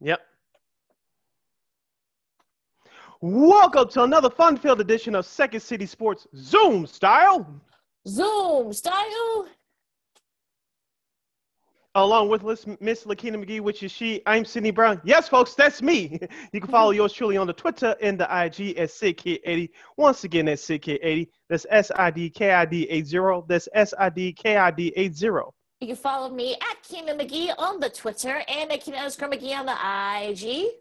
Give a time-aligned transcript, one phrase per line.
[0.00, 0.20] Yep.
[3.20, 7.60] Welcome to another fun-filled edition of Second City Sports Zoom Style.
[8.06, 9.48] Zoom Style.
[11.96, 12.44] Along with
[12.80, 14.22] Miss Lakina McGee, which is she.
[14.24, 15.00] I'm Sydney Brown.
[15.02, 16.20] Yes, folks, that's me.
[16.52, 19.68] You can follow yours truly on the Twitter and the IG at SidKid80.
[19.96, 21.28] Once again, that's SidKid80.
[21.48, 23.48] That's S-I-D-K-I-D-80.
[23.48, 25.52] That's S-I-D-K-I-D-80.
[25.80, 29.56] You can follow me at Keena McGee on the Twitter and at Keena underscore McGee
[29.56, 29.76] on the
[30.32, 30.72] IG.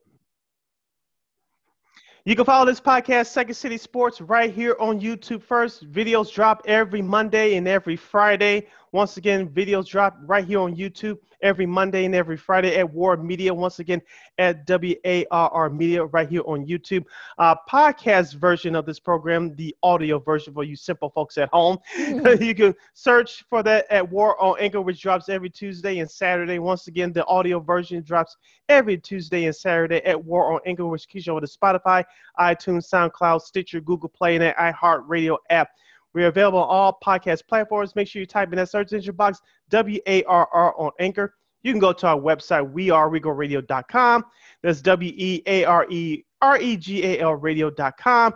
[2.25, 5.89] You can follow this podcast, Second City Sports, right here on YouTube first.
[5.91, 8.67] Videos drop every Monday and every Friday.
[8.91, 13.17] Once again, videos drop right here on YouTube every Monday and every Friday at WARR
[13.17, 13.53] Media.
[13.53, 14.01] Once again,
[14.37, 17.05] at WARR Media right here on YouTube.
[17.37, 21.77] Uh, podcast version of this program, the audio version for you simple folks at home.
[21.97, 22.43] Mm-hmm.
[22.43, 26.59] you can search for that at WARR on Anchor, which drops every Tuesday and Saturday.
[26.59, 28.37] Once again, the audio version drops
[28.69, 32.03] every Tuesday and Saturday at WARR on Anchor, which keeps you over to Spotify,
[32.39, 35.69] iTunes, SoundCloud, Stitcher, Google Play, and that iHeartRadio app.
[36.13, 37.95] We're available on all podcast platforms.
[37.95, 41.33] Make sure you type in that search engine box W A R R on Anchor.
[41.63, 44.25] You can go to our website, weareregalradio.com.
[44.63, 48.35] That's W E A R E R E G A L radio.com.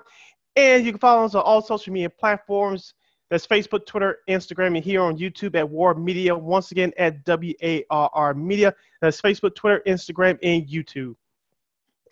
[0.55, 2.94] And you can follow us on all social media platforms.
[3.30, 6.36] That's Facebook, Twitter, Instagram, and here on YouTube at WARR Media.
[6.38, 8.75] Once again, at W A R R Media.
[8.99, 11.16] That's Facebook, Twitter, Instagram, and YouTube.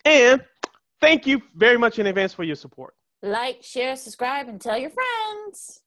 [0.06, 0.42] And
[1.00, 2.94] thank you very much in advance for your support.
[3.22, 5.82] Like, share, subscribe, and tell your friends.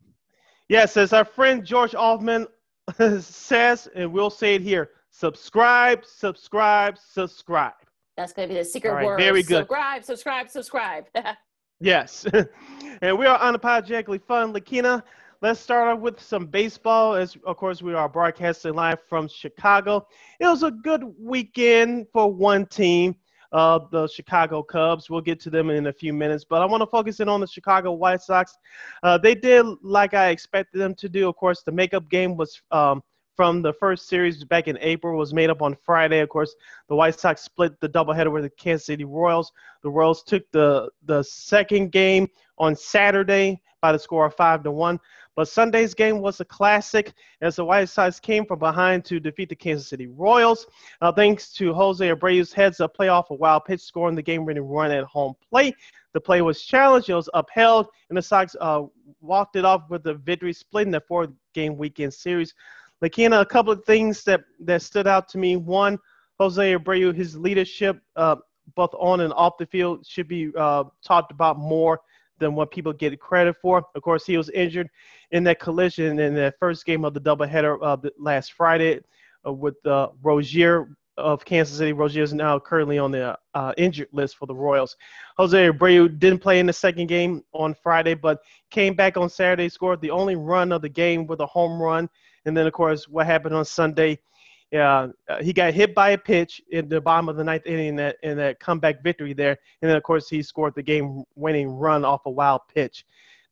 [0.70, 2.48] Yes, as our friend George Altman
[3.20, 7.74] says, and we'll say it here subscribe, subscribe, subscribe.
[8.18, 9.20] That's going to be the secret right, word.
[9.20, 9.68] Very good.
[9.68, 11.06] Subscribe, subscribe, subscribe.
[11.80, 12.26] yes.
[13.02, 14.54] and we are unapologetically fun.
[14.54, 15.04] Lakina,
[15.42, 17.16] let's start off with some baseball.
[17.16, 20.06] As of course, we are broadcasting live from Chicago.
[20.40, 23.16] It was a good weekend for one team
[23.54, 25.10] uh, the Chicago Cubs.
[25.10, 27.40] We'll get to them in a few minutes, but I want to focus in on
[27.40, 28.58] the Chicago White Sox.
[29.04, 31.30] Uh, they did like I expected them to do.
[31.30, 33.02] Of course, the makeup game was um,
[33.36, 36.20] from the first series back in April was made up on Friday.
[36.20, 36.56] Of course,
[36.90, 39.52] the White Sox split the doubleheader with the Kansas City Royals.
[39.84, 42.28] The Royals took the the second game
[42.58, 45.00] on Saturday by the score of five to one.
[45.36, 49.50] But Sunday's game was a classic as the White Sox came from behind to defeat
[49.50, 50.68] the Kansas City Royals.
[51.02, 54.64] Uh, thanks to Jose Abreu's heads up play off a wild pitch, scoring the game-winning
[54.64, 55.76] run at home plate.
[56.14, 58.84] The play was challenged, it was upheld, and the Sox uh,
[59.22, 62.54] walked it off with a victory, splitting the four-game weekend series.
[63.02, 65.56] Lakina, a couple of things that, that stood out to me.
[65.56, 65.98] One,
[66.40, 68.36] Jose Abreu, his leadership, uh,
[68.76, 72.02] both on and off the field, should be uh, talked about more
[72.44, 73.84] than what people get credit for.
[73.96, 74.90] Of course, he was injured
[75.32, 79.00] in that collision in the first game of the doubleheader uh, last Friday
[79.48, 81.94] uh, with uh, Dozier of Kansas City.
[81.94, 84.96] Dozier is now currently on the uh, injured list for the Royals.
[85.38, 89.70] Jose Abreu didn't play in the second game on Friday, but came back on Saturday,
[89.70, 92.10] scored the only run of the game with a home run.
[92.46, 94.20] And then, of course, what happened on Sunday–
[94.74, 95.08] uh,
[95.42, 98.18] he got hit by a pitch in the bottom of the ninth inning in that
[98.24, 102.26] in that comeback victory there, and then of course he scored the game-winning run off
[102.26, 103.06] a wild pitch.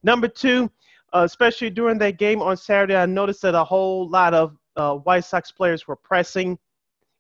[0.04, 0.72] Number two,
[1.14, 4.96] uh, especially during that game on Saturday, I noticed that a whole lot of uh,
[4.96, 6.58] White Sox players were pressing,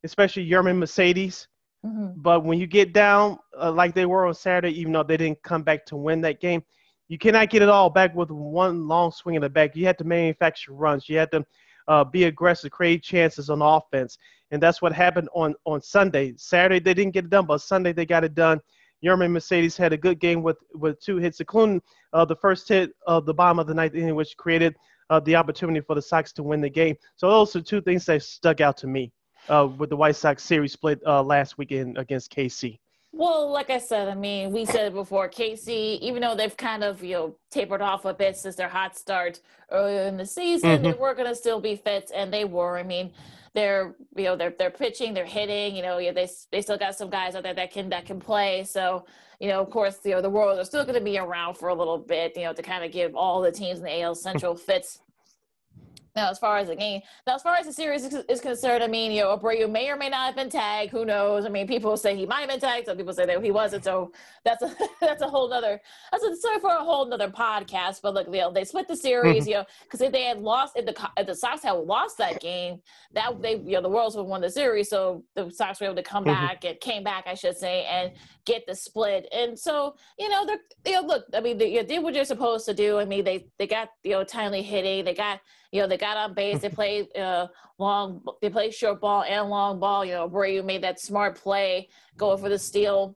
[0.03, 1.47] especially Yermin Mercedes.
[1.85, 2.21] Mm-hmm.
[2.21, 5.41] But when you get down uh, like they were on Saturday, even though they didn't
[5.43, 6.63] come back to win that game,
[7.07, 9.75] you cannot get it all back with one long swing in the back.
[9.75, 11.09] You had to manufacture runs.
[11.09, 11.45] You had to
[11.87, 14.17] uh, be aggressive, create chances on offense.
[14.51, 16.33] And that's what happened on, on Sunday.
[16.37, 18.59] Saturday, they didn't get it done, but Sunday, they got it done.
[19.03, 21.81] Yermin Mercedes had a good game with, with two hits, including
[22.13, 24.75] uh, the first hit of the bottom of the ninth inning, which created
[25.09, 26.95] uh, the opportunity for the Sox to win the game.
[27.15, 29.11] So those are two things that stuck out to me
[29.49, 32.79] uh, with the White Sox series split uh, last weekend against KC.
[33.13, 36.83] Well, like I said, I mean, we said it before, KC, even though they've kind
[36.83, 40.69] of, you know, tapered off a bit since their hot start earlier in the season,
[40.69, 40.83] mm-hmm.
[40.83, 42.77] they were going to still be fit, and they were.
[42.77, 43.11] I mean,
[43.53, 46.95] they're, you know, they're, they're pitching, they're hitting, you know, yeah, they, they still got
[46.95, 48.63] some guys out there that can, that can play.
[48.63, 49.05] So,
[49.41, 51.67] you know, of course, you know, the Royals are still going to be around for
[51.67, 54.15] a little bit, you know, to kind of give all the teams in the AL
[54.15, 55.01] Central fits
[56.15, 58.87] now, as far as the game, now as far as the series is, concerned, I
[58.87, 60.91] mean, you know, Abreu may or may not have been tagged.
[60.91, 61.45] Who knows?
[61.45, 62.87] I mean, people say he might have been tagged.
[62.87, 63.85] Some people say that he wasn't.
[63.85, 64.11] So
[64.43, 65.79] that's a that's a whole nother
[66.11, 68.01] that's a story for a whole nother podcast.
[68.01, 69.49] But look, you know, they split the series, mm-hmm.
[69.49, 72.41] you know, because if they had lost, if the if the Sox had lost that
[72.41, 72.81] game,
[73.13, 74.89] that they you know the Royals would have won the series.
[74.89, 76.33] So the Sox were able to come mm-hmm.
[76.33, 78.11] back and came back, I should say, and
[78.45, 79.27] get the split.
[79.31, 82.25] And so you know, they're you know, look, I mean, they, they did what you're
[82.25, 82.99] supposed to do.
[82.99, 85.05] I mean, they they got you know timely hitting.
[85.05, 85.39] They got
[85.71, 86.59] you know, they got on base.
[86.59, 87.47] They played uh,
[87.79, 88.23] long.
[88.41, 90.03] They played short ball and long ball.
[90.03, 93.15] You know, Abreu made that smart play going for the steal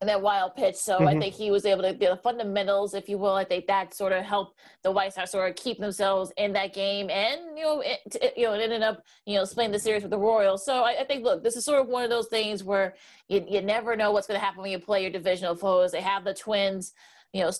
[0.00, 0.76] and that wild pitch.
[0.76, 1.08] So mm-hmm.
[1.08, 3.34] I think he was able to get the fundamentals, if you will.
[3.34, 6.74] I think that sort of helped the White Sox sort of keep themselves in that
[6.74, 9.78] game, and you know, it, it, you know, it ended up you know splitting the
[9.78, 10.64] series with the Royals.
[10.64, 12.94] So I, I, think, look, this is sort of one of those things where
[13.28, 15.92] you you never know what's going to happen when you play your divisional foes.
[15.92, 16.92] They have the Twins,
[17.32, 17.50] you know.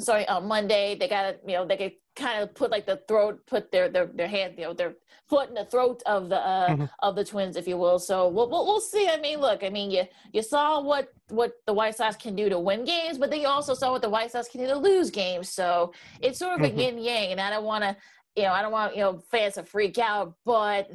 [0.00, 3.46] Sorry, on Monday they got you know they could kind of put like the throat,
[3.46, 4.94] put their their their hand, you know, their
[5.28, 6.84] foot in the throat of the uh, mm-hmm.
[7.00, 7.98] of the Twins, if you will.
[7.98, 9.08] So we'll, we'll, we'll see.
[9.08, 12.48] I mean, look, I mean, you you saw what what the White Sox can do
[12.48, 14.76] to win games, but then you also saw what the White Sox can do to
[14.76, 15.48] lose games.
[15.48, 16.78] So it's sort of mm-hmm.
[16.78, 17.96] a yin yang, and I don't want to,
[18.36, 20.90] you know, I don't want you know fans to freak out, but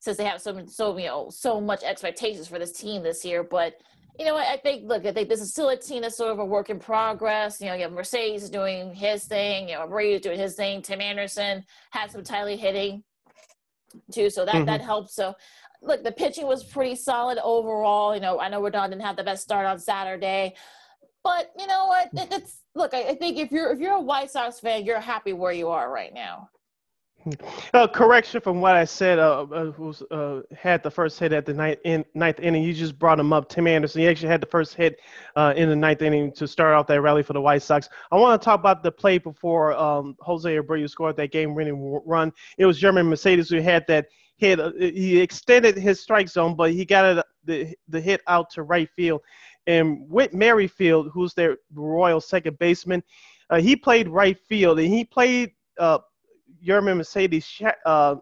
[0.00, 3.42] since they have so so you know so much expectations for this team this year,
[3.42, 3.80] but
[4.18, 6.32] you know, what I think look, I think this is still a team that's sort
[6.32, 7.60] of a work in progress.
[7.60, 11.00] You know, you have Mercedes doing his thing, you know, Brady doing his thing, Tim
[11.00, 13.02] Anderson had some tightly hitting
[14.12, 14.64] too, so that mm-hmm.
[14.66, 15.14] that helps.
[15.14, 15.34] So
[15.82, 18.14] look, the pitching was pretty solid overall.
[18.14, 20.54] You know, I know Rodon didn't have the best start on Saturday,
[21.22, 22.08] but you know what?
[22.14, 25.00] It, it's look, I, I think if you're if you're a White Sox fan, you're
[25.00, 26.50] happy where you are right now.
[27.72, 29.18] Uh, correction from what I said.
[29.18, 32.62] Uh, uh, was uh, had the first hit at the ninth, in, ninth inning.
[32.62, 34.02] You just brought him up, Tim Anderson.
[34.02, 35.00] He actually had the first hit
[35.34, 37.88] uh, in the ninth inning to start out that rally for the White Sox.
[38.12, 42.32] I want to talk about the play before um, Jose Abreu scored that game-winning run.
[42.58, 44.60] It was Yermin Mercedes who had that hit.
[44.60, 48.62] Uh, he extended his strike zone, but he got it, the the hit out to
[48.62, 49.22] right field.
[49.66, 53.02] And Whit Merrifield, who's their Royal second baseman,
[53.58, 55.52] he played right field, and he played
[56.64, 58.16] Yermin Mercedes, uh,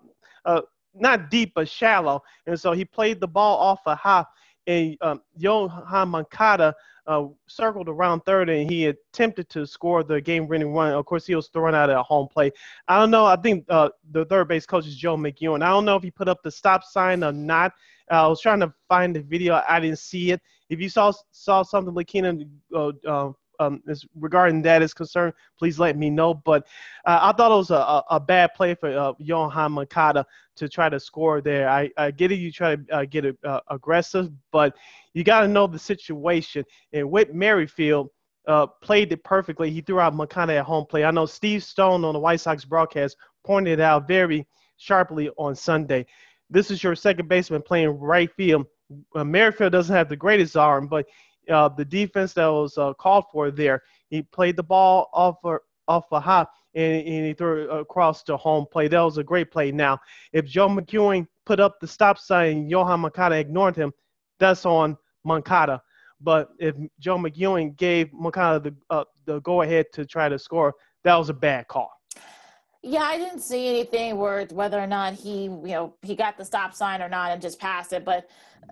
[0.44, 0.60] uh,
[0.94, 4.30] not deep but shallow, and so he played the ball off a hop,
[4.66, 6.74] and um, Yoan Moncada
[7.06, 10.92] uh, circled around third, and he attempted to score the game-winning run.
[10.92, 12.52] Of course, he was thrown out at home plate.
[12.88, 13.26] I don't know.
[13.26, 15.62] I think uh, the third base coach is Joe McEwing.
[15.62, 17.72] I don't know if he put up the stop sign or not.
[18.10, 19.62] Uh, I was trying to find the video.
[19.68, 20.40] I didn't see it.
[20.68, 22.38] If you saw saw something, Lakina,
[22.74, 23.32] uh, uh,
[23.66, 23.82] um,
[24.18, 26.34] regarding that is concerned, please let me know.
[26.34, 26.66] But
[27.04, 30.26] uh, I thought it was a, a, bad play for uh, Yoan Moncada
[30.56, 31.68] to try to score there.
[31.68, 34.76] I, I get it, you try to uh, get uh, aggressive, but
[35.14, 36.64] you got to know the situation.
[36.92, 38.10] And Whit Merrifield
[38.46, 39.70] uh, played it perfectly.
[39.70, 41.04] He threw out Moncada at home play.
[41.04, 46.06] I know Steve Stone on the White Sox broadcast pointed out very sharply on Sunday.
[46.50, 48.66] This is your second baseman playing right field.
[49.14, 51.06] Uh, Merrifield doesn't have the greatest arm, but
[51.50, 53.82] uh, the defense that was uh, called for there.
[54.10, 55.58] He played the ball off a,
[55.88, 58.88] off a hop and, and, he threw it across to home play.
[58.88, 59.72] That was a great play.
[59.72, 59.98] Now,
[60.32, 63.92] if Joe McEwing put up the stop sign and Yoan Moncada ignored him,
[64.38, 65.82] that's on Moncada.
[66.20, 70.74] But if Joe McEwing gave Moncada the, uh, the go ahead to try to score,
[71.04, 71.90] that was a bad call.
[72.84, 76.44] Yeah, I didn't see anything where whether or not he, you know, he got the
[76.44, 78.04] stop sign or not and just passed it.
[78.04, 78.28] But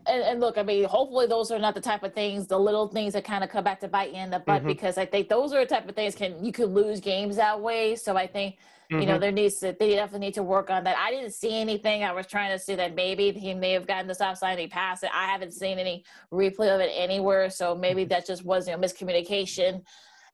[0.07, 2.89] and, and look, I mean, hopefully those are not the type of things, the little
[2.89, 4.69] things that kind of come back to bite you in the butt, mm-hmm.
[4.69, 7.61] because I think those are the type of things can you could lose games that
[7.61, 7.95] way.
[7.95, 9.01] So I think mm-hmm.
[9.01, 9.21] you know mm-hmm.
[9.21, 10.97] there needs to they definitely need to work on that.
[10.99, 12.03] I didn't see anything.
[12.03, 14.61] I was trying to see that maybe he may have gotten the stop sign and
[14.61, 15.11] he passed it.
[15.15, 17.49] I haven't seen any replay of it anywhere.
[17.49, 18.09] So maybe mm-hmm.
[18.09, 19.83] that just was you know miscommunication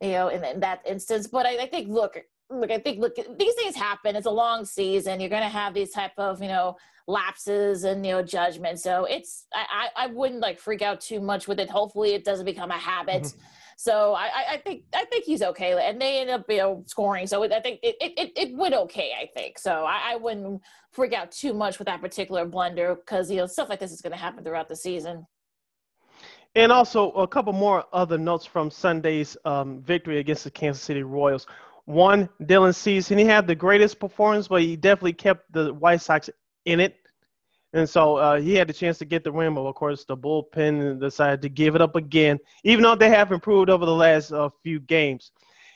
[0.01, 1.27] you know, in, in that instance.
[1.27, 2.19] But I, I, think, look,
[2.51, 4.17] look, I think look these things happen.
[4.17, 5.21] It's a long season.
[5.21, 6.77] You're gonna have these type of, you know,
[7.07, 8.81] lapses and you know judgment.
[8.81, 11.71] So it's I, I wouldn't like freak out too much with it.
[11.71, 13.23] Hopefully it doesn't become a habit.
[13.23, 13.41] Mm-hmm.
[13.79, 17.27] So I, I think I think he's okay, and they end up you know scoring.
[17.27, 19.13] So I think it it, it went okay.
[19.21, 19.85] I think so.
[19.85, 20.63] I, I wouldn't
[20.93, 24.01] freak out too much with that particular blunder because you know stuff like this is
[24.01, 25.27] going to happen throughout the season.
[26.55, 31.03] And also a couple more other notes from Sunday's um, victory against the Kansas City
[31.03, 31.47] Royals.
[31.87, 36.01] One, Dylan Cease, and he had the greatest performance, but he definitely kept the White
[36.01, 36.29] Sox
[36.65, 36.97] in it.
[37.73, 40.17] And so uh, he had the chance to get the win, but of course the
[40.17, 44.33] bullpen decided to give it up again, even though they have improved over the last
[44.33, 45.31] uh, few games.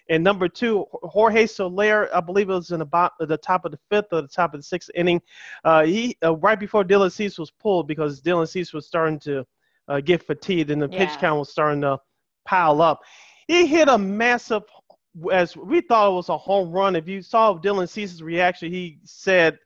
[0.08, 3.78] And number two, Jorge Soler, I believe it was in about the top of the
[3.90, 5.22] fifth or the top of the sixth inning.
[5.62, 9.46] Uh, he uh, right before Dylan Cease was pulled because Dylan Cease was starting to
[9.86, 11.06] uh, get fatigued and the yeah.
[11.06, 11.98] pitch count was starting to
[12.44, 13.02] pile up.
[13.46, 14.62] He hit a massive
[15.32, 16.96] as we thought it was a home run.
[16.96, 19.58] If you saw Dylan Cease's reaction, he said,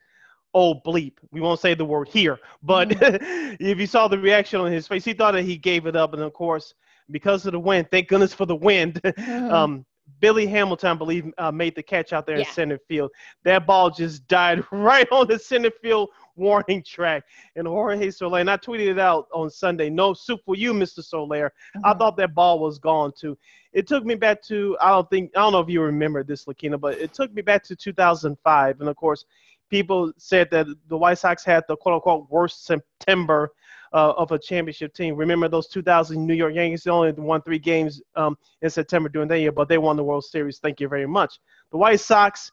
[0.55, 3.57] "Oh bleep." We won't say the word here, but mm-hmm.
[3.61, 6.15] if you saw the reaction on his face, he thought that he gave it up.
[6.15, 6.75] And of course,
[7.11, 9.01] because of the wind, thank goodness for the wind.
[9.15, 9.53] Mm-hmm.
[9.53, 9.87] Um,
[10.21, 12.47] Billy Hamilton, I believe, uh, made the catch out there yeah.
[12.47, 13.11] in center field.
[13.45, 17.25] That ball just died right on the center field warning track.
[17.57, 19.91] And Jorge Soler, and I tweeted it out on Sunday.
[19.91, 21.03] No soup for you, Mr.
[21.03, 21.53] Soler.
[21.77, 21.87] Mm-hmm.
[21.87, 23.37] I thought that ball was gone too.
[23.73, 26.47] It took me back to I don't think I don't know if you remember this,
[26.47, 28.81] Lakina, but it took me back to 2005.
[28.81, 29.25] And of course,
[29.71, 33.51] people said that the White Sox had the quote unquote worst September
[33.93, 35.15] uh, of a championship team.
[35.15, 36.83] Remember those 2000 New York Yankees?
[36.83, 40.05] They only won three games um, in September during that year, but they won the
[40.05, 40.59] World Series.
[40.59, 41.39] Thank you very much.
[41.71, 42.51] The White Sox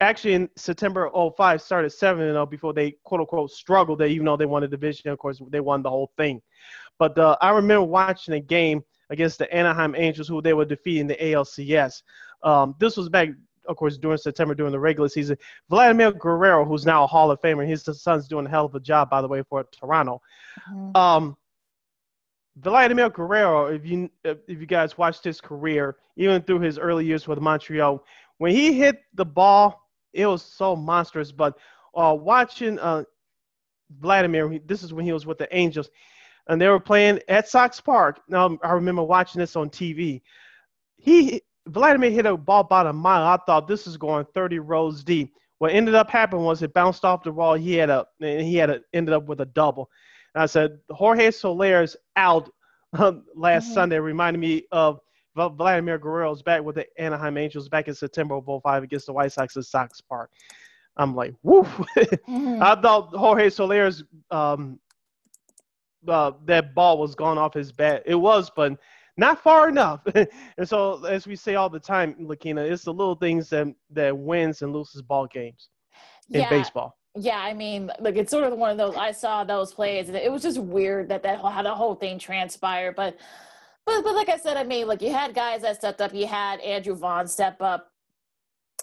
[0.00, 4.36] actually in September 05 started 7 0 before they quote unquote struggled there, even though
[4.36, 5.10] they won the division.
[5.10, 6.42] Of course, they won the whole thing.
[6.98, 11.06] But uh, I remember watching a game against the Anaheim Angels, who they were defeating
[11.06, 12.02] the ALCS.
[12.42, 13.28] Um, this was back,
[13.66, 15.36] of course, during September during the regular season.
[15.68, 18.80] Vladimir Guerrero, who's now a Hall of Famer, his son's doing a hell of a
[18.80, 20.20] job, by the way, for Toronto.
[20.70, 20.96] Mm-hmm.
[20.96, 21.36] Um,
[22.56, 27.28] Vladimir Guerrero, if you if you guys watched his career, even through his early years
[27.28, 28.02] with Montreal,
[28.38, 29.85] when he hit the ball
[30.16, 31.30] it was so monstrous.
[31.30, 31.56] But
[31.94, 33.04] uh, watching uh,
[34.00, 35.90] Vladimir, this is when he was with the Angels,
[36.48, 38.20] and they were playing at Sox Park.
[38.28, 40.22] Now I remember watching this on TV.
[40.96, 43.26] He Vladimir hit a ball about a mile.
[43.26, 45.34] I thought this is going 30 rows deep.
[45.58, 47.54] What ended up happening was it bounced off the wall.
[47.54, 49.90] He had a and he had a, ended up with a double.
[50.34, 52.50] And I said Jorge Soler's out
[52.92, 53.74] um, last mm-hmm.
[53.74, 55.00] Sunday reminded me of
[55.36, 59.32] Vladimir Guerrero's back with the Anaheim Angels back in September of 05 against the White
[59.32, 60.30] Sox at Sox Park.
[60.96, 61.68] I'm like, woof.
[61.96, 64.78] I thought Jorge Soler's um,
[66.08, 68.02] uh, that ball was gone off his bat.
[68.06, 68.78] It was, but
[69.16, 70.00] not far enough.
[70.14, 74.16] and so, as we say all the time, Lakina, it's the little things that that
[74.16, 75.68] wins and loses ball games
[76.30, 76.50] in yeah.
[76.50, 76.96] baseball.
[77.18, 78.94] Yeah, I mean, like it's sort of one of those.
[78.96, 82.18] I saw those plays, and it was just weird that that how the whole thing
[82.18, 82.94] transpired.
[82.94, 83.16] But
[83.86, 86.12] but but like I said, I mean, like you had guys that stepped up.
[86.12, 87.90] You had Andrew Vaughn step up,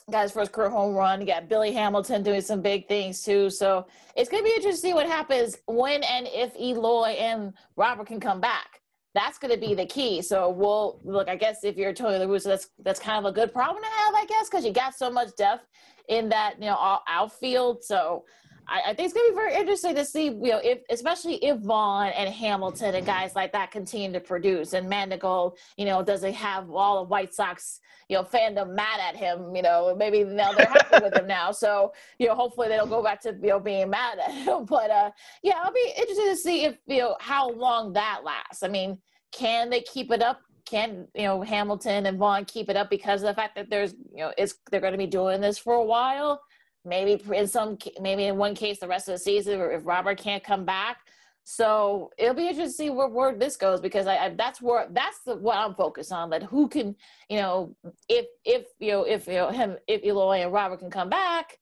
[0.10, 1.22] guys first career home run.
[1.22, 3.50] You got Billy Hamilton doing some big things too.
[3.50, 8.08] So it's gonna be interesting to see what happens when and if Eloy and Robert
[8.08, 8.82] can come back.
[9.14, 10.22] That's gonna be the key.
[10.22, 11.28] So we'll look.
[11.28, 13.90] I guess if you're Tony La Russa, that's that's kind of a good problem to
[13.90, 15.68] have, I guess, because you got so much depth
[16.08, 17.84] in that you know outfield.
[17.84, 18.26] So
[18.68, 21.36] I, I, think it's going to be very interesting to see, you know, if especially
[21.44, 26.04] if Vaughn and Hamilton and guys like that continue to produce, and Madrigal, you know,
[26.04, 27.80] does it have all of White Sox,
[28.10, 29.56] you know, fandom mad at him?
[29.56, 31.52] You know, maybe now they're happy with him now.
[31.52, 34.66] So, you know, hopefully they don't go back to you know being mad at him.
[34.74, 35.12] But uh,
[35.44, 38.64] yeah, I'll be interested to see if you know how long that lasts.
[38.64, 38.98] I mean,
[39.32, 40.42] can they keep it up?
[40.66, 43.94] Can you know Hamilton and Vaughn keep it up because of the fact that there's
[44.12, 46.42] you know is they're going to be doing this for a while?
[46.86, 50.44] Maybe in some maybe in one case the rest of the season if robert can't
[50.44, 50.98] come back
[51.46, 54.88] so it'll be interesting to see where, where this goes because I, I that's where
[54.92, 56.30] that's the, what I'm focused on.
[56.30, 56.96] That who can,
[57.30, 57.76] you know,
[58.08, 61.58] if if you know if you know him if Eloy and Robert can come back,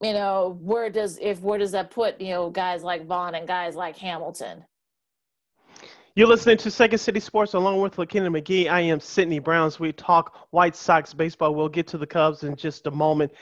[0.00, 3.48] you know, where does if where does that put you know guys like Vaughn and
[3.48, 4.64] guys like Hamilton?
[6.14, 8.68] You're listening to Second City Sports along with Lakina McGee.
[8.68, 9.78] I am Sydney Browns.
[9.78, 11.54] We talk White Sox baseball.
[11.54, 13.32] We'll get to the Cubs in just a moment.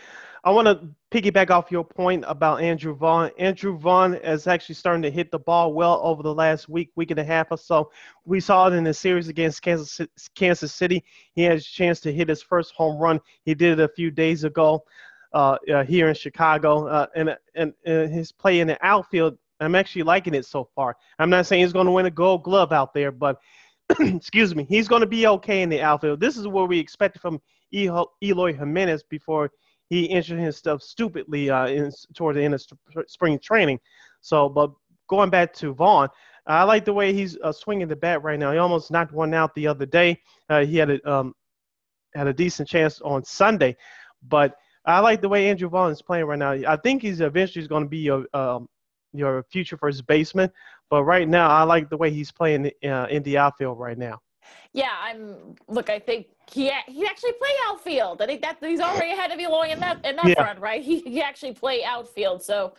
[0.46, 3.32] I want to piggyback off your point about Andrew Vaughn.
[3.36, 7.10] Andrew Vaughn is actually starting to hit the ball well over the last week, week
[7.10, 7.90] and a half or so.
[8.24, 10.00] We saw it in the series against Kansas,
[10.36, 11.02] Kansas City.
[11.34, 13.20] He has a chance to hit his first home run.
[13.44, 14.84] He did it a few days ago
[15.32, 16.86] uh, uh, here in Chicago.
[16.86, 20.96] Uh, and, and, and his play in the outfield, I'm actually liking it so far.
[21.18, 23.40] I'm not saying he's going to win a gold glove out there, but
[23.98, 26.20] excuse me, he's going to be okay in the outfield.
[26.20, 27.42] This is what we expected from
[27.74, 29.50] Eloy Jimenez before–
[29.88, 32.62] he injured himself stupidly uh, in, toward the end of
[33.06, 33.78] spring training.
[34.20, 34.72] So, but
[35.08, 36.08] going back to Vaughn,
[36.46, 38.52] I like the way he's uh, swinging the bat right now.
[38.52, 40.20] He almost knocked one out the other day.
[40.48, 41.34] Uh, he had a um,
[42.14, 43.76] had a decent chance on Sunday,
[44.28, 46.52] but I like the way Andrew Vaughn is playing right now.
[46.52, 48.68] I think he's eventually going to be your um,
[49.12, 50.50] your future first baseman,
[50.88, 54.20] but right now I like the way he's playing uh, in the outfield right now.
[54.76, 55.56] Yeah, I'm.
[55.68, 58.20] Look, I think he he actually play outfield.
[58.20, 60.34] I think that he's already ahead of Eloy in that in that yeah.
[60.34, 60.82] front, right?
[60.86, 62.42] He he actually play outfield.
[62.42, 62.74] So,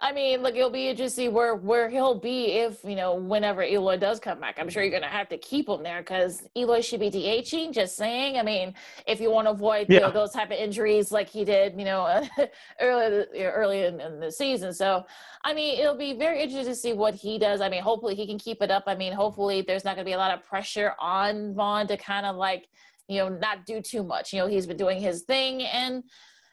[0.00, 3.96] I mean, look, it'll be interesting where where he'll be if you know whenever Eloy
[3.96, 4.58] does come back.
[4.58, 7.72] I'm sure you're gonna have to keep him there because Eloy should be DHing.
[7.72, 8.38] Just saying.
[8.38, 8.74] I mean,
[9.06, 9.94] if you want to avoid yeah.
[9.94, 12.26] you know, those type of injuries like he did, you know,
[12.80, 14.74] early early in, in the season.
[14.74, 15.06] So,
[15.44, 17.60] I mean, it'll be very interesting to see what he does.
[17.60, 18.84] I mean, hopefully he can keep it up.
[18.86, 22.26] I mean, hopefully there's not gonna be a lot of pressure on Vaughn to kind
[22.26, 22.68] of like
[23.08, 24.32] you know, not do too much.
[24.32, 26.02] You know, he's been doing his thing and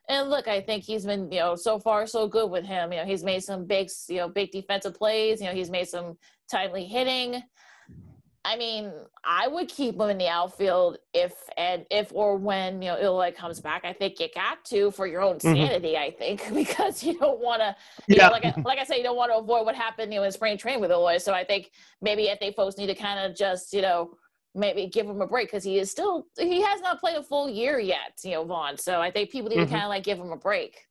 [0.09, 2.91] and look, I think he's been, you know, so far so good with him.
[2.91, 5.39] You know, he's made some big, you know, big defensive plays.
[5.39, 6.17] You know, he's made some
[6.51, 7.41] timely hitting.
[8.45, 8.91] I mean,
[9.23, 13.31] I would keep him in the outfield if and if or when you know Eloy
[13.31, 13.85] comes back.
[13.85, 15.55] I think you got to for your own mm-hmm.
[15.55, 15.93] sanity.
[15.93, 16.03] Mm-hmm.
[16.03, 17.73] I think because you don't want to,
[18.09, 18.27] yeah.
[18.27, 20.25] Know, like I, like I say, you don't want to avoid what happened, you know,
[20.25, 21.19] in spring training with Eloy.
[21.19, 21.71] So I think
[22.01, 24.17] maybe if they folks need to kind of just you know
[24.55, 27.49] maybe give him a break because he is still he has not played a full
[27.49, 28.77] year yet, you know, Vaughn.
[28.77, 29.65] So I think people need mm-hmm.
[29.65, 30.87] to kind of like give him a break.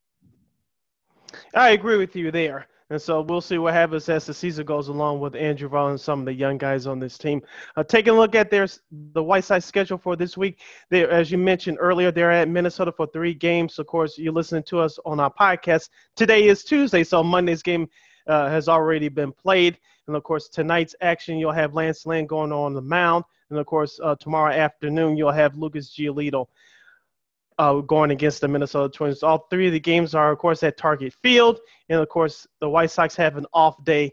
[1.54, 2.66] I agree with you there.
[2.90, 6.00] And so we'll see what happens as the season goes along with Andrew Vaughn and
[6.00, 7.40] some of the young guys on this team.
[7.74, 8.68] Uh, taking a look at their
[9.14, 10.60] the White Sox schedule for this week.
[10.90, 13.78] They, as you mentioned earlier, they're at Minnesota for three games.
[13.78, 15.88] Of course, you're listening to us on our podcast.
[16.16, 17.88] Today is Tuesday, so Monday's game
[18.26, 19.78] uh, has already been played.
[20.06, 23.24] And of course, tonight's action, you'll have Lance Lynn going on the mound.
[23.52, 26.46] And of course, uh, tomorrow afternoon, you'll have Lucas Giolito
[27.58, 29.22] uh, going against the Minnesota Twins.
[29.22, 31.60] All three of the games are, of course, at Target Field.
[31.90, 34.12] And, of course, the White Sox have an off day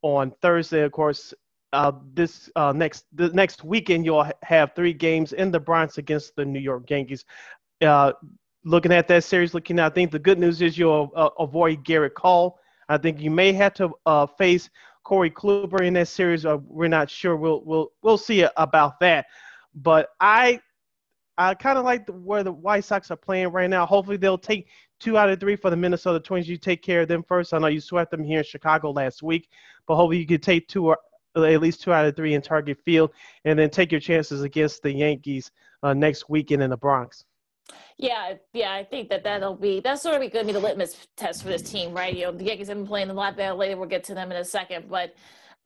[0.00, 0.80] on Thursday.
[0.80, 1.34] Of course,
[1.74, 6.34] uh, this uh, next the next weekend, you'll have three games in the Bronx against
[6.36, 7.24] the New York Yankees.
[7.82, 8.12] Uh,
[8.64, 12.14] looking at that series, looking, I think the good news is you'll uh, avoid Gerrit
[12.14, 12.58] Cole.
[12.88, 14.68] I think you may have to uh, face
[15.10, 16.46] Corey Kluber in that series.
[16.46, 17.34] we're not sure.
[17.34, 19.26] We'll we'll we'll see about that.
[19.74, 20.60] But I
[21.36, 23.84] I kind of like the, where the White Sox are playing right now.
[23.86, 24.68] Hopefully, they'll take
[25.00, 26.48] two out of three for the Minnesota Twins.
[26.48, 27.52] You take care of them first.
[27.52, 29.48] I know you swept them here in Chicago last week,
[29.88, 30.98] but hopefully you can take two or
[31.34, 33.10] at least two out of three in Target Field,
[33.44, 35.50] and then take your chances against the Yankees
[35.82, 37.24] uh, next weekend in the Bronx.
[37.98, 41.08] Yeah, yeah, I think that that'll be that's sort of going to be the litmus
[41.16, 42.14] test for this team, right?
[42.14, 43.74] You know, the Yankees have been playing a lot better lately.
[43.74, 45.14] We'll get to them in a second, but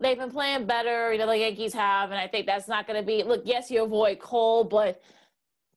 [0.01, 1.13] they've been playing better.
[1.13, 3.23] You know, the Yankees have, and I think that's not going to be.
[3.23, 5.01] Look, yes, you avoid Cole, but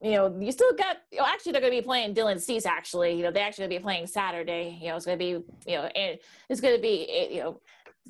[0.02, 2.68] you know, you still got, you know, actually, they're going to be playing Dylan Cease,
[2.68, 3.14] actually.
[3.14, 4.78] You know, they actually going to be playing Saturday.
[4.80, 5.30] You know, it's going to be,
[5.70, 6.20] you know, and
[6.50, 7.62] it's going to be, eh, you know,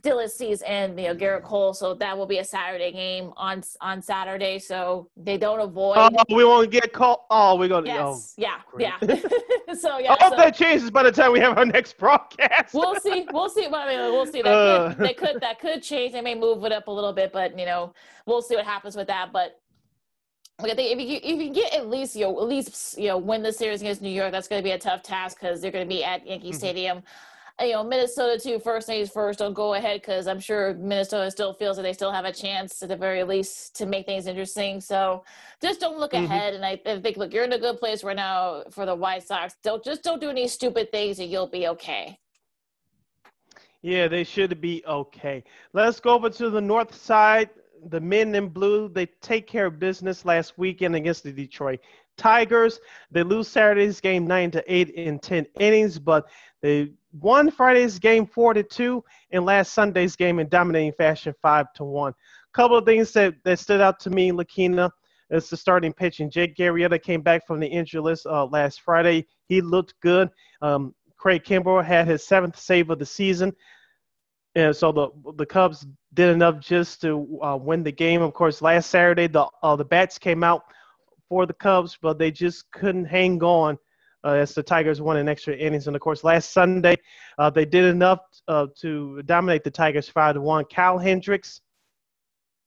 [0.02, 1.74] Dylan Cease and, you know, Gerrit Cole.
[1.74, 4.60] So that will be a Saturday game on on Saturday.
[4.60, 5.98] So they don't avoid.
[5.98, 7.20] Oh, we won't get called.
[7.30, 7.90] Oh, we're going to.
[7.90, 8.36] Yes.
[8.38, 8.60] Oh, yeah.
[8.72, 8.90] Great.
[9.02, 9.74] Yeah.
[9.76, 10.14] so, yeah.
[10.14, 12.74] I hope so, that changes by the time we have our next broadcast.
[12.74, 13.28] we'll see.
[13.32, 13.66] We'll see.
[13.66, 14.42] I mean, we'll see.
[14.42, 14.94] That, uh.
[14.94, 16.14] could, that could, that could change.
[16.14, 17.94] They may move it up a little bit, but, you know,
[18.26, 19.32] we'll see what happens with that.
[19.32, 19.60] But,
[20.60, 23.10] like I think if you if you get at least you know at least you
[23.10, 25.62] know win the series against New York, that's going to be a tough task because
[25.62, 26.58] they're going to be at Yankee mm-hmm.
[26.58, 27.04] Stadium.
[27.60, 28.60] You know Minnesota too.
[28.60, 29.40] First things first.
[29.40, 32.84] Don't go ahead because I'm sure Minnesota still feels that they still have a chance
[32.84, 34.80] at the very least to make things interesting.
[34.80, 35.24] So
[35.60, 36.26] just don't look mm-hmm.
[36.26, 36.54] ahead.
[36.54, 39.24] And I, I think look, you're in a good place right now for the White
[39.24, 39.56] Sox.
[39.64, 42.20] Don't just don't do any stupid things and you'll be okay.
[43.82, 45.44] Yeah, they should be okay.
[45.74, 47.50] Let's go over to the north side
[47.90, 51.80] the men in blue, they take care of business last weekend against the Detroit
[52.18, 52.80] Tigers.
[53.12, 56.28] They lose Saturday's game nine to eight in ten innings, but
[56.62, 61.72] they won Friday's game four to two, and last Sunday's game in dominating fashion five
[61.74, 62.12] to one.
[62.12, 64.90] A Couple of things that, that stood out to me, Lakina,
[65.30, 66.30] is the starting pitching.
[66.30, 69.28] Jake Arrieta came back from the injury list uh, last Friday.
[69.48, 70.30] He looked good.
[70.62, 73.54] Um, Craig Kimbrel had his seventh save of the season.
[74.56, 78.24] And so the the Cubs did enough just to uh, win the game.
[78.24, 80.64] Of course, last Saturday the uh, the bats came out
[81.30, 83.78] for the Cubs, but they just couldn't hang on
[84.24, 85.88] uh, as the Tigers won in extra innings.
[85.88, 86.98] And of course, last Sunday
[87.38, 90.66] uh, they did enough uh, to dominate the Tigers five to one.
[90.66, 91.62] Kyle Hendricks,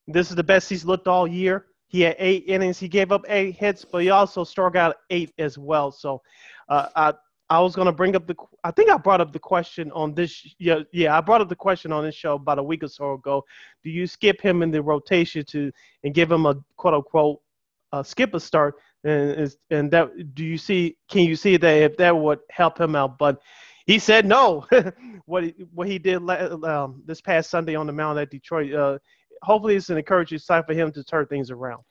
[0.07, 1.66] this is the best he's looked all year.
[1.88, 2.79] He had eight innings.
[2.79, 5.90] He gave up eight hits, but he also struck out eight as well.
[5.90, 6.23] So
[6.68, 7.12] uh, I
[7.51, 8.37] I was going to bring up the.
[8.62, 10.55] I think I brought up the question on this.
[10.61, 13.14] Yeah, yeah, I brought up the question on this show about a week or so
[13.14, 13.44] ago.
[13.83, 15.73] Do you skip him in the rotation to
[16.05, 17.40] and give him a quote unquote
[17.92, 18.74] uh, skip a start?
[19.05, 20.96] And is and that do you see?
[21.09, 23.18] Can you see that if that would help him out?
[23.18, 23.40] But
[23.87, 24.66] he said no.
[25.26, 28.72] what he, what he did um, this past Sunday on the mound at Detroit.
[28.74, 28.98] Uh,
[29.42, 31.83] hopefully, it's an encouraging sign for him to turn things around.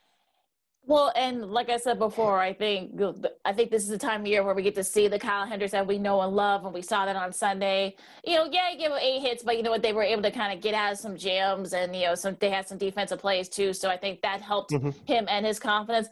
[0.89, 2.99] Well, and like I said before, I think
[3.45, 5.45] I think this is the time of year where we get to see the Kyle
[5.45, 7.95] Hendricks that we know and love, and we saw that on Sunday.
[8.25, 9.84] You know, yeah, he gave eight hits, but you know what?
[9.84, 12.38] They were able to kind of get out of some jams, and you know, some
[12.39, 13.71] they had some defensive plays too.
[13.71, 14.89] So I think that helped mm-hmm.
[15.06, 16.08] him and his confidence.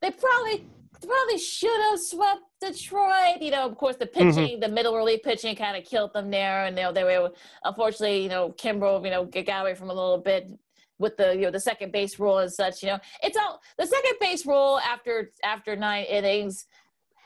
[0.00, 0.64] They probably
[1.06, 3.42] probably should have swept Detroit.
[3.42, 4.30] You know, of course, the mm-hmm.
[4.30, 4.60] pitching, mm-hmm.
[4.60, 7.32] the middle relief pitching, kind of killed them there, and you know, they were
[7.64, 10.48] unfortunately, you know, Kimbrel, you know, got away from a little bit
[10.98, 12.82] with the you know the second base rule and such.
[12.82, 16.66] You know, it's all the second base rule after after nine innings.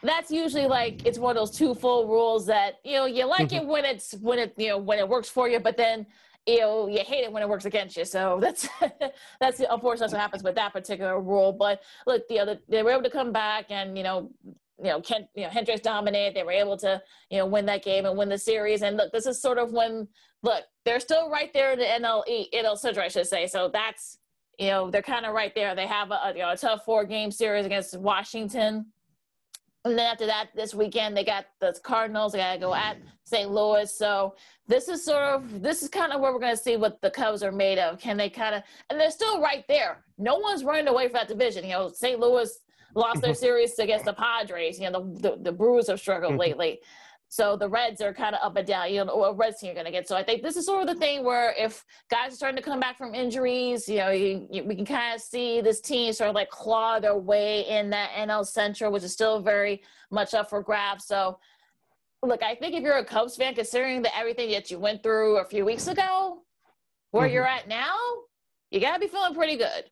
[0.02, 3.48] That's usually like it's one of those two full rules that you know you like
[3.48, 3.64] mm-hmm.
[3.64, 6.06] it when it's when it you know when it works for you, but then
[6.46, 8.04] you know you hate it when it works against you.
[8.04, 8.68] So that's
[9.40, 11.52] that's of course that's what happens with that particular rule.
[11.52, 14.30] But look, you know, they were able to come back and you know
[14.78, 16.36] you know, Ken, you know, Hendricks dominated.
[16.36, 18.82] They were able to, you know, win that game and win the series.
[18.82, 20.08] And look, this is sort of when
[20.42, 23.46] look, they're still right there in the NL NL Central, I should say.
[23.46, 24.18] So that's
[24.58, 25.74] you know, they're kind of right there.
[25.74, 28.86] They have a, you know, a tough four game series against Washington.
[29.84, 32.32] And then after that, this weekend they got the Cardinals.
[32.32, 33.50] They got to go at St.
[33.50, 33.92] Louis.
[33.94, 34.34] So
[34.66, 37.10] this is sort of this is kind of where we're going to see what the
[37.10, 38.00] Cubs are made of.
[38.00, 40.04] Can they kind of and they're still right there.
[40.18, 41.64] No one's running away from that division.
[41.64, 42.18] You know, St.
[42.18, 42.50] Louis
[42.96, 44.80] lost their series against the Padres.
[44.80, 46.40] You know, the the, the Brewers have struggled mm-hmm.
[46.40, 46.80] lately.
[47.28, 49.74] So the Reds are kind of up and down, you know, what Reds team you're
[49.74, 50.06] going to get.
[50.06, 52.62] So I think this is sort of the thing where if guys are starting to
[52.62, 56.12] come back from injuries, you know, you, you, we can kind of see this team
[56.12, 59.82] sort of like claw their way in that NL Central, which is still very
[60.12, 61.04] much up for grabs.
[61.04, 61.38] So
[62.22, 65.38] look, I think if you're a Cubs fan, considering that everything that you went through
[65.38, 66.42] a few weeks ago,
[67.10, 67.34] where mm-hmm.
[67.34, 67.96] you're at now,
[68.70, 69.84] you got to be feeling pretty good.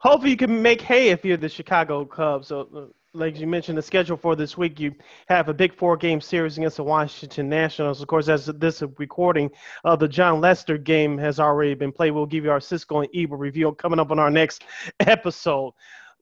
[0.00, 2.48] Hopefully, you can make hay if you're the Chicago Cubs.
[2.48, 4.94] So, uh, like you mentioned, the schedule for this week, you
[5.28, 8.00] have a big four-game series against the Washington Nationals.
[8.00, 9.50] Of course, as this recording,
[9.84, 12.12] uh, the Jon Lester game has already been played.
[12.12, 14.64] We'll give you our Siskel and Ebert review coming up on our next
[15.00, 15.72] episode.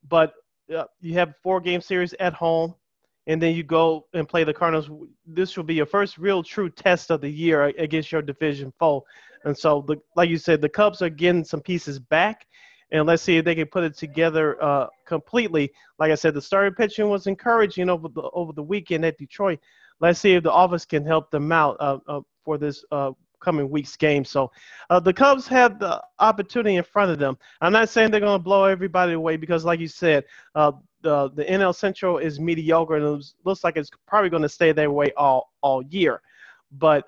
[0.09, 0.35] But
[0.75, 2.75] uh, you have a four-game series at home,
[3.27, 4.89] and then you go and play the Cardinals.
[5.27, 9.05] This will be your first real true test of the year against your division foe.
[9.45, 12.47] And so, the, like you said, the Cubs are getting some pieces back
[12.93, 15.73] and let's see if they can put it together uh, completely.
[15.99, 19.61] Like I said, the starting pitching was encouraging over the over the weekend at Detroit.
[20.01, 23.71] Let's see if the office can help them out uh, uh, for this uh, coming
[23.71, 24.25] week's game.
[24.25, 24.51] So
[24.91, 27.39] uh, the Cubs have the opportunity in front of them.
[27.61, 30.73] I'm not saying they're going to blow everybody away because, like you said, uh,
[31.03, 34.73] the the NL Central is mediocre and it looks like it's probably going to stay
[34.73, 36.21] that way all all year.
[36.73, 37.05] But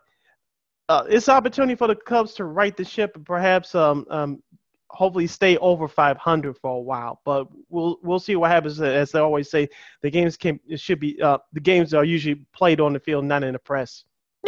[0.89, 4.43] uh, it's an opportunity for the Cubs to right the ship and perhaps um, um,
[4.91, 7.21] hopefully stay over 500 for a while.
[7.25, 8.81] But we'll we'll see what happens.
[8.81, 9.69] As they always say,
[10.03, 13.25] the games can it should be uh, the games are usually played on the field,
[13.25, 14.05] not in the press.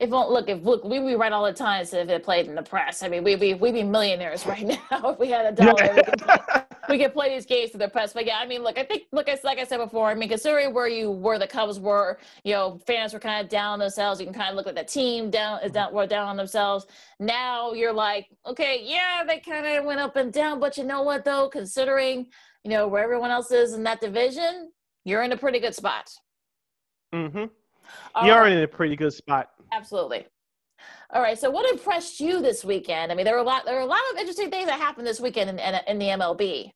[0.00, 2.46] if won't look if look we be right all the time so if it played
[2.46, 3.02] in the press.
[3.02, 6.66] I mean we we we be millionaires right now if we had a dollar.
[6.94, 8.12] we, can play, we could play these games for the press.
[8.12, 10.72] But yeah, I mean look, I think look like I said before, I mean considering
[10.72, 14.20] where you where the Cubs were, you know, fans were kind of down on themselves.
[14.20, 16.86] You can kind of look at the team down is down were down on themselves.
[17.18, 21.02] Now you're like, okay, yeah, they kind of went up and down, but you know
[21.02, 22.26] what though, considering
[22.62, 24.70] you know where everyone else is in that division,
[25.04, 26.10] you're in a pretty good spot.
[27.14, 28.26] Mm-hmm.
[28.26, 29.50] You're in a pretty good spot.
[29.72, 30.26] Absolutely.
[31.10, 31.38] All right.
[31.38, 33.12] So, what impressed you this weekend?
[33.12, 33.64] I mean, there were a lot.
[33.64, 36.06] There were a lot of interesting things that happened this weekend in, in, in the
[36.06, 36.72] MLB.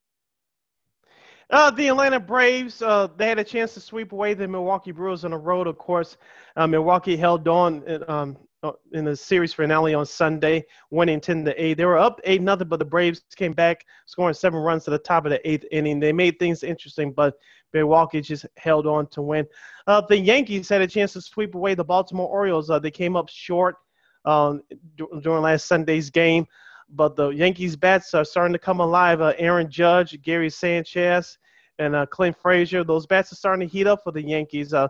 [1.50, 5.24] Uh, the Atlanta Braves, uh, they had a chance to sweep away the Milwaukee Brewers
[5.24, 5.66] on the road.
[5.66, 6.18] Of course,
[6.56, 11.64] uh, Milwaukee held on um, uh, in the series finale on Sunday, winning 10 to
[11.64, 11.74] 8.
[11.74, 14.98] They were up 8 nothing, but the Braves came back, scoring seven runs to the
[14.98, 16.00] top of the eighth inning.
[16.00, 17.38] They made things interesting, but
[17.72, 19.46] Milwaukee just held on to win.
[19.86, 22.68] Uh, the Yankees had a chance to sweep away the Baltimore Orioles.
[22.68, 23.76] Uh, they came up short
[24.24, 24.62] um,
[24.96, 26.46] d- during last Sunday's game,
[26.90, 29.20] but the Yankees bats are starting to come alive.
[29.20, 31.38] Uh, Aaron Judge, Gary Sanchez,
[31.78, 34.72] and uh, Clint Frazier, those bats are starting to heat up for the Yankees.
[34.74, 34.88] Uh,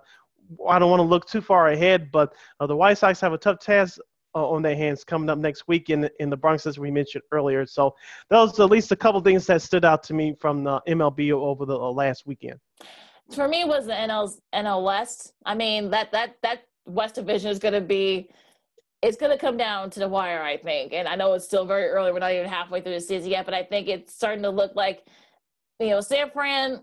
[0.68, 3.38] I don't want to look too far ahead, but uh, the White Sox have a
[3.38, 3.98] tough task
[4.34, 7.24] uh, on their hands coming up next week in in the Bronx, as we mentioned
[7.32, 7.66] earlier.
[7.66, 7.94] So
[8.30, 11.66] those at least a couple things that stood out to me from the MLB over
[11.66, 12.58] the uh, last weekend.
[13.34, 15.34] For me, was the NL's NL West.
[15.44, 18.30] I mean that that that West Division is going to be.
[19.02, 20.92] It's going to come down to the wire, I think.
[20.92, 22.12] And I know it's still very early.
[22.12, 24.74] We're not even halfway through the season yet, but I think it's starting to look
[24.74, 25.04] like,
[25.78, 26.82] you know, San Fran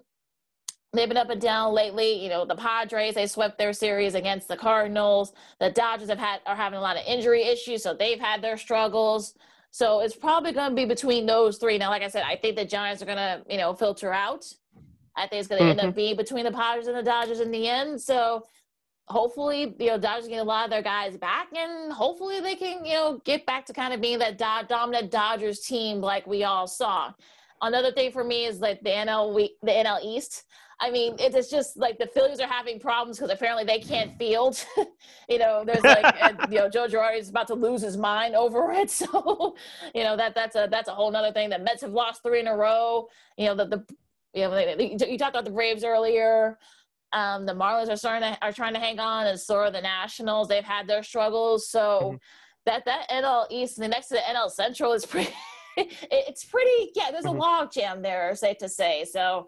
[0.95, 2.23] They've been up and down lately.
[2.23, 5.34] You know, the Padres, they swept their series against the Cardinals.
[5.60, 8.58] The Dodgers have had are having a lot of injury issues, so they've had their
[8.58, 9.36] struggles.
[9.71, 11.78] So it's probably going to be between those three.
[11.78, 14.45] Now, like I said, I think the Giants are going to, you know, filter out.
[15.17, 15.71] I think it's going to mm-hmm.
[15.71, 15.95] end up mm-hmm.
[15.95, 18.01] being between the Padres and the Dodgers in the end.
[18.01, 18.45] So
[19.07, 22.85] hopefully, you know, Dodgers get a lot of their guys back, and hopefully they can,
[22.85, 26.43] you know, get back to kind of being that do- dominant Dodgers team like we
[26.43, 27.13] all saw.
[27.61, 30.43] Another thing for me is like the NL we, the NL East.
[30.79, 34.63] I mean, it's just like the Phillies are having problems because apparently they can't field.
[35.29, 38.35] you know, there's like, and, you know, Joe Girardi is about to lose his mind
[38.35, 38.89] over it.
[38.91, 39.55] So,
[39.93, 41.49] you know, that that's a that's a whole other thing.
[41.49, 43.07] The Mets have lost three in a row.
[43.37, 43.85] You know, the the
[44.33, 46.59] you know you talked about the Braves earlier.
[47.15, 49.82] Um, the Marlins are starting to are trying to hang on, and so are the
[49.82, 50.47] Nationals.
[50.47, 51.69] They've had their struggles.
[51.69, 52.15] So mm-hmm.
[52.65, 55.34] that that NL East, and the next to the NL Central is pretty.
[55.78, 56.91] it's pretty.
[56.93, 57.38] Yeah, there's mm-hmm.
[57.38, 59.06] a log jam there, safe to say.
[59.06, 59.47] So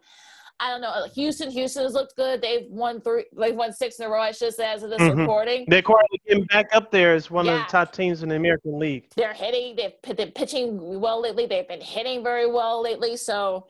[0.59, 1.07] I don't know.
[1.13, 2.41] Houston, Houston has looked good.
[2.41, 3.25] They've won three.
[3.37, 4.21] They've won six in a row.
[4.21, 5.19] I should say as of this mm-hmm.
[5.19, 5.65] recording.
[5.67, 7.59] They're quietly getting back up there as one yeah.
[7.59, 9.09] of the top teams in the American League.
[9.15, 9.75] They're hitting.
[9.75, 11.45] They've been pitching well lately.
[11.45, 13.17] They've been hitting very well lately.
[13.17, 13.67] So,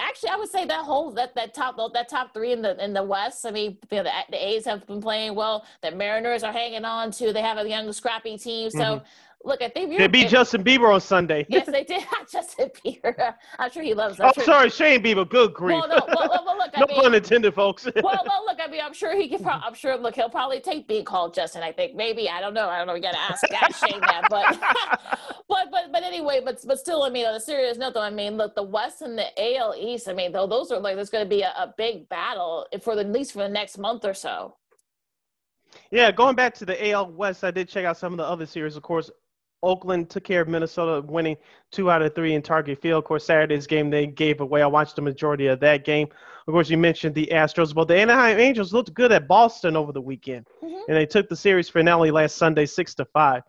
[0.00, 2.92] actually, I would say that whole that that top that top three in the in
[2.92, 3.46] the West.
[3.46, 5.64] I mean, the, the A's have been playing well.
[5.82, 7.32] The Mariners are hanging on to.
[7.32, 8.70] They have a young, scrappy team.
[8.70, 8.78] So.
[8.78, 9.04] Mm-hmm
[9.46, 11.46] look, I think they beat Justin Bieber on Sunday.
[11.48, 12.04] yes, they did.
[12.30, 13.34] Justin Bieber.
[13.58, 14.20] I'm sure he loves.
[14.20, 15.28] I'm oh, sorry, Shane Bieber.
[15.28, 15.80] Good grief.
[15.80, 17.84] Well, no, well, well, look, I no mean, pun intended, folks.
[18.02, 19.42] well, no, look, I mean, I'm sure he can.
[19.42, 19.96] Pro- I'm sure.
[19.96, 21.62] Look, he'll probably take being called Justin.
[21.62, 22.28] I think maybe.
[22.28, 22.68] I don't know.
[22.68, 22.94] I don't know.
[22.94, 24.24] We got to ask, that Shane that.
[24.28, 24.58] But,
[25.48, 26.42] but, but, but anyway.
[26.44, 29.02] But, but still, I mean, on a serious note, though, I mean, look, the West
[29.02, 30.08] and the AL East.
[30.08, 32.94] I mean, though, those are like there's going to be a, a big battle for
[32.94, 34.56] the at least for the next month or so.
[35.90, 38.46] Yeah, going back to the AL West, I did check out some of the other
[38.46, 38.76] series.
[38.76, 39.10] Of course,
[39.66, 41.36] Oakland took care of Minnesota, winning
[41.72, 42.98] two out of three in Target Field.
[42.98, 44.62] Of course, Saturday's game they gave away.
[44.62, 46.08] I watched the majority of that game.
[46.46, 49.92] Of course, you mentioned the Astros, but the Anaheim Angels looked good at Boston over
[49.92, 50.82] the weekend, mm-hmm.
[50.88, 53.42] and they took the series finale last Sunday, six to five.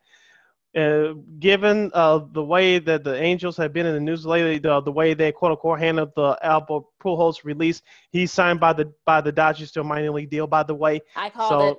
[0.76, 4.82] Uh, given uh, the way that the Angels have been in the news lately, the,
[4.82, 9.22] the way they quote unquote handled the Albert Pujols release, he's signed by the by
[9.22, 10.46] the Dodgers to a minor league deal.
[10.46, 11.78] By the way, I called so, it.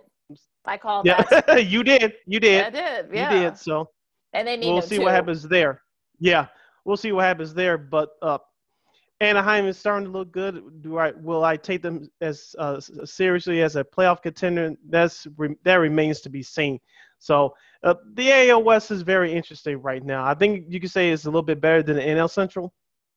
[0.64, 1.66] I called yeah, that.
[1.66, 2.14] you did.
[2.26, 2.64] You did.
[2.64, 3.10] I did.
[3.12, 3.32] Yeah.
[3.32, 3.58] You did.
[3.58, 3.90] So
[4.32, 5.02] and they we'll see too.
[5.02, 5.82] what happens there.
[6.20, 6.46] Yeah,
[6.84, 7.78] we'll see what happens there.
[7.78, 8.38] But uh,
[9.20, 10.82] Anaheim is starting to look good.
[10.82, 14.74] Do I will I take them as uh, seriously as a playoff contender?
[14.88, 15.26] That's
[15.64, 16.78] that remains to be seen.
[17.18, 20.24] So uh, the AL West is very interesting right now.
[20.24, 22.72] I think you could say it's a little bit better than the NL Central.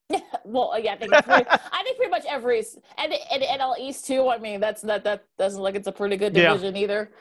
[0.43, 2.63] well, yeah, I think pretty, I think pretty much every
[2.97, 4.29] and, and NL East too.
[4.29, 6.81] I mean, that's that that doesn't look it's a pretty good division yeah.
[6.81, 7.11] either.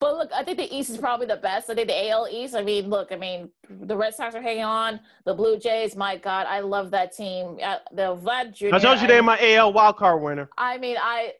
[0.00, 1.68] But look, I think the East is probably the best.
[1.68, 2.54] I think the AL East.
[2.54, 5.00] I mean, look, I mean, the Red Sox are hanging on.
[5.24, 7.58] The Blue Jays, my God, I love that team.
[7.60, 8.76] Uh, the Vlad Jr.
[8.76, 10.48] I told you they're my AL wildcard winner.
[10.56, 11.32] I mean, I,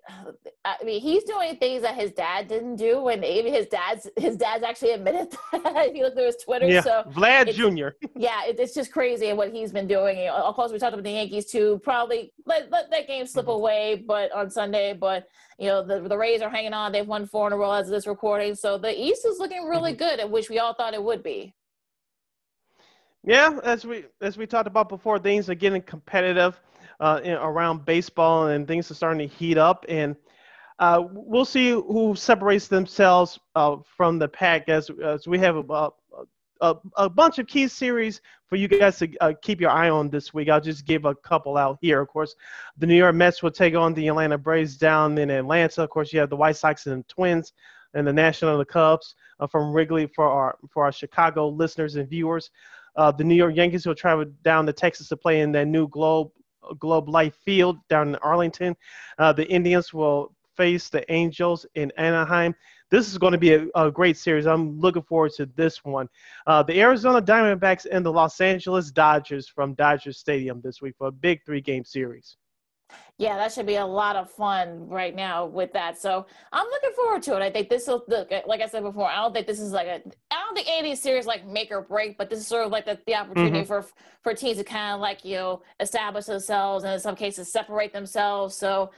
[0.64, 4.36] I mean, he's doing things that his dad didn't do, and even his dad's his
[4.36, 5.86] dad's actually admitted that.
[5.86, 7.96] if you look through his Twitter, yeah, so Vlad Jr.
[8.16, 10.28] yeah, it, it's just crazy what he's been doing.
[10.28, 11.80] Of course, we talked about the Yankees too.
[11.84, 13.52] Probably let, let that game slip mm-hmm.
[13.52, 16.92] away, but on Sunday, but you know, the, the Rays are hanging on.
[16.92, 18.54] They've won four in a row as of this recording.
[18.54, 20.20] So the East is looking really mm-hmm.
[20.20, 21.54] good, which we all thought it would be.
[23.24, 26.58] Yeah, as we as we talked about before, things are getting competitive
[27.00, 29.84] uh, in, around baseball, and things are starting to heat up.
[29.88, 30.14] And
[30.78, 35.90] uh, we'll see who separates themselves uh, from the pack as as we have a,
[36.60, 40.08] a, a bunch of key series for you guys to uh, keep your eye on
[40.08, 40.48] this week.
[40.48, 42.00] I'll just give a couple out here.
[42.00, 42.34] Of course,
[42.78, 45.82] the New York Mets will take on the Atlanta Braves down in Atlanta.
[45.82, 47.52] Of course, you have the White Sox and Twins
[47.94, 51.96] and the National and the Cubs uh, from Wrigley for our for our Chicago listeners
[51.96, 52.50] and viewers.
[52.96, 55.88] Uh, the New York Yankees will travel down to Texas to play in their new
[55.88, 56.30] Globe
[56.78, 58.76] Globe Life Field down in Arlington.
[59.18, 62.54] Uh, the Indians will face the Angels in Anaheim
[62.90, 64.46] this is going to be a, a great series.
[64.46, 66.08] I'm looking forward to this one.
[66.46, 71.08] Uh, the Arizona Diamondbacks and the Los Angeles Dodgers from Dodger Stadium this week for
[71.08, 72.36] a big three game series.
[73.18, 76.00] Yeah, that should be a lot of fun right now with that.
[76.00, 77.42] So I'm looking forward to it.
[77.42, 79.08] I think this will look like I said before.
[79.08, 80.00] I don't think this is like a.
[80.30, 82.64] I don't think any of these series like make or break, but this is sort
[82.64, 83.66] of like the, the opportunity mm-hmm.
[83.66, 83.84] for
[84.22, 87.92] for teams to kind of like you know establish themselves and in some cases separate
[87.92, 88.54] themselves.
[88.54, 88.92] So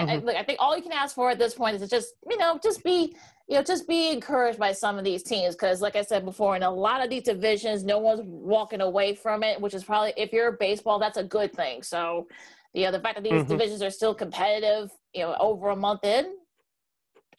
[0.00, 0.10] mm-hmm.
[0.10, 1.88] I, I, look, I think all you can ask for at this point is to
[1.88, 3.16] just, you know, just be,
[3.48, 5.54] you know, just be encouraged by some of these teams.
[5.54, 9.14] Because, like I said before, in a lot of these divisions, no one's walking away
[9.14, 11.82] from it, which is probably, if you're baseball, that's a good thing.
[11.82, 12.26] So,
[12.72, 13.48] you know, the fact that these mm-hmm.
[13.50, 16.34] divisions are still competitive, you know, over a month in,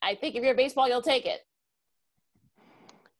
[0.02, 1.47] I think if you're baseball, you'll take it.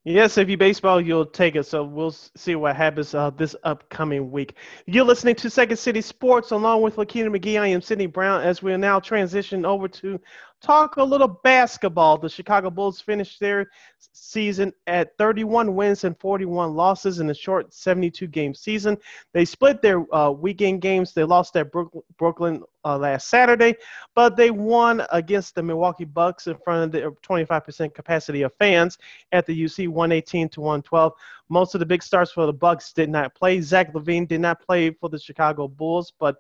[0.10, 1.66] Yes, if you baseball, you'll take it.
[1.66, 4.56] So we'll see what happens uh, this upcoming week.
[4.86, 7.60] You're listening to Second City Sports along with Lakina McGee.
[7.60, 10.18] I am Sydney Brown as we are now transition over to
[10.62, 12.18] talk a little basketball.
[12.18, 13.70] The Chicago Bulls finished their
[14.14, 18.98] season at 31 wins and 41 losses in a short 72 game season.
[19.34, 21.14] They split their uh, weekend games.
[21.14, 21.72] They lost at
[22.18, 23.76] Brooklyn uh, last Saturday,
[24.16, 28.98] but they won against the Milwaukee Bucks in front of the 25% capacity of fans
[29.32, 31.14] at the UC 118 to 112.
[31.50, 33.62] Most of the big stars for the Bucks did not play.
[33.62, 36.38] Zach LaVine did not play for the Chicago Bulls, but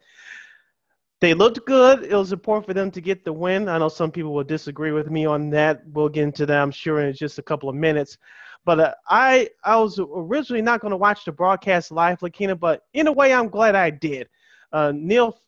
[1.19, 2.03] they looked good.
[2.03, 3.67] It was important for them to get the win.
[3.67, 5.82] I know some people will disagree with me on that.
[5.88, 8.17] We'll get into that, I'm sure, in just a couple of minutes.
[8.65, 12.84] But uh, I I was originally not going to watch the broadcast live, Lakina, but
[12.93, 14.27] in a way, I'm glad I did.
[14.71, 15.39] Uh, Neil,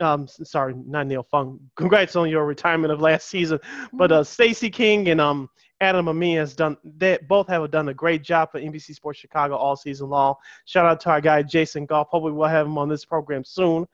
[0.00, 1.60] um, sorry, not Neil Funk.
[1.76, 3.58] Congrats on your retirement of last season.
[3.92, 5.48] But uh, Stacey King and um,
[5.80, 6.76] Adam Amin has done.
[6.84, 10.34] They both have done a great job for NBC Sports Chicago all season long.
[10.66, 12.08] Shout out to our guy Jason Goff.
[12.10, 13.86] Hopefully, we'll have him on this program soon.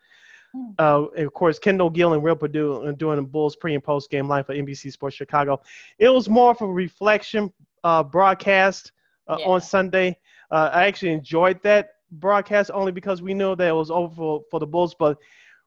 [0.53, 0.71] Hmm.
[0.79, 4.11] Uh, of course, Kendall Gill and Will Perdue are doing the Bulls pre and post
[4.11, 5.61] game live for NBC Sports Chicago.
[5.99, 7.53] It was more of a reflection
[7.85, 8.93] uh, broadcast
[9.29, 9.47] uh, yeah.
[9.47, 10.19] on Sunday.
[10.51, 14.43] Uh, I actually enjoyed that broadcast only because we knew that it was over for,
[14.51, 14.95] for the Bulls.
[14.95, 15.19] But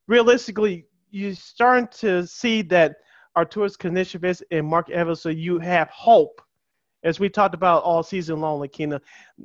[0.08, 2.98] realistically, you're starting to see that
[3.36, 6.41] Arturas Karnisovas and Mark Evans, so you have hope
[7.06, 9.00] as we talked about all season long, Lakina,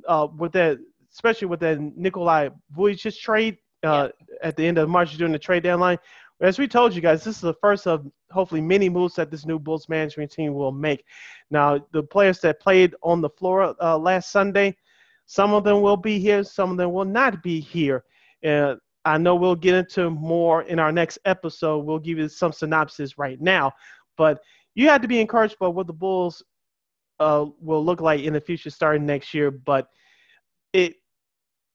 [0.07, 0.79] uh, with that,
[1.13, 4.35] especially with that Nikola Vucevic trade uh, yeah.
[4.43, 5.97] at the end of March during the trade deadline.
[6.41, 9.45] As we told you guys, this is the first of hopefully many moves that this
[9.45, 11.05] new Bulls management team will make.
[11.51, 14.75] Now, the players that played on the floor uh, last Sunday,
[15.27, 18.03] some of them will be here, some of them will not be here.
[18.41, 21.85] And I know we'll get into more in our next episode.
[21.85, 23.71] We'll give you some synopsis right now,
[24.17, 24.41] but
[24.73, 26.43] you had to be encouraged by what the Bulls
[27.19, 29.51] uh, will look like in the future starting next year.
[29.51, 29.87] But
[30.73, 30.95] it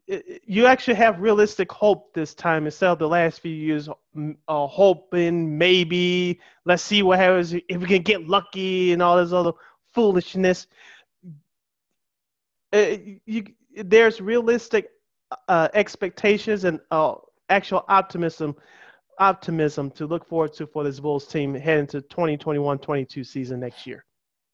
[0.08, 5.58] you actually have realistic hope this time instead of the last few years uh, hoping
[5.58, 9.52] maybe let's see what happens if we can get lucky and all this other
[9.92, 10.68] foolishness.
[12.72, 14.90] Uh, you, there's realistic
[15.48, 17.14] uh, expectations and uh,
[17.48, 18.54] actual optimism
[19.18, 24.05] optimism to look forward to for this bulls team heading to 2021-22 season next year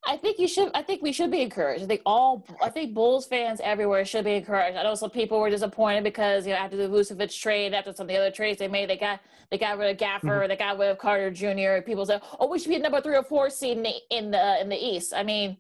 [0.05, 0.71] I think you should.
[0.75, 1.85] I think we should be encouraged.
[1.85, 2.45] I think all.
[2.61, 4.77] I think Bulls fans everywhere should be encouraged.
[4.77, 8.05] I know some people were disappointed because you know after the Vucevic trade, after some
[8.05, 10.49] of the other trades they made, they got they got rid of Gafford, mm-hmm.
[10.49, 11.85] they got rid of Carter Jr.
[11.87, 14.31] People said, "Oh, we should be a number three or four seed in the in
[14.33, 15.57] the in the East." I mean,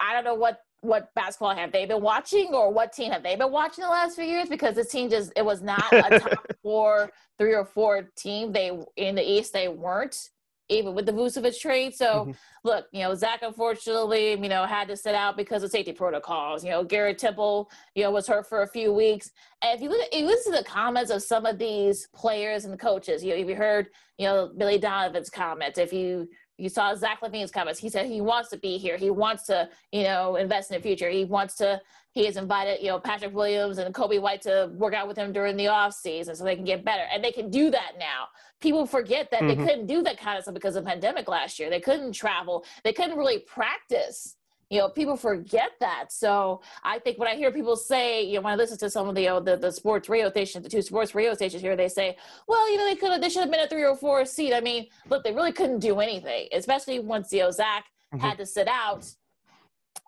[0.00, 3.36] I don't know what what basketball have they been watching or what team have they
[3.36, 6.44] been watching the last few years because this team just it was not a top
[6.62, 8.52] four, three or four team.
[8.52, 10.30] They in the East they weren't
[10.70, 11.94] even with the Vucevic trade.
[11.94, 12.30] So mm-hmm.
[12.64, 16.64] look, you know, Zach unfortunately, you know, had to sit out because of safety protocols.
[16.64, 19.30] You know, Garrett Temple, you know, was hurt for a few weeks.
[19.62, 22.08] And if you look at, if you listen to the comments of some of these
[22.14, 25.92] players and the coaches, you know, if you heard, you know, Billy Donovan's comments, if
[25.92, 26.28] you
[26.60, 27.80] you saw Zach LaVine's comments.
[27.80, 28.98] He said he wants to be here.
[28.98, 31.08] He wants to, you know, invest in the future.
[31.08, 31.80] He wants to.
[32.12, 35.32] He has invited, you know, Patrick Williams and Coby White to work out with him
[35.32, 37.04] during the off season so they can get better.
[37.12, 38.26] And they can do that now.
[38.60, 39.60] People forget that mm-hmm.
[39.60, 41.70] they couldn't do that kind of stuff because of the pandemic last year.
[41.70, 42.64] They couldn't travel.
[42.82, 44.36] They couldn't really practice
[44.70, 48.40] you know people forget that so i think when i hear people say you know
[48.40, 50.70] when i listen to some of the you know, the, the sports radio stations the
[50.70, 53.42] two sports radio stations here they say well you know they could have they should
[53.42, 56.48] have been a three or four seed i mean look they really couldn't do anything
[56.52, 58.24] especially once you know zach mm-hmm.
[58.24, 59.04] had to sit out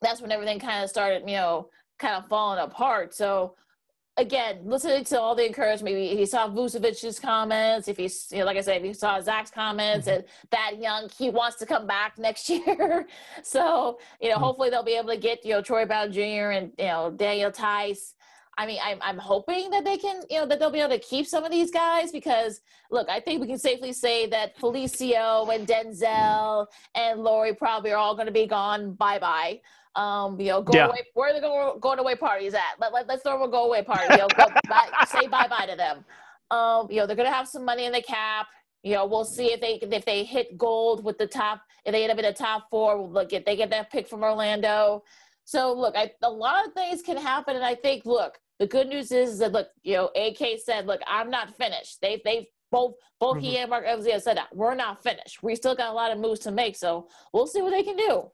[0.00, 1.68] that's when everything kind of started you know
[2.02, 3.54] kind of falling apart so
[4.16, 8.44] again, listening to all the encouragement, maybe he saw Vucevic's comments, if he's, you know,
[8.44, 10.16] like I said, if he saw Zach's comments mm-hmm.
[10.16, 13.06] and that young, he wants to come back next year.
[13.42, 14.44] so, you know, mm-hmm.
[14.44, 16.52] hopefully they'll be able to get, you know, Troy Brown Jr.
[16.52, 18.14] and, you know, Daniel Theis.
[18.58, 20.98] I mean, I'm, I'm hoping that they can, you know, that they'll be able to
[20.98, 22.60] keep some of these guys because,
[22.90, 27.96] look, I think we can safely say that Felicio and Denzel and Lauri probably are
[27.96, 29.58] all going to be gone bye bye
[29.94, 30.86] um, you know, go yeah.
[30.86, 31.00] away.
[31.14, 32.80] Where are the go, going away parties at?
[32.80, 34.06] Let, let, let's throw a go away party.
[34.10, 36.04] You know, go, bye, say bye bye to them.
[36.50, 38.46] Um, you know, they're gonna have some money in the cap.
[38.82, 41.62] You know, we'll see if they if they hit gold with the top.
[41.84, 44.08] If they end up in the top four, we'll look if they get that pick
[44.08, 45.02] from Orlando.
[45.44, 48.88] So look, I, a lot of things can happen, and I think look, the good
[48.88, 52.00] news is that look, you know, AK said, look, I'm not finished.
[52.00, 53.44] They they both both mm-hmm.
[53.44, 55.42] he and Mark Evans said that we're not finished.
[55.42, 57.96] We still got a lot of moves to make, so we'll see what they can
[57.96, 58.30] do.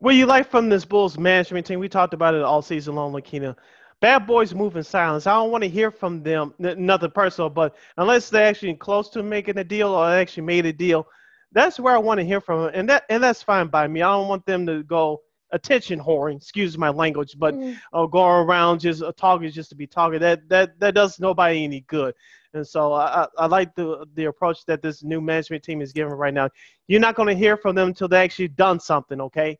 [0.00, 1.78] What you like from this Bulls management team?
[1.78, 3.54] We talked about it all season long, Lakina.
[4.00, 5.26] Bad boys move in silence.
[5.26, 9.22] I don't want to hear from them, nothing personal, but unless they're actually close to
[9.22, 11.06] making a deal or actually made a deal,
[11.52, 14.00] that's where I want to hear from them, and that and that's fine by me.
[14.00, 15.20] I don't want them to go
[15.52, 17.76] attention whoring, excuse my language, but mm.
[17.92, 20.20] uh, go around just uh, talking just to be talking.
[20.20, 22.14] That that that does nobody any good.
[22.54, 26.14] And so I, I like the the approach that this new management team is giving
[26.14, 26.48] right now.
[26.88, 29.58] You're not going to hear from them until they actually done something, okay?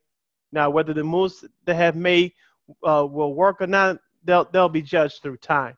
[0.52, 2.32] Now, whether the moves they have made
[2.86, 5.76] uh, will work or not, they'll they'll be judged through time.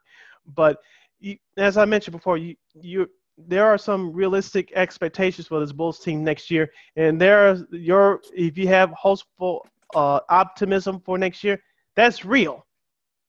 [0.55, 0.79] But
[1.21, 3.09] you, as I mentioned before, you you
[3.39, 8.21] there are some realistic expectations for this Bulls team next year, and there are your
[8.35, 11.63] if you have hopeful uh, optimism for next year,
[11.97, 12.67] that's real.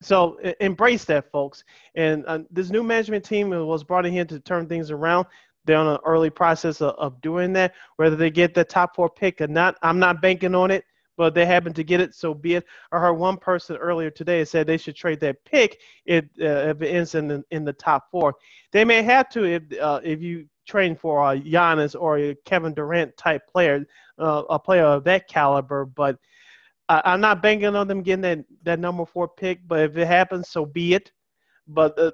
[0.02, 1.64] So embrace that, folks.
[1.96, 5.28] And uh, this new management team was brought in here to turn things around.
[5.64, 7.74] They're on an early process of, of doing that.
[7.96, 10.84] Whether they get the top four pick or not, I'm not banking on it
[11.18, 12.66] but they happen to get it, so be it.
[12.92, 16.82] I heard one person earlier today said they should trade that pick if, uh, if
[16.82, 18.36] it ends in the, in the top four.
[18.72, 22.74] They may have to if uh, if you train for a Giannis or a Kevin
[22.74, 23.86] Durant type player,
[24.20, 25.86] uh, a player of that caliber.
[25.86, 26.18] But
[26.90, 29.68] I, am not banking on them getting that, that number four pick.
[29.68, 31.12] But if it happens, so be it.
[31.68, 32.12] But uh,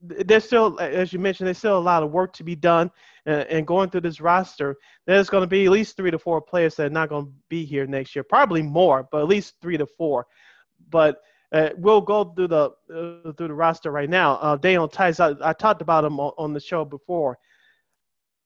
[0.00, 2.90] there's still, as you mentioned, there's still a lot of work to be done.
[3.26, 6.40] And, and going through this roster, there's going to be at least three to four
[6.40, 8.24] players that are not going to be here next year.
[8.24, 10.26] Probably more, but at least three to four.
[10.90, 11.20] But
[11.52, 14.36] uh, we'll go through the uh, through the roster right now.
[14.36, 17.38] Uh, Daniel Theis, I, I, talked about him on, on the show before.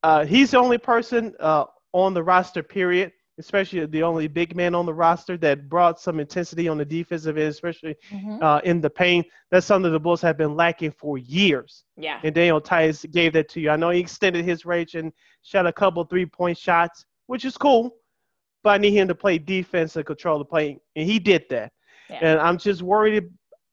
[0.03, 4.74] Uh, he's the only person uh, on the roster, period, especially the only big man
[4.74, 8.43] on the roster that brought some intensity on the defensive end, especially mm-hmm.
[8.43, 9.26] uh, in the paint.
[9.51, 11.84] That's something the Bulls have been lacking for years.
[11.97, 12.20] Yeah.
[12.22, 13.70] And Daniel Theis gave that to you.
[13.70, 15.12] I know he extended his range and
[15.43, 17.97] shot a couple three point shots, which is cool,
[18.62, 21.72] but I need him to play defense and control the play, and he did that.
[22.09, 22.18] Yeah.
[22.22, 23.28] And I'm just worried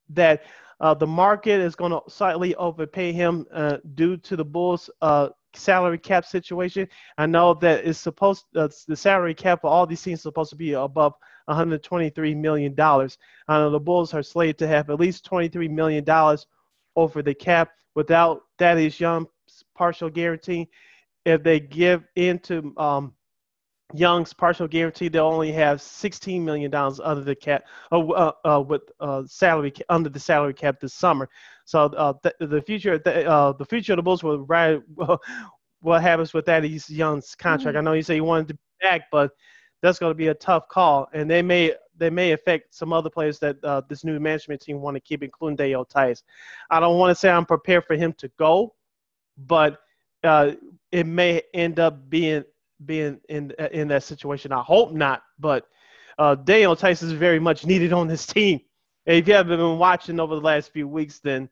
[0.09, 0.43] that
[0.80, 5.30] uh, the market is going to slightly overpay him uh, due to the Bulls' uh,
[5.56, 6.88] salary cap situation.
[7.18, 10.49] I know that it's supposed uh, the salary cap for all these teams is supposed
[10.51, 11.14] to be above
[11.45, 13.18] 123 million dollars.
[13.47, 16.47] I know the Bulls are slated to have at least 23 million dollars
[16.95, 17.72] over the cap.
[17.95, 19.28] Without Thaddeus Young's
[19.76, 20.70] partial guarantee,
[21.26, 23.14] if they give into um,
[23.94, 28.62] Young's partial guarantee, they'll only have 16 million dollars under the cap, uh, uh, uh,
[28.62, 31.30] with uh, salary under the salary cap this summer.
[31.66, 34.82] So uh, th- the future, th- uh, the future of the Bulls will ride
[35.82, 37.76] what happens with that He's Young's contract.
[37.76, 37.88] Mm-hmm.
[37.88, 39.32] I know you say he wanted to be back, but
[39.82, 43.10] that's going to be a tough call, and they may they may affect some other
[43.10, 46.24] players that uh, this new management team want to keep, including Daniel Theis.
[46.72, 48.74] I don't want to say I'm prepared for him to go,
[49.38, 49.80] but
[50.24, 50.54] uh,
[50.92, 52.44] it may end up being
[52.86, 54.52] being in in that situation.
[54.52, 55.68] I hope not, but
[56.18, 58.60] uh, Daniel Theis is very much needed on this team.
[59.06, 61.50] And if you haven't been watching over the last few weeks, then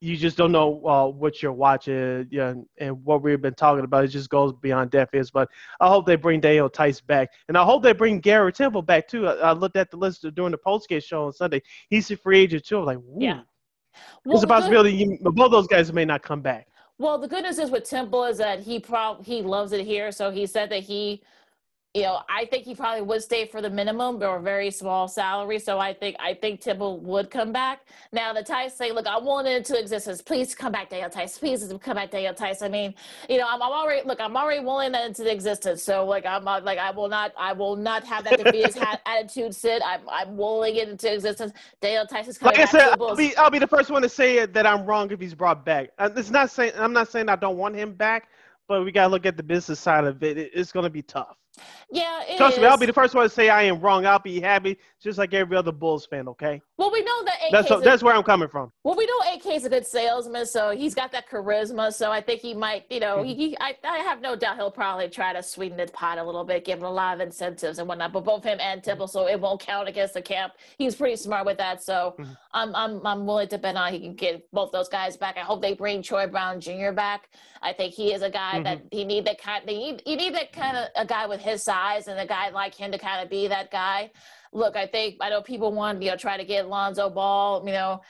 [0.00, 2.26] you just don't know uh, what you're watching.
[2.30, 4.04] Yeah, and what we've been talking about.
[4.04, 5.30] It just goes beyond deaf ears.
[5.30, 8.82] But I hope they bring Daniel Theis back, and I hope they bring Garrett Temple
[8.82, 9.28] back too.
[9.28, 11.62] I, I looked at the list during the postgame show on Sunday.
[11.88, 12.78] He's a free agent too.
[12.78, 13.18] I'm like, Woo.
[13.20, 13.40] yeah.
[14.24, 16.66] Well, There's a possibility you, both those guys may not come back.
[17.00, 20.12] Well, the good news is with Temple is that he prob he loves it here.
[20.12, 21.22] So he said that he
[21.94, 25.08] you know, I think he probably would stay for the minimum or a very small
[25.08, 25.58] salary.
[25.58, 27.80] So I think I think Tibble would come back.
[28.12, 30.22] Now the Theis say, look, I want it into existence.
[30.22, 31.36] Please come back, Daniel Theis.
[31.36, 32.62] Please come back, Daniel Theis.
[32.62, 32.94] I mean,
[33.28, 35.82] you know, I'm, I'm already look, I'm already willing that into existence.
[35.82, 39.52] So like I'm not, like I will not I will not have that defeatist attitude
[39.52, 39.82] sit.
[39.84, 41.52] I'm I'm willing it into existence.
[41.80, 44.08] Daniel Theis is coming like I said, I'll be, I'll be the first one to
[44.08, 45.90] say it that I'm wrong if he's brought back.
[45.98, 48.28] Uh, it's not saying I'm not saying I don't want him back,
[48.68, 50.38] but we gotta look at the business side of it.
[50.38, 51.36] It's gonna be tough.
[51.90, 52.62] Yeah, trust is.
[52.62, 52.66] me.
[52.66, 54.06] I'll be the first one to say I am wrong.
[54.06, 56.28] I'll be happy, just like every other Bulls fan.
[56.28, 56.62] Okay.
[56.76, 58.70] Well, we know that AK that's, a, that's where I'm coming from.
[58.84, 61.92] Well, we know AK is a good salesman, so he's got that charisma.
[61.92, 64.70] So I think he might, you know, he, he I, I have no doubt he'll
[64.70, 67.78] probably try to sweeten the pot a little bit, give him a lot of incentives
[67.78, 68.12] and whatnot.
[68.12, 70.52] But both him and Temple, so it won't count against the camp.
[70.78, 72.32] He's pretty smart with that, so mm-hmm.
[72.52, 75.36] I'm I'm I'm willing to bet on he can get both those guys back.
[75.36, 76.92] I hope they bring Troy Brown Jr.
[76.92, 77.30] back.
[77.62, 78.62] I think he is a guy mm-hmm.
[78.64, 79.66] that he need that kind.
[79.66, 82.50] They need you need that kind of a guy with his size and a guy
[82.50, 84.10] like him to kind of be that guy.
[84.52, 87.62] Look, I think I know people want you know try to get Lonzo Ball.
[87.66, 88.00] You know,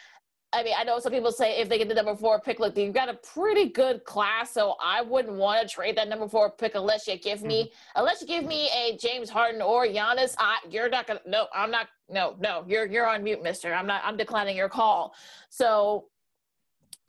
[0.52, 2.76] I mean, I know some people say if they get the number four pick, look,
[2.76, 6.50] you've got a pretty good class, so I wouldn't want to trade that number four
[6.50, 8.00] pick unless you give me, mm-hmm.
[8.00, 10.34] unless you give me a James Harden or Giannis.
[10.38, 13.72] I, you're not gonna, no, I'm not, no, no, you're you're on mute, Mister.
[13.72, 15.14] I'm not, I'm declining your call.
[15.50, 16.06] So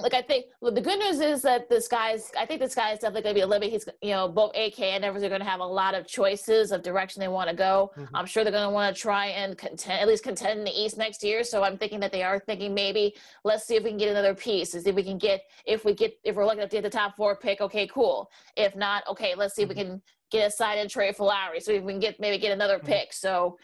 [0.02, 2.92] like I think well, the good news is that this guy's I think this guy
[2.92, 3.70] is definitely going to be a living.
[3.70, 6.72] He's you know both AK and Evers are going to have a lot of choices
[6.72, 7.92] of direction they want to go.
[7.98, 8.16] Mm-hmm.
[8.16, 10.72] I'm sure they're going to want to try and contend at least contend in the
[10.72, 11.44] East next year.
[11.44, 14.36] So I'm thinking that they are thinking maybe let's see if we can get another
[14.36, 14.72] piece.
[14.72, 17.36] See if we can get if we get if we're looking get the top four
[17.36, 17.62] pick.
[17.62, 18.30] Okay, cool.
[18.56, 19.72] If not, okay, let's see mm-hmm.
[19.72, 19.92] if we mm-hmm.
[19.94, 21.60] can get a side and trade for Lowry.
[21.60, 22.88] So if we can get maybe get another mm-hmm.
[22.88, 23.14] pick.
[23.14, 23.58] So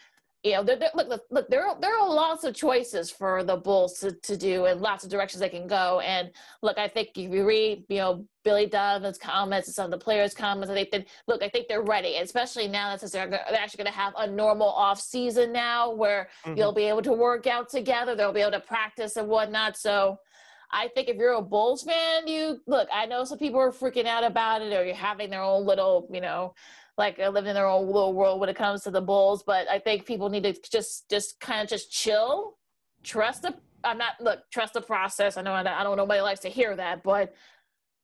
[0.44, 4.00] you know, there, look, look, there are, there are lots of choices for the Bulls
[4.00, 6.00] to, to do and lots of directions they can go.
[6.02, 6.30] And
[6.62, 10.04] look, I think if you read, you know, Billy Donovan's comments and some of the
[10.04, 13.60] players' comments, I think that, look, I think they're ready, especially now that they're, they're
[13.60, 16.58] actually going to have a normal off season now where mm-hmm.
[16.58, 18.16] you'll be able to work out together.
[18.16, 19.76] They'll be able to practice and whatnot.
[19.76, 20.20] So
[20.72, 24.06] I think if you're a Bulls fan, you look, I know some people are freaking
[24.06, 26.54] out about it or you're having their own little, you know,
[26.98, 29.44] like uh, living in their own little world when it comes to the Bulls.
[29.44, 32.58] But I think people need to just just kind of just chill,
[33.04, 33.56] trust the.
[33.84, 35.38] I'm not look trust the process.
[35.38, 37.34] I know I don't nobody likes to hear that, but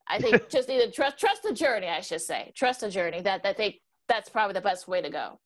[0.08, 1.88] I think just need to trust trust the journey.
[1.88, 3.22] I should say trust the journey.
[3.22, 5.39] That that they that's probably the best way to go.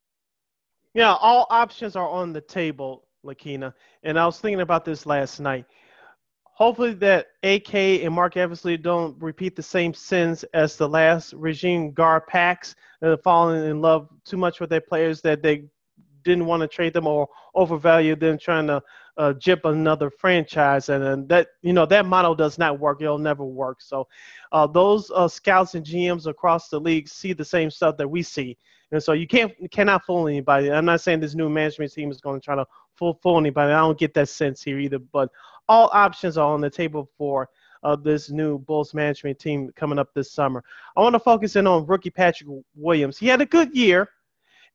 [0.94, 3.74] Yeah, all options are on the table, Lakina.
[4.04, 5.66] And I was thinking about this last night
[6.58, 11.94] hopefully that AK and Mark Eversley don't repeat the same sins as the last regime
[11.94, 15.66] Garpax, uh, falling in love too much with their players that they
[16.24, 18.82] didn't want to trade them or overvalue them trying to
[19.18, 20.90] uh, jip another franchise.
[20.90, 23.04] And, and, that you know that model does not work.
[23.04, 23.80] It'll never work.
[23.80, 24.08] So
[24.52, 28.24] uh, those uh, scouts and gms across the league see the same stuff that we
[28.24, 28.58] see.
[28.92, 30.72] And so you can't cannot fool anybody.
[30.72, 32.66] I'm not saying this new management team is going to try to
[32.98, 35.30] fool, fool anybody i don't get that sense here either but
[35.70, 37.50] all options are on the table for
[37.84, 40.64] uh, this new Bulls management team coming up this summer.
[40.96, 43.18] I want to focus in on rookie Patrick Williams.
[43.18, 44.10] He had a good year,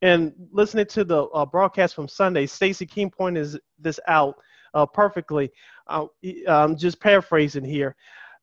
[0.03, 4.37] And listening to the uh, broadcast from Sunday, Stacey King pointed this out
[4.75, 5.51] uh, perfectly.
[5.87, 6.07] Uh,
[6.49, 7.97] I'm just paraphrasing here.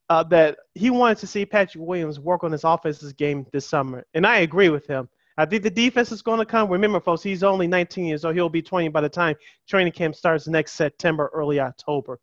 [0.09, 4.03] Uh, that he wanted to see Patrick Williams work on his offensive game this summer,
[4.15, 5.07] and I agree with him.
[5.39, 6.69] I think the defense is going to come.
[6.69, 8.35] Remember, folks, he's only 19 years old.
[8.35, 9.35] He'll be 20 by the time
[9.67, 12.19] training camp starts next September, early October.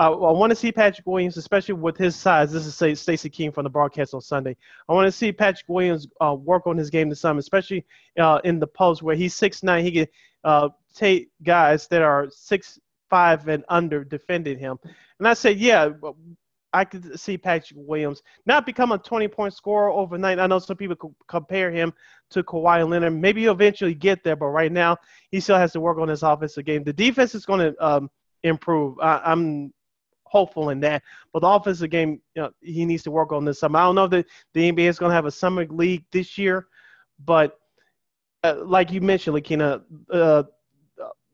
[0.00, 2.50] Uh, I want to see Patrick Williams, especially with his size.
[2.50, 4.56] This is Stacey King from the broadcast on Sunday.
[4.88, 7.86] I want to see Patrick Williams uh, work on his game this summer, especially
[8.18, 9.84] uh, in the post where he's six nine.
[9.84, 10.06] He can
[10.42, 12.80] uh, take guys that are six
[13.10, 14.78] five and under defending him.
[15.18, 15.90] And I said, yeah,
[16.72, 20.38] I could see Patrick Williams not become a 20 point scorer overnight.
[20.38, 21.92] I know some people could compare him
[22.30, 23.14] to Kawhi Leonard.
[23.14, 24.96] Maybe he'll eventually get there, but right now
[25.30, 26.84] he still has to work on his offensive game.
[26.84, 28.10] The defense is going to um,
[28.44, 28.98] improve.
[29.00, 29.72] I, I'm
[30.24, 31.02] hopeful in that.
[31.32, 33.80] But the offensive game, you know, he needs to work on this summer.
[33.80, 36.68] I don't know that the NBA is going to have a summer league this year,
[37.24, 37.58] but
[38.44, 40.44] uh, like you mentioned, Lakina, uh,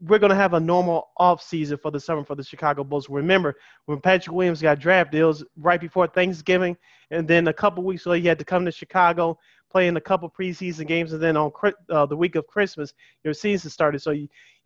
[0.00, 3.08] we're going to have a normal off season for the summer for the Chicago Bulls.
[3.08, 6.76] Remember, when Patrick Williams got drafted, it was right before Thanksgiving,
[7.10, 9.38] and then a couple weeks later, he had to come to Chicago,
[9.70, 11.50] play in a couple preseason games, and then on
[11.90, 12.92] uh, the week of Christmas,
[13.24, 14.00] your season started.
[14.00, 14.14] So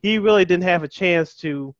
[0.02, 1.74] he, really didn't have a chance to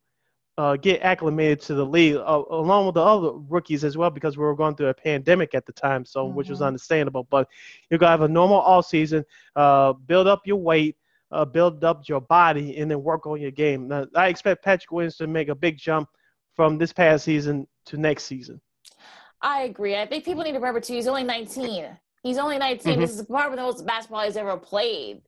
[0.57, 4.37] uh, get acclimated to the league, uh, along with the other rookies as well, because
[4.37, 6.37] we were going through a pandemic at the time, so mm-hmm.
[6.37, 6.69] which was mm-hmm.
[6.69, 7.27] understandable.
[7.31, 7.49] But
[7.89, 9.25] you're gonna have a normal all season,
[9.57, 10.97] uh, build up your weight,
[11.33, 13.89] uh, build up your body, and then work on your game.
[13.89, 16.09] Now, I expect Patrick Williams to make a big jump
[16.55, 18.61] from this past season to next season.
[19.43, 19.97] I agree.
[19.97, 20.95] I think people need to remember too.
[20.95, 21.87] He's only 19.
[22.22, 22.93] He's only 19.
[22.93, 23.01] Mm-hmm.
[23.01, 25.22] This is probably the most basketball he's ever played.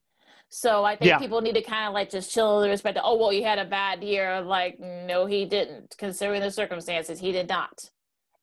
[0.55, 1.19] So I think yeah.
[1.19, 2.97] people need to kind of like just chill the respect.
[2.97, 4.43] To, oh well, he had a bad year.
[4.43, 5.95] Like no, he didn't.
[5.97, 7.91] Considering the circumstances, he did not.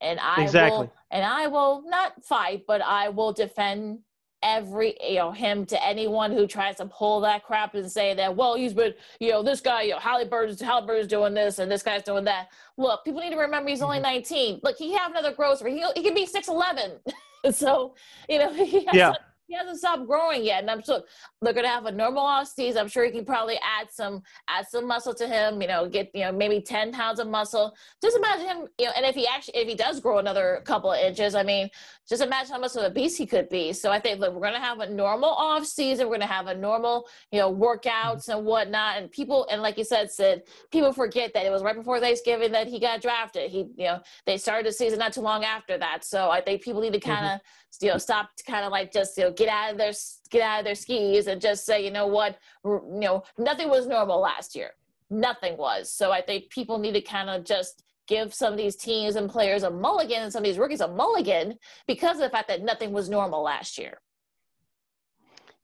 [0.01, 0.79] And I exactly.
[0.79, 3.99] will, and I will not fight, but I will defend
[4.43, 8.33] every you know him to anyone who tries to pull that crap and say that
[8.33, 11.83] well he's been you know this guy you know Haliburton's Haliburton's doing this and this
[11.83, 12.49] guy's doing that.
[12.77, 14.13] Look, people need to remember he's only mm-hmm.
[14.13, 14.61] 19.
[14.63, 15.73] Look, he have another growth rate.
[15.73, 16.99] He he can be 6'11.
[17.51, 17.95] so
[18.27, 19.13] you know he has yeah
[19.49, 20.61] he hasn't stopped growing yet.
[20.61, 21.01] And I'm sure
[21.41, 22.79] they're gonna have a normal off season.
[22.79, 26.11] I'm sure he can probably add some add some muscle to him, you know, get
[26.13, 27.75] you know, maybe 10 pounds of muscle.
[28.01, 30.93] Just imagine him, you know, and if he actually if he does grow another couple
[30.93, 31.69] of inches, I mean,
[32.07, 33.73] just imagine how much of a beast he could be.
[33.73, 36.55] So I think look, we're gonna have a normal off season, we're gonna have a
[36.55, 38.97] normal, you know, workouts and whatnot.
[38.97, 42.51] And people and like you said, Sid, people forget that it was right before Thanksgiving
[42.51, 43.49] that he got drafted.
[43.49, 46.05] He, you know, they started the season not too long after that.
[46.05, 47.45] So I think people need to kind of mm-hmm
[47.81, 49.93] you know stop kind of like just you know get out of their
[50.29, 53.87] get out of their skis and just say you know what you know nothing was
[53.87, 54.71] normal last year
[55.09, 58.75] nothing was so i think people need to kind of just give some of these
[58.75, 61.55] teams and players a mulligan and some of these rookies a mulligan
[61.87, 63.99] because of the fact that nothing was normal last year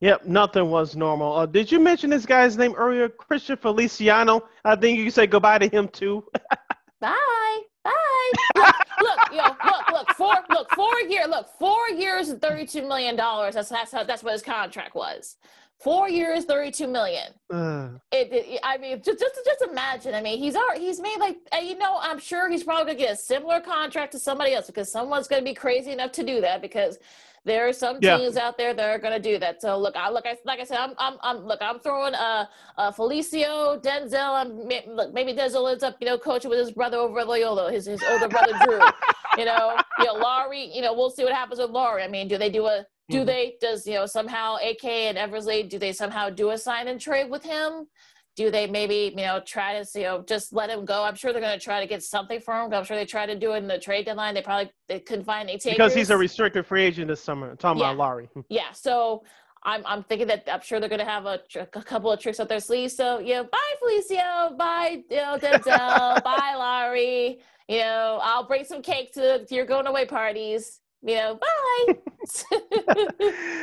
[0.01, 1.33] Yep, nothing was normal.
[1.37, 4.43] Uh, did you mention this guy's name earlier, Christian Feliciano?
[4.65, 6.23] I think you can say goodbye to him too.
[6.99, 7.61] Bye.
[7.83, 8.71] Bye.
[9.01, 13.55] Look, yo, look, look, four, look, four year, look, four years and thirty-two million dollars.
[13.55, 15.37] That's that's how, that's what his contract was.
[15.80, 17.34] Four years, thirty-two million.
[17.53, 17.89] Uh.
[18.11, 20.15] It, it, I mean, just just just imagine.
[20.15, 21.99] I mean, he's already, he's made like you know.
[22.01, 25.43] I'm sure he's probably gonna get a similar contract to somebody else because someone's gonna
[25.43, 26.97] be crazy enough to do that because
[27.45, 28.17] there are some yeah.
[28.17, 29.61] teams out there that are going to do that.
[29.61, 32.47] So look, I look, I, like I said, I'm, I'm, I'm look, I'm throwing uh,
[32.76, 34.34] uh Felicio, Denzel.
[34.34, 37.71] I'm look, maybe Denzel ends up, you know, coaching with his brother over at Loyola,
[37.71, 38.80] his his older brother Drew.
[39.38, 40.71] you know, you know, Lauri.
[40.73, 42.01] You know, we'll see what happens with Lauri.
[42.01, 43.25] I mean, do they do a do mm-hmm.
[43.25, 46.99] they does you know somehow AK and Eversley do they somehow do a sign and
[46.99, 47.87] trade with him?
[48.35, 51.03] do they maybe you know try to you know just let him go?
[51.03, 52.73] I'm sure they're going to try to get something for him.
[52.73, 54.33] I'm sure they tried to do it in the trade deadline.
[54.33, 57.51] They probably they couldn't find any takers because he's a restricted free agent this summer.
[57.51, 57.91] I'm talking yeah.
[57.91, 58.29] about Lauri.
[58.49, 59.23] yeah, so
[59.63, 62.39] I'm I'm thinking that I'm sure they're going to have a, a couple of tricks
[62.39, 62.95] up their sleeves.
[62.95, 67.39] So you know, bye Felicio, bye you know, Denzel, bye Lauri.
[67.67, 70.81] You know, I'll bring some cake to, to your going away parties
[71.13, 71.39] know,
[71.87, 71.95] bye.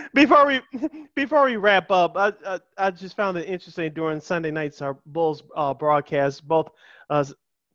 [0.14, 0.61] before we
[1.14, 4.97] before we wrap up, I, I, I just found it interesting during Sunday nights our
[5.07, 6.68] Bulls uh, broadcast, both
[7.11, 7.24] uh,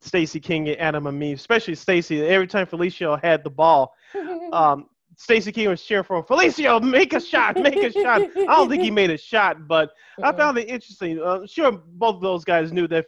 [0.00, 2.22] Stacey King and Adam Amin, especially Stacey.
[2.22, 3.94] Every time Felicio had the ball,
[4.52, 4.88] um,
[5.18, 8.22] Stacey King was cheering for Felicio, make a shot, make a shot.
[8.22, 9.90] I don't think he made a shot, but
[10.22, 11.20] I found it interesting.
[11.20, 13.06] Uh, sure, both of those guys knew that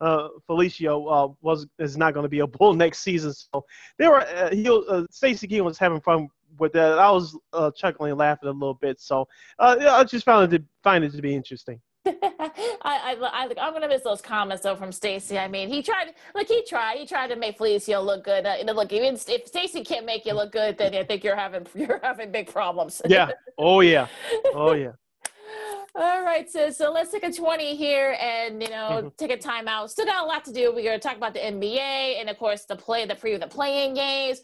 [0.00, 3.32] uh, Felicio uh, was is not going to be a bull next season.
[3.32, 3.64] So
[3.98, 4.22] they were.
[4.22, 6.28] Uh, he uh, Stacey King was having fun
[6.58, 6.98] with that.
[6.98, 9.00] I was uh, chuckling and laughing a little bit.
[9.00, 9.28] So
[9.60, 11.80] uh, I just found it to, find it to be interesting.
[12.06, 12.50] I,
[12.82, 15.38] I, I, am gonna miss those comments though from Stacey.
[15.38, 18.44] I mean, he tried, like he tried, he tried to make Felicio look good.
[18.44, 21.66] Uh, look, even if Stacey can't make you look good, then I think you're having
[21.74, 23.00] you're having big problems.
[23.08, 23.30] yeah.
[23.58, 24.08] Oh yeah.
[24.52, 24.92] Oh yeah.
[25.96, 29.08] All right, so so let's take a 20 here and you know mm-hmm.
[29.16, 29.88] take a timeout.
[29.88, 30.74] Still got a lot to do.
[30.74, 33.94] We're gonna talk about the NBA and of course the play the preview the playing
[33.94, 34.42] games.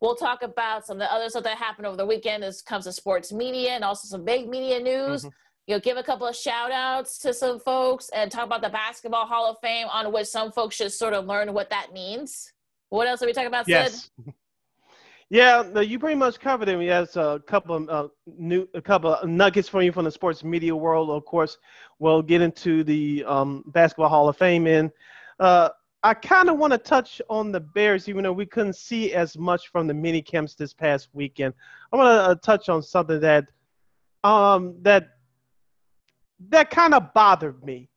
[0.00, 2.84] We'll talk about some of the other stuff that happened over the weekend as comes
[2.84, 5.22] to sports media and also some big media news.
[5.22, 5.28] Mm-hmm.
[5.68, 8.70] You know, give a couple of shout outs to some folks and talk about the
[8.70, 12.54] basketball hall of fame on which some folks should sort of learn what that means.
[12.88, 14.10] What else are we talking about, yes.
[15.28, 16.78] Yeah, you pretty much covered it.
[16.78, 18.08] We have a couple of uh,
[18.38, 21.10] new, a couple of nuggets for you from the sports media world.
[21.10, 21.58] Of course,
[21.98, 24.66] we'll get into the um, basketball Hall of Fame.
[24.66, 24.90] And
[25.38, 25.68] uh,
[26.02, 29.36] I kind of want to touch on the Bears, even though we couldn't see as
[29.36, 31.52] much from the mini camps this past weekend.
[31.92, 33.50] I want to uh, touch on something that
[34.24, 35.17] um, that
[36.48, 37.88] that kind of bothered me.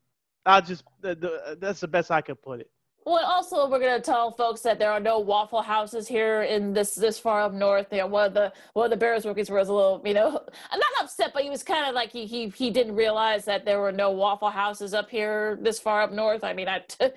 [0.46, 2.72] I just that's the best I could put it.
[3.04, 6.94] Well, also we're gonna tell folks that there are no Waffle Houses here in this
[6.94, 7.88] this far up north.
[7.92, 10.32] You know, one of the one of the Bears rookies was a little, you know,
[10.72, 13.80] not upset, but he was kind of like he he he didn't realize that there
[13.80, 16.44] were no Waffle Houses up here this far up north.
[16.44, 17.14] I mean, I don't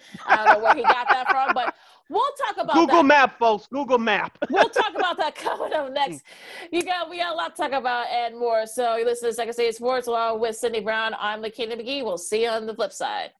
[0.46, 1.74] know where he got that from, but
[2.10, 3.04] we'll talk about Google that.
[3.04, 3.66] Map, folks.
[3.66, 4.36] Google Map.
[4.50, 6.22] we'll talk about that coming up next.
[6.70, 8.66] You got we got a lot to talk about and more.
[8.66, 11.14] So you listen to Second City Sports along with Sydney Brown.
[11.18, 12.04] I'm Lakina McGee.
[12.04, 13.30] We'll see you on the flip side.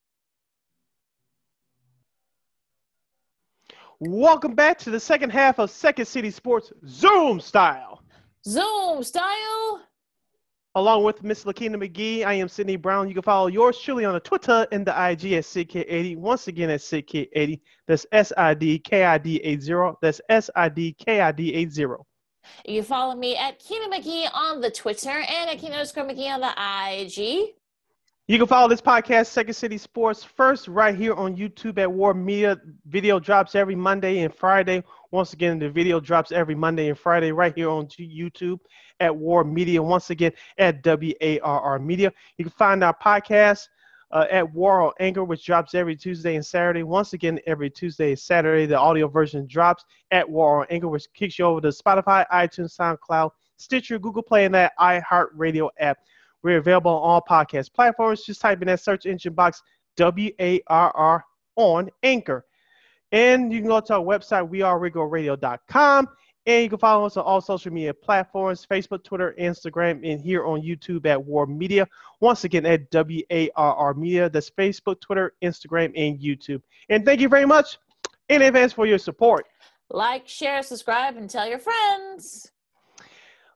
[4.01, 8.03] Welcome back to the second half of Second City Sports Zoom Style.
[8.47, 9.83] Zoom Style.
[10.77, 13.07] Along with Miss Lakina McGee, I am Sydney Brown.
[13.07, 16.17] You can follow yours truly on the Twitter and the IG at SidKid80.
[16.17, 17.61] Once again at SidKid80.
[17.87, 19.93] That's S I D K I D 80.
[20.03, 21.83] That's S I D K I D 80.
[22.67, 26.41] You can follow me at Keena McGee on the Twitter and at underscore McGee on
[26.41, 27.55] the IG.
[28.27, 32.15] You can follow this podcast, Second City Sports, first right here on YouTube at WARR
[32.15, 32.59] Media.
[32.87, 34.83] Video drops every Monday and Friday.
[35.15, 38.59] Once again, the video drops every Monday and Friday right here on YouTube
[38.99, 39.81] at WARR Media.
[39.81, 42.13] Once again, at WARR Media.
[42.37, 43.69] You can find our podcast
[44.11, 46.83] uh, at WARR on Anchor, which drops every Tuesday and Saturday.
[46.83, 51.07] Once again, every Tuesday and Saturday, the audio version drops at WARR on Anchor, which
[51.15, 55.99] kicks you over to Spotify, iTunes, SoundCloud, Stitcher, Google Play, and that iHeartRadio app.
[56.43, 58.25] We're available on all podcast platforms.
[58.25, 59.63] Just type in that search engine box
[59.97, 62.45] W A R R on Anchor.
[63.15, 66.09] And you can go to our website, wearerigoradio.com.
[66.47, 70.45] And you can follow us on all social media platforms Facebook, Twitter, Instagram, and here
[70.45, 71.87] on YouTube at WARR Media.
[72.21, 74.29] Once again, at W A R R Media.
[74.29, 76.61] That's Facebook, Twitter, Instagram, and YouTube.
[76.91, 77.79] And thank you very much
[78.29, 79.47] in advance for your support.
[79.91, 82.51] Like, share, subscribe, and tell your friends.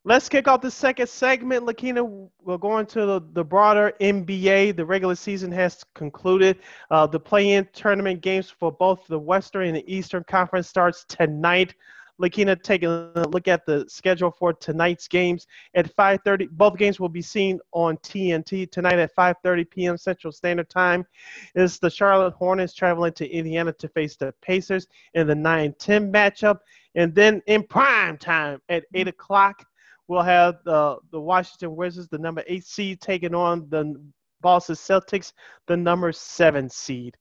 [0.09, 1.67] Let's kick off the second segment.
[1.67, 2.03] Lakina,
[2.43, 4.75] we're going to the, the broader NBA.
[4.75, 6.61] The regular season has concluded.
[6.91, 11.75] Uh, the play-in tournament games for both the Western and the Eastern Conference starts tonight.
[12.19, 16.49] Lakina, taking a look at the schedule for tonight's games at 5:30.
[16.53, 19.99] Both games will be seen on TNT tonight at 5:30 p.m.
[19.99, 21.07] Central Standard Time.
[21.55, 26.61] Is the Charlotte Hornets traveling to Indiana to face the Pacers in the 9-10 matchup,
[26.95, 29.67] and then in prime time at 8 o'clock
[30.09, 33.95] We'll have the the Washington Wizards, the number eight seed, taking on the
[34.41, 35.33] Boston Celtics,
[35.67, 37.17] the number seven seed.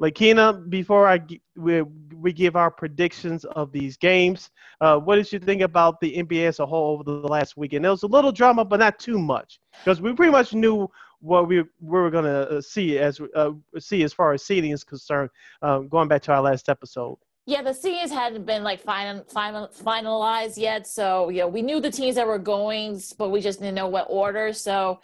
[0.00, 1.20] Lakina, before I
[1.56, 6.16] we, we give our predictions of these games, uh, what did you think about the
[6.16, 7.84] NBA as a whole over the last weekend?
[7.84, 10.88] There was a little drama, but not too much, because we pretty much knew
[11.20, 14.72] what we, we were going to uh, see as uh, see as far as seeding
[14.72, 15.30] is concerned.
[15.62, 17.16] Um, going back to our last episode.
[17.46, 20.86] Yeah, the seniors hadn't been like final, final, finalized yet.
[20.86, 23.86] So, you know, we knew the teams that were going, but we just didn't know
[23.88, 24.54] what order.
[24.54, 25.00] So,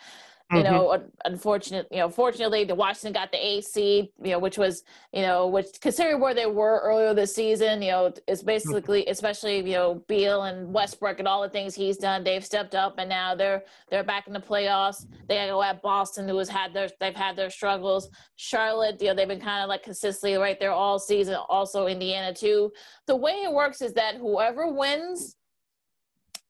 [0.53, 0.73] you mm-hmm.
[0.73, 4.83] know, unfortunately, you know, fortunately, the Washington got the AC, you know, which was,
[5.13, 9.59] you know, which considering where they were earlier this season, you know, it's basically, especially,
[9.59, 13.09] you know, Beal and Westbrook and all the things he's done, they've stepped up and
[13.09, 15.07] now they're they're back in the playoffs.
[15.29, 18.11] They go at Boston, who has had their they've had their struggles.
[18.35, 21.37] Charlotte, you know, they've been kind of like consistently right there all season.
[21.49, 22.73] Also Indiana too.
[23.07, 25.37] The way it works is that whoever wins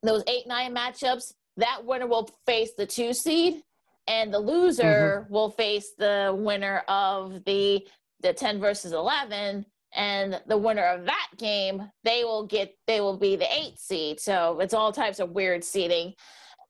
[0.03, 3.63] those eight nine matchups, that winner will face the two seed
[4.07, 5.33] and the loser mm-hmm.
[5.33, 7.87] will face the winner of the
[8.23, 13.17] the 10 versus 11 and the winner of that game they will get they will
[13.17, 16.15] be the eight seed so it's all types of weird seeding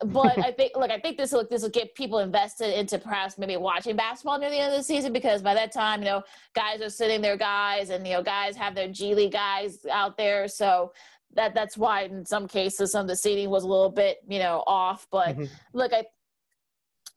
[0.07, 3.39] but I think look, I think this will this will get people invested into perhaps
[3.39, 6.23] maybe watching basketball near the end of the season because by that time, you know,
[6.55, 10.17] guys are sitting there guys and you know, guys have their G League guys out
[10.17, 10.49] there.
[10.49, 10.93] So
[11.35, 14.39] that that's why in some cases some of the seating was a little bit, you
[14.39, 15.07] know, off.
[15.11, 15.45] But mm-hmm.
[15.75, 16.05] look, I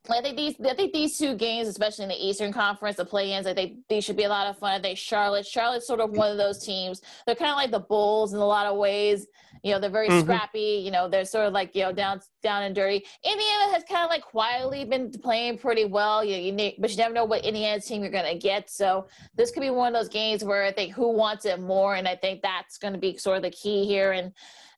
[0.09, 3.47] I think these I think these two games, especially in the Eastern Conference, the play-ins,
[3.47, 4.73] I think these should be a lot of fun.
[4.73, 7.01] I think Charlotte, Charlotte's sort of one of those teams.
[7.25, 9.27] They're kind of like the Bulls in a lot of ways.
[9.63, 10.19] You know, they're very mm-hmm.
[10.19, 10.81] scrappy.
[10.83, 13.05] You know, they're sort of like you know down down and dirty.
[13.23, 16.21] Indiana has kind of like quietly been playing pretty well.
[16.21, 18.69] You, you need, but you never know what Indiana team you're going to get.
[18.69, 21.95] So this could be one of those games where I think who wants it more,
[21.95, 24.11] and I think that's going to be sort of the key here.
[24.11, 24.33] And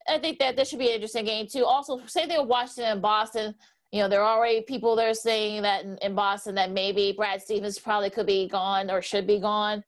[0.07, 1.65] I think that this should be an interesting game too.
[1.65, 3.55] Also, same thing with Washington and Boston.
[3.95, 7.13] You know, there are already people that are saying that in, in Boston that maybe
[7.15, 9.85] Brad Stevens probably could be gone or should be gone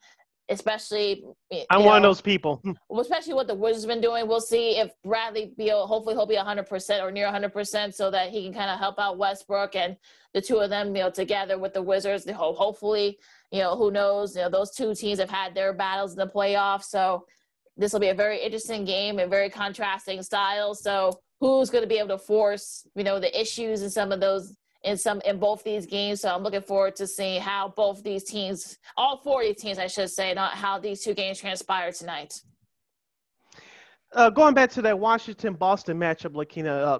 [0.49, 1.25] especially.
[1.69, 2.63] I'm know, one of those people.
[3.01, 4.25] especially what the Wizards been doing.
[4.25, 8.45] We'll see if Bradley Beal, hopefully he'll be 100% or near 100% so that he
[8.45, 9.97] can kind of help out Westbrook and
[10.33, 12.25] the two of them, you know, together with the Wizards.
[12.31, 13.19] Hopefully,
[13.51, 14.37] you know, who knows?
[14.37, 16.85] You know, those two teams have had their battles in the playoffs.
[16.85, 17.25] So
[17.75, 20.81] this will be a very interesting game and very contrasting styles.
[20.81, 24.19] So who's going to be able to force, you know, the issues in some of
[24.19, 26.21] those in some in both these games.
[26.21, 29.79] So I'm looking forward to seeing how both these teams, all four of these teams,
[29.79, 32.41] I should say, not how these two games transpire tonight.
[34.13, 36.99] Uh, going back to that Washington Boston matchup, Lakina, uh,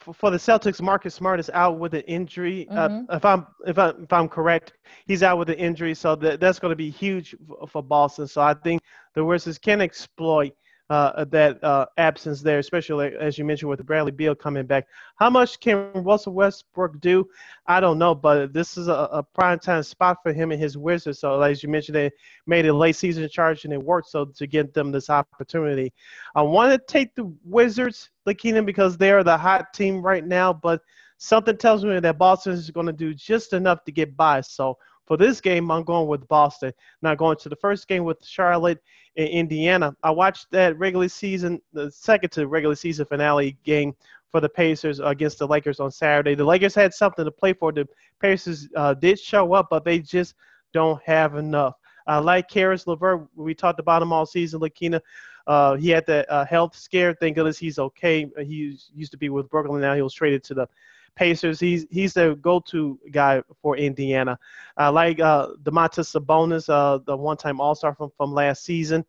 [0.00, 2.68] for, for, the Celtics, Marcus Smart is out with an injury.
[2.70, 3.10] Uh, mm-hmm.
[3.10, 4.72] Uh, if I'm if I if I'm correct,
[5.06, 8.26] he's out with an injury, so that that's going to be huge for, for Boston.
[8.26, 8.82] So I think
[9.14, 10.52] the Wizards can exploit
[10.88, 14.86] uh, that uh, absence there, especially as you mentioned with Bradley Beal coming back.
[15.16, 17.28] How much can Russell Westbrook do?
[17.66, 20.78] I don't know, but this is a, a prime time spot for him and his
[20.78, 21.18] Wizards.
[21.18, 22.10] So, as you mentioned, they
[22.46, 24.08] made a late season charge and it worked.
[24.08, 25.92] So, to get them this opportunity,
[26.34, 30.52] I want to take the Wizards, Lakina, because they are the hot team right now.
[30.52, 30.82] But
[31.18, 34.40] something tells me that Boston is going to do just enough to get by.
[34.40, 36.72] So, for this game, I'm going with Boston.
[37.00, 38.82] Now going to the first game with Charlotte
[39.14, 39.96] in Indiana.
[40.02, 43.94] I watched that regular season, the second to regular season finale game
[44.32, 46.34] for the Pacers against the Lakers on Saturday.
[46.34, 47.72] The Lakers had something to play for.
[47.72, 47.88] The
[48.20, 50.34] Pacers uh, did show up, but they just
[50.72, 51.76] don't have enough.
[52.06, 53.28] I like Caris LeVert.
[53.34, 55.00] We talked about him all season, Lakina.
[55.46, 57.14] Uh, he had that uh, health scare.
[57.14, 58.28] Thank goodness he's okay.
[58.38, 59.80] He used to be with Brooklyn.
[59.80, 60.68] Now he was traded to the
[61.16, 61.58] Pacers.
[61.58, 64.38] He's he's the go-to guy for Indiana.
[64.76, 69.04] I like uh, Domantas Sabonis, uh, the one-time All-Star from from last season.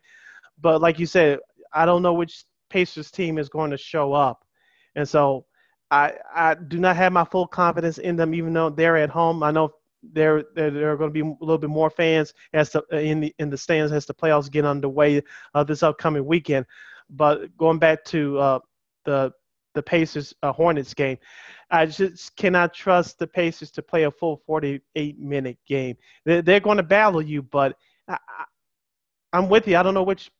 [0.59, 1.39] But like you said,
[1.73, 4.45] I don't know which Pacers team is going to show up,
[4.95, 5.45] and so
[5.91, 9.43] I I do not have my full confidence in them, even though they're at home.
[9.43, 12.69] I know there there, there are going to be a little bit more fans as
[12.71, 15.21] to, in the in the stands as the playoffs get underway
[15.53, 16.65] uh, this upcoming weekend.
[17.09, 18.59] But going back to uh,
[19.05, 19.33] the
[19.77, 21.19] the Pacers uh, Hornets game.
[21.69, 25.95] I just cannot trust the Pacers to play a full 48 minute game.
[26.25, 28.17] They're, going to battle you, but I,
[29.33, 29.77] am with you.
[29.77, 30.31] I don't know which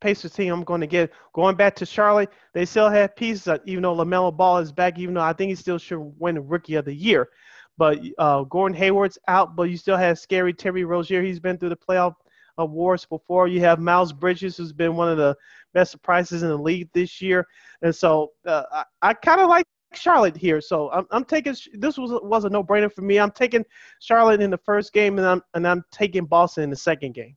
[0.00, 1.12] Pacers team I'm going to get.
[1.34, 4.98] Going back to Charlotte, they still have pieces, uh, even though LaMelo Ball is back,
[4.98, 7.28] even though I think he still should win Rookie of the Year.
[7.76, 11.22] But uh, Gordon Hayward's out, but you still have scary Terry Rozier.
[11.22, 12.14] He's been through the playoff
[12.60, 13.48] awards before.
[13.48, 15.36] You have Miles Bridges, who's been one of the
[15.74, 17.46] best surprises in the league this year,
[17.82, 20.60] and so uh, I, I kind of like Charlotte here.
[20.60, 23.18] So I'm, I'm taking this was was a no brainer for me.
[23.18, 23.64] I'm taking
[24.00, 27.36] Charlotte in the first game, and I'm and I'm taking Boston in the second game.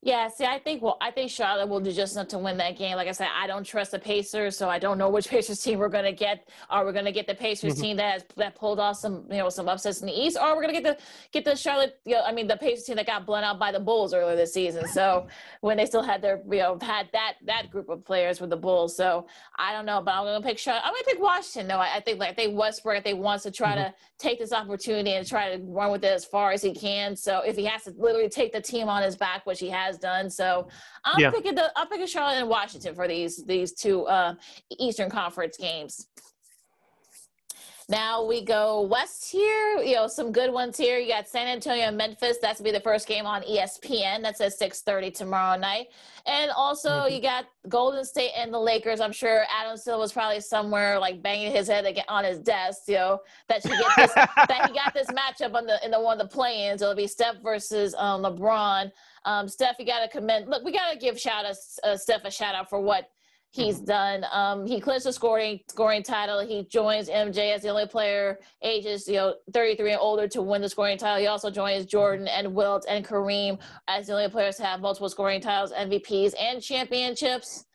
[0.00, 2.78] Yeah, see, I think well, I think Charlotte will do just enough to win that
[2.78, 2.94] game.
[2.94, 5.80] Like I said, I don't trust the Pacers, so I don't know which Pacers team
[5.80, 6.48] we're gonna get.
[6.70, 7.82] Are we gonna get the Pacers mm-hmm.
[7.82, 10.54] team that has that pulled off some you know some upsets in the East, or
[10.54, 10.98] we're gonna get the
[11.32, 13.72] get the Charlotte, you know, I mean the Pacers team that got blown out by
[13.72, 14.86] the Bulls earlier this season.
[14.86, 15.26] So
[15.62, 18.56] when they still had their you know had that that group of players with the
[18.56, 18.96] Bulls.
[18.96, 19.26] So
[19.58, 20.82] I don't know, but I'm gonna pick Charlotte.
[20.84, 21.80] I'm gonna pick Washington though.
[21.80, 23.90] I, I think like I think Westbrook, I think wants to try mm-hmm.
[23.90, 27.16] to take this opportunity and try to run with it as far as he can.
[27.16, 29.87] So if he has to literally take the team on his back, which he has
[29.96, 30.68] done, so
[31.04, 31.30] I'm yeah.
[31.30, 34.34] picking the I'm picking Charlotte and Washington for these these two uh,
[34.78, 36.08] Eastern Conference games.
[37.90, 39.78] Now we go west here.
[39.78, 40.98] You know, some good ones here.
[40.98, 42.36] You got San Antonio and Memphis.
[42.42, 44.20] That's to be the first game on ESPN.
[44.20, 45.86] That's at 6:30 tomorrow night.
[46.26, 47.14] And also mm-hmm.
[47.14, 49.00] you got Golden State and the Lakers.
[49.00, 52.82] I'm sure Adam Silver was probably somewhere like banging his head on his desk.
[52.88, 55.98] You know that he get this that he got this matchup on the in the
[55.98, 56.82] one of the play-ins.
[56.82, 58.92] It'll be Steph versus um, LeBron.
[59.28, 60.48] Um, Steph, you got to commend.
[60.48, 61.54] Look, we got to give shout out
[61.84, 63.10] uh, Steph a shout out for what
[63.50, 63.84] he's mm-hmm.
[63.84, 64.24] done.
[64.32, 66.40] Um, he clinched the scoring scoring title.
[66.40, 70.62] He joins MJ as the only player ages you know 33 and older to win
[70.62, 71.20] the scoring title.
[71.20, 75.10] He also joins Jordan and Wilt and Kareem as the only players to have multiple
[75.10, 77.66] scoring titles, MVPs, and championships.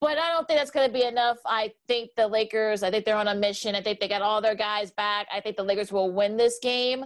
[0.00, 1.38] But I don't think that's going to be enough.
[1.46, 2.82] I think the Lakers.
[2.82, 3.76] I think they're on a mission.
[3.76, 5.28] I think they got all their guys back.
[5.32, 7.04] I think the Lakers will win this game.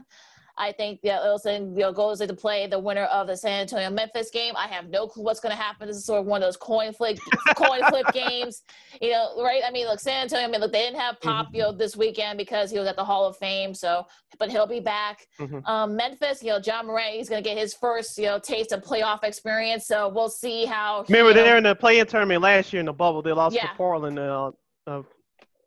[0.57, 3.90] I think that Wilson you know, goes into play the winner of the San Antonio
[3.90, 4.55] Memphis game.
[4.57, 5.88] I have no clue what's going to happen.
[5.88, 7.18] This is sort of one of those coin flip
[7.57, 8.62] coin flip games,
[9.01, 9.62] you know, right?
[9.66, 10.46] I mean, look, San Antonio.
[10.46, 11.57] I mean, look, they didn't have Pop, mm-hmm.
[11.57, 13.74] you know, this weekend because he was at the Hall of Fame.
[13.74, 14.07] So,
[14.38, 15.26] but he'll be back.
[15.38, 15.66] Mm-hmm.
[15.66, 18.72] Um, Memphis, you know, Ja Morant, he's going to get his first, you know, taste
[18.72, 19.86] of playoff experience.
[19.86, 21.05] So we'll see how.
[21.09, 23.22] Remember, they're in the play-in tournament last year in the bubble.
[23.22, 23.68] They lost yeah.
[23.68, 24.18] to Portland.
[24.18, 24.53] Uh,
[24.86, 25.03] uh,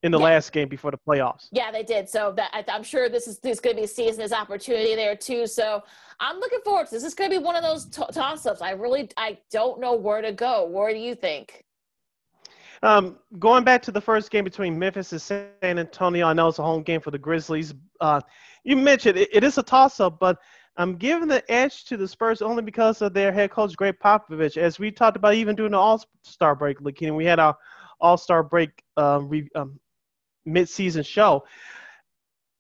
[0.04, 0.26] in the yeah.
[0.26, 1.48] last game before the playoffs.
[1.52, 2.08] Yeah, they did.
[2.10, 5.16] So that I, am sure this is this going to be seeing this opportunity there
[5.16, 5.48] too.
[5.48, 5.82] So
[6.20, 7.04] I'm looking forward to this.
[7.04, 8.62] This is going to be one of those t- toss-ups.
[8.62, 10.66] I really I don't know where to go.
[10.66, 11.64] Where do you think?
[12.84, 16.60] Um, going back to the first game between Memphis and San Antonio, I know it's
[16.60, 17.74] a home game for the Grizzlies.
[18.02, 18.20] Uh,
[18.66, 20.38] you mentioned it, it is a toss-up, but
[20.76, 24.58] I'm giving the edge to the Spurs only because of their head coach Gregg Popovich.
[24.58, 27.56] As we talked about, even during the All Star break, Lakina, we had our
[28.02, 29.80] All Star break um, re, um,
[30.48, 31.44] midseason show.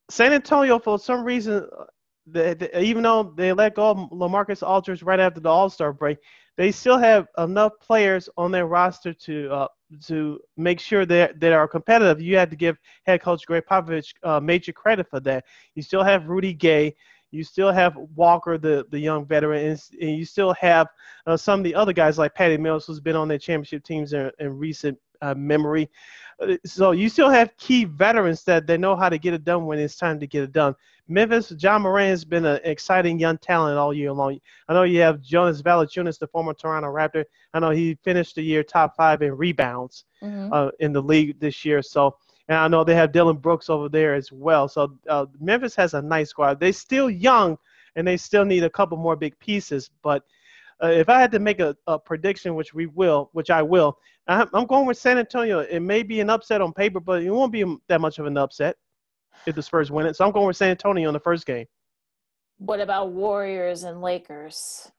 [0.10, 1.68] San Antonio, for some reason,
[2.26, 5.94] they, they, even though they let go of LaMarcus Aldridge right after the All Star
[5.94, 6.18] break,
[6.56, 9.68] they still have enough players on their roster to uh,
[10.06, 12.22] to make sure that they are competitive.
[12.22, 15.46] You had to give head coach Gregg Popovich uh, major credit for that.
[15.76, 16.96] You still have Rudy Gay.
[17.32, 20.88] You still have Walker, the, the young veteran, and, and you still have
[21.26, 24.14] uh, some of the other guys like Patty Mills, who's been on their championship teams
[24.14, 25.90] in, in recent uh, memory.
[26.66, 29.80] So you still have key veterans that they know how to get it done when
[29.80, 30.76] it's time to get it done.
[31.08, 34.40] Memphis, Ja Morant has been an exciting young talent all year long.
[34.70, 37.26] I know you have Jonas Valanciunas, the former Toronto Raptor.
[37.54, 40.54] I know he finished the year top five in rebounds mm-hmm.
[40.54, 41.82] uh, in the league this year.
[41.82, 42.16] So,
[42.48, 44.68] and I know they have Dillon Brooks over there as well.
[44.68, 46.60] So uh, Memphis has a nice squad.
[46.60, 47.58] They're still young,
[47.96, 50.24] and they still need a couple more big pieces, but–
[50.84, 53.98] uh, if I had to make a, a, prediction, which we will, which I will,
[54.28, 55.60] I'm, I'm going with San Antonio.
[55.60, 58.38] It may be an upset on paper, but it won't be that much of an
[58.38, 58.76] upset
[59.46, 60.16] if the Spurs win it.
[60.16, 61.66] So I'm going with San Antonio in the first game.
[62.58, 64.92] What about Warriors and Lakers?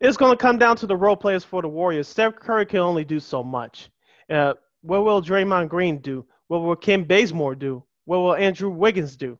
[0.00, 2.06] It's going to come down to the role players for the Warriors.
[2.06, 3.90] Steph Curry can only do so much.
[4.30, 6.24] Uh, what will Draymond Green do?
[6.48, 7.82] What will Kent Bazemore do?
[8.04, 9.38] What will Andrew Wiggins do?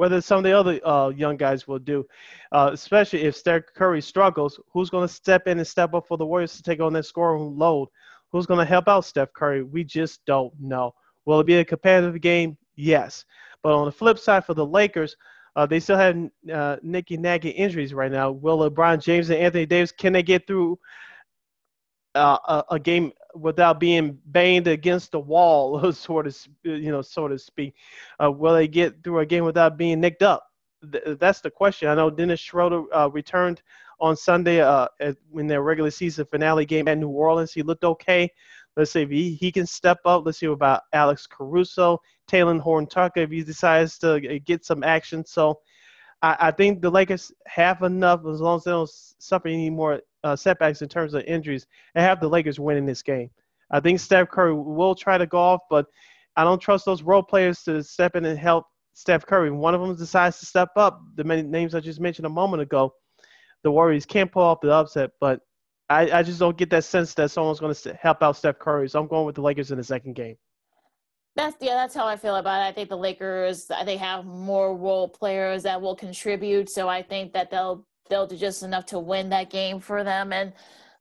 [0.00, 2.06] Whether some of the other uh, young guys will do,
[2.52, 4.58] uh, especially if Steph Curry struggles.
[4.72, 7.04] Who's going to step in and step up for the Warriors to take on that
[7.04, 7.90] scoring load?
[8.32, 9.62] Who's going to help out Steph Curry?
[9.62, 10.94] We just don't know.
[11.26, 12.56] Will it be a competitive game?
[12.76, 13.26] Yes.
[13.62, 15.14] But on the flip side for the Lakers,
[15.54, 16.16] uh, they still have
[16.50, 18.30] uh, Nicky nagging injuries right now.
[18.30, 20.78] Will LeBron James and Anthony Davis can they get through
[22.14, 27.28] uh, a, a, game without being banged against the wall, sort of, you know, so
[27.28, 27.74] to speak?
[28.22, 30.46] Uh, will they get through a game without being nicked up?
[30.90, 31.88] Th- that's the question.
[31.88, 33.62] I know Dennis Schroeder uh, returned
[34.00, 37.52] on Sunday uh, at, in their regular season finale game at New Orleans.
[37.52, 38.30] He looked okay.
[38.76, 40.24] Let's see if he, he can step up.
[40.24, 41.98] Let's see about Alex Caruso,
[42.30, 45.24] Talen Horton Tucker if he decides to uh, get some action.
[45.24, 45.60] So
[46.22, 50.00] I, I think the Lakers have enough as long as they don't suffer any more
[50.24, 53.30] uh, setbacks in terms of injuries and have the Lakers winning this game.
[53.70, 55.86] I think Steph Curry will try to go off, but
[56.36, 59.50] I don't trust those role players to step in and help Steph Curry.
[59.50, 61.00] One of them decides to step up.
[61.14, 62.92] The many names I just mentioned a moment ago,
[63.62, 65.40] the Warriors can't pull off the upset, but
[65.88, 68.88] I, I just don't get that sense that someone's going to help out Steph Curry.
[68.88, 70.36] So I'm going with the Lakers in the second game.
[71.40, 72.68] That's yeah, that's how I feel about it.
[72.68, 77.32] I think the Lakers they have more role players that will contribute, so I think
[77.32, 80.34] that they'll they'll do just enough to win that game for them.
[80.34, 80.52] And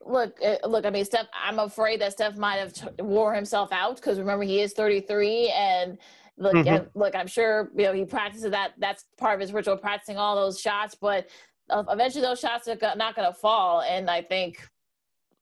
[0.05, 3.69] look, eh, look, I mean, Steph, I'm afraid that Steph might have t- wore himself
[3.73, 5.97] out because remember he is 33 and.
[6.41, 6.97] Look, mm-hmm.
[6.97, 8.71] look, I'm sure you know he practices that.
[8.77, 10.95] That's part of his ritual, practicing all those shots.
[10.95, 11.27] But
[11.69, 13.81] uh, eventually, those shots are not going to fall.
[13.81, 14.65] And I think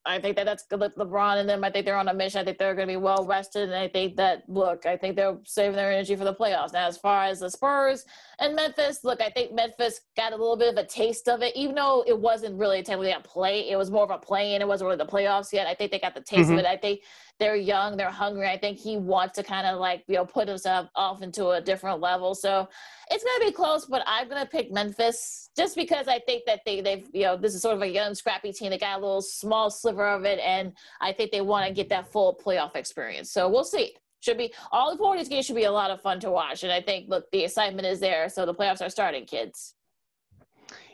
[0.06, 0.80] I think that that's good.
[0.80, 2.40] LeBron and them, I think they're on a mission.
[2.40, 3.64] I think they're going to be well rested.
[3.64, 6.72] And I think that, look, I think they're saving their energy for the playoffs.
[6.72, 8.04] Now, as far as the Spurs
[8.38, 11.54] and Memphis, look, I think Memphis got a little bit of a taste of it,
[11.56, 13.68] even though it wasn't really a technically a play.
[13.68, 15.66] It was more of a play and it wasn't really the playoffs yet.
[15.66, 16.52] I think they got the taste mm-hmm.
[16.54, 16.66] of it.
[16.66, 17.00] I think
[17.38, 18.48] they're young, they're hungry.
[18.48, 21.60] I think he wants to kind of like, you know, put himself off into a
[21.60, 22.34] different level.
[22.34, 22.68] So
[23.10, 26.44] it's going to be close, but I'm going to pick Memphis just because I think
[26.46, 28.70] that they, they've, you know, this is sort of a young, scrappy team.
[28.70, 31.88] They got a little small sliver of it, and I think they want to get
[31.90, 33.30] that full playoff experience.
[33.30, 33.94] So we'll see.
[34.20, 36.72] Should be all the these games should be a lot of fun to watch, and
[36.72, 38.28] I think look the excitement is there.
[38.28, 39.74] So the playoffs are starting, kids.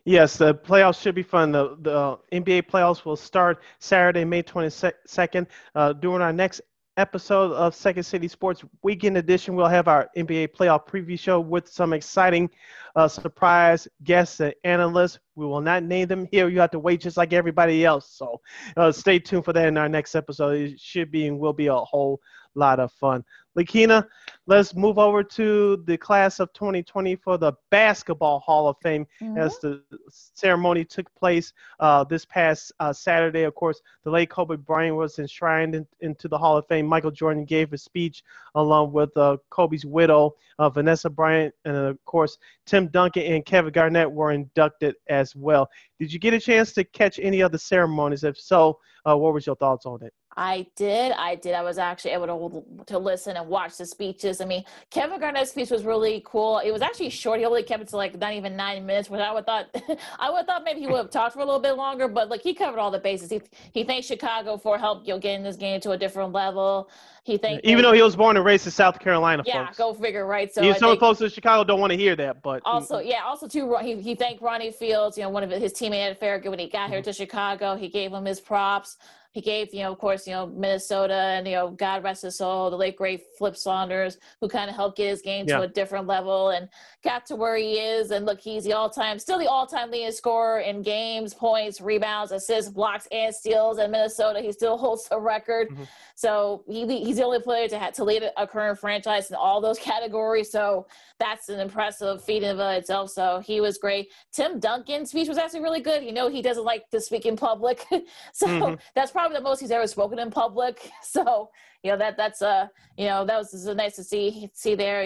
[0.04, 1.52] Yes, the playoffs should be fun.
[1.52, 5.46] The, the NBA playoffs will start Saturday, May 22nd.
[5.74, 6.60] Uh, during our next
[6.98, 11.66] episode of Second City Sports Weekend Edition, we'll have our NBA playoff preview show with
[11.68, 12.50] some exciting
[12.96, 15.18] uh, surprise guests and analysts.
[15.36, 16.48] We will not name them here.
[16.48, 18.10] You have to wait just like everybody else.
[18.10, 18.42] So
[18.76, 20.60] uh, stay tuned for that in our next episode.
[20.60, 22.20] It should be and will be a whole
[22.54, 23.24] lot of fun.
[23.56, 24.06] Lakina,
[24.46, 29.38] let's move over to the class of 2020 for the Basketball Hall of Fame mm-hmm.
[29.38, 33.44] as the ceremony took place uh, this past uh, Saturday.
[33.44, 36.86] Of course, the late Kobe Bryant was enshrined in, into the Hall of Fame.
[36.86, 38.24] Michael Jordan gave a speech
[38.56, 43.72] along with uh, Kobe's widow, uh, Vanessa Bryant, and of course, Tim Duncan and Kevin
[43.72, 45.68] Garnett were inducted as well.
[46.00, 48.24] Did you get a chance to catch any of the ceremonies?
[48.24, 50.12] If so, uh, what was your thoughts on it?
[50.36, 51.12] I did.
[51.12, 51.54] I did.
[51.54, 54.40] I was actually able to to listen and watch the speeches.
[54.40, 56.58] I mean, Kevin Garnett's speech was really cool.
[56.58, 57.38] It was actually short.
[57.38, 59.66] He only kept it to like not even nine minutes, which I would thought
[60.18, 62.08] I would thought maybe he would have talked for a little bit longer.
[62.08, 63.30] But like he covered all the bases.
[63.30, 63.40] He
[63.72, 66.90] he thanked Chicago for help, you know, getting this game to a different level.
[67.22, 69.42] He thanked even though he was born and raised in South Carolina.
[69.46, 69.78] Yeah, folks.
[69.78, 70.52] go figure, right?
[70.52, 71.64] So he's so close to Chicago.
[71.64, 73.76] Don't want to hear that, but also yeah, also too.
[73.80, 76.68] He he thanked Ronnie Fields, you know, one of his teammates at Farragut when he
[76.68, 77.04] got here mm-hmm.
[77.04, 77.76] to Chicago.
[77.76, 78.98] He gave him his props
[79.34, 82.38] he gave, you know, of course, you know, Minnesota and, you know, God rest his
[82.38, 85.56] soul, the late great Flip Saunders, who kind of helped get his game yeah.
[85.56, 86.68] to a different level and
[87.02, 88.12] got to where he is.
[88.12, 91.80] And look, he's the all time, still the all time leading scorer in games, points,
[91.80, 93.80] rebounds, assists, blocks, and steals.
[93.80, 95.68] In Minnesota, he still holds the record.
[95.70, 95.82] Mm-hmm.
[96.14, 99.60] So he, he's the only player to have to lead a current franchise in all
[99.60, 100.52] those categories.
[100.52, 100.86] So
[101.18, 103.10] that's an impressive feat in itself.
[103.10, 104.12] So he was great.
[104.32, 106.04] Tim Duncan's speech was actually really good.
[106.04, 107.84] You know, he doesn't like to speak in public.
[108.32, 108.74] so mm-hmm.
[108.94, 110.90] that's probably probably the most he's ever spoken in public.
[111.02, 111.50] So,
[111.82, 112.66] you know, that that's uh,
[112.96, 115.02] you know, that was nice to see see there.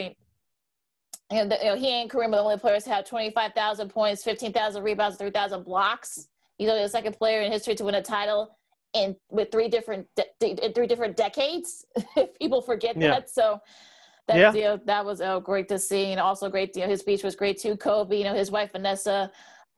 [1.30, 4.82] And you know, he and Kareem are the only players to have 25,000 points, 15,000
[4.82, 6.28] rebounds, 3,000 blocks.
[6.58, 8.56] You know, the second player in history to win a title
[8.94, 11.84] in with three different de- in three different decades.
[12.16, 13.08] if people forget yeah.
[13.10, 13.60] that, so
[14.26, 14.52] that yeah.
[14.54, 16.74] you know, that was uh, great to see, and also great.
[16.74, 17.76] You know, his speech was great too.
[17.76, 19.30] Kobe, you know, his wife Vanessa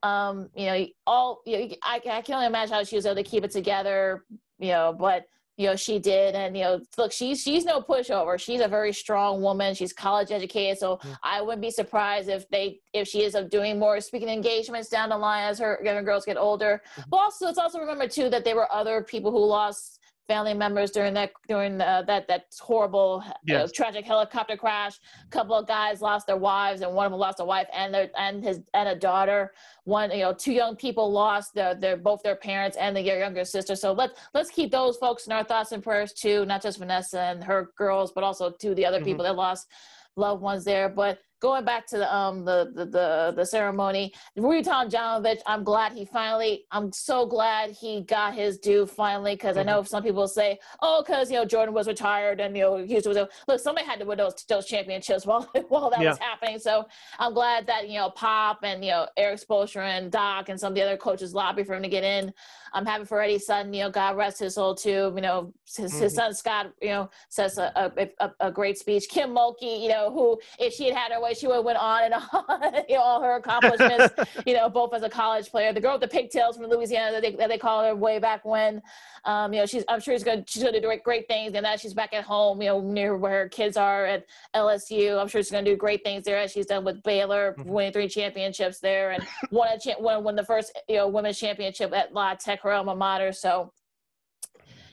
[0.02, 3.16] um, you know, all you know, I, I can only imagine how she was able
[3.16, 4.24] to keep it together,
[4.58, 5.24] you know, but
[5.60, 8.94] you know she did and you know look she's she's no pushover she's a very
[8.94, 11.12] strong woman she's college educated so mm-hmm.
[11.22, 15.10] i wouldn't be surprised if they if she is up doing more speaking engagements down
[15.10, 17.10] the line as her young girls get older mm-hmm.
[17.10, 19.99] but also let's also remember too that there were other people who lost
[20.30, 23.68] family members during that during uh, that that horrible yes.
[23.68, 24.94] uh, tragic helicopter crash.
[25.26, 27.92] A couple of guys lost their wives, and one of them lost a wife and
[27.92, 29.52] their and his and a daughter.
[29.84, 33.44] One, you know, two young people lost their their both their parents and their younger
[33.44, 33.74] sister.
[33.74, 36.46] So let's let's keep those folks in our thoughts and prayers too.
[36.46, 39.06] Not just Vanessa and her girls, but also to the other mm-hmm.
[39.06, 39.66] people that lost
[40.14, 40.88] loved ones there.
[40.88, 45.92] But going back to the um the the the, the ceremony, Rudy Tomjanovich, I'm glad
[45.92, 46.66] he finally.
[46.70, 49.68] I'm so glad he got his due finally because mm-hmm.
[49.68, 52.76] I know some people say, oh, because you know Jordan was retired and you know
[52.76, 56.10] he was look somebody had to win those those championships while while that yeah.
[56.10, 56.58] was happening.
[56.58, 56.86] So
[57.18, 60.72] I'm glad that you know Pop and you know Erik Spoelstra and Doc and some
[60.72, 62.32] of the other coaches lobby for him to get in.
[62.72, 63.72] I'm happy for Eddie's son.
[63.72, 65.12] You know, God rest his soul too.
[65.14, 66.02] You know, his, mm-hmm.
[66.02, 66.72] his son Scott.
[66.80, 69.08] You know, says a, a, a, a great speech.
[69.08, 69.80] Kim Mulkey.
[69.80, 72.74] You know, who if she had had her way she would went on and on,
[72.88, 74.14] you know, all her accomplishments,
[74.46, 75.72] you know, both as a college player.
[75.72, 78.44] The girl with the pigtails from Louisiana that they, that they call her way back
[78.44, 78.82] when,
[79.24, 81.28] um, you know, she's, I'm sure she's going to, she's going to do great, great
[81.28, 81.54] things.
[81.54, 85.20] And now she's back at home, you know, near where her kids are at LSU.
[85.20, 87.68] I'm sure she's going to do great things there as she's done with Baylor, mm-hmm.
[87.68, 91.38] winning three championships there and won a cha- won, won the first, you know, women's
[91.38, 93.32] championship at La Tech, her alma mater.
[93.32, 93.72] So,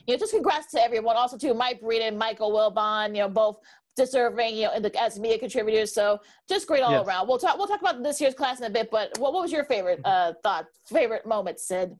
[0.06, 1.16] you know, just congrats to everyone.
[1.16, 3.58] Also, to Mike Breen, Michael Wilbon, you know, both
[3.98, 5.92] deserving, you know, the, as media contributors.
[5.92, 7.06] So just great all yes.
[7.06, 7.28] around.
[7.28, 7.58] We'll talk.
[7.58, 8.90] We'll talk about this year's class in a bit.
[8.90, 11.94] But what, what was your favorite uh, thought, favorite moment, Sid?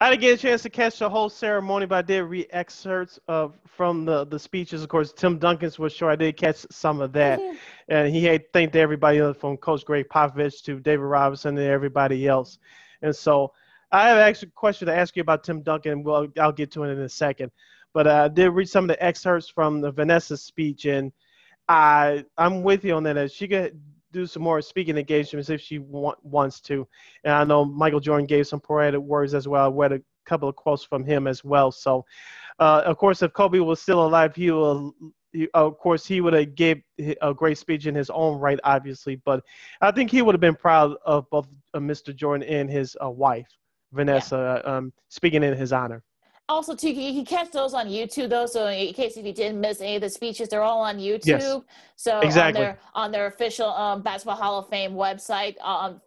[0.00, 3.18] I didn't get a chance to catch the whole ceremony, but I did read excerpts
[3.28, 4.82] of from the, the speeches.
[4.82, 7.56] Of course, Tim Duncan's was sure I did catch some of that, mm-hmm.
[7.88, 12.58] and he had thanked everybody from Coach Gregg Popovich to David Robinson and everybody else.
[13.02, 13.52] And so,
[13.92, 16.02] I have actually a question to ask you about Tim Duncan.
[16.02, 17.52] Well, I'll get to it in a second.
[17.94, 21.12] But I did read some of the excerpts from the Vanessa speech, and
[21.68, 23.30] I I'm with you on that.
[23.30, 23.78] She could
[24.12, 26.86] do some more speaking engagements if she want, wants to.
[27.24, 29.66] And I know Michael Jordan gave some poetic words as well.
[29.66, 31.72] I read a couple of quotes from him as well.
[31.72, 32.04] So,
[32.58, 34.94] uh, of course, if Kobe was still alive, he will.
[35.32, 36.82] He, of course, he would have gave
[37.22, 39.16] a great speech in his own right, obviously.
[39.16, 39.42] But
[39.80, 42.14] I think he would have been proud of both uh, Mr.
[42.14, 43.48] Jordan and his uh, wife,
[43.92, 44.76] Vanessa, yeah.
[44.76, 46.02] um, speaking in his honor
[46.52, 49.60] also too you can catch those on youtube though so in case if you didn't
[49.60, 51.26] miss any of the speeches they're all on youtube.
[51.26, 51.60] Yes,
[51.96, 52.60] so exactly.
[52.60, 56.00] on their on their official um, basketball hall of fame website um,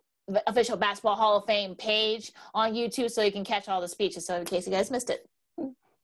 [0.47, 4.25] official basketball hall of fame page on youtube so you can catch all the speeches
[4.25, 5.27] so in case you guys missed it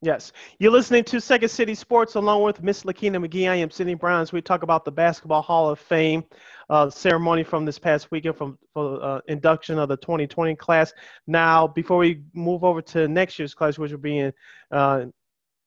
[0.03, 0.31] Yes.
[0.57, 3.47] You're listening to Second City Sports along with Miss Lakina McGee.
[3.47, 4.31] I am Sidney Browns.
[4.31, 6.23] We talk about the Basketball Hall of Fame
[6.71, 10.91] uh, ceremony from this past weekend from for uh, induction of the 2020 class.
[11.27, 14.33] Now, before we move over to next year's class, which will be in,
[14.71, 15.05] uh,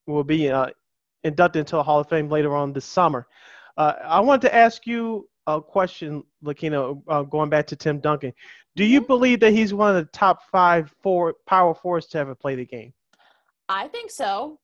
[0.09, 0.67] will be uh,
[1.23, 3.29] inducted into the Hall of Fame later on this summer.
[3.77, 8.33] Uh, I wanted to ask you a question, Lakina, uh, going back to Tim Duncan.
[8.75, 9.07] Do you mm-hmm.
[9.07, 12.67] believe that he's one of the top five four power forwards to ever play the
[12.67, 12.93] game?
[13.75, 14.61] I think so.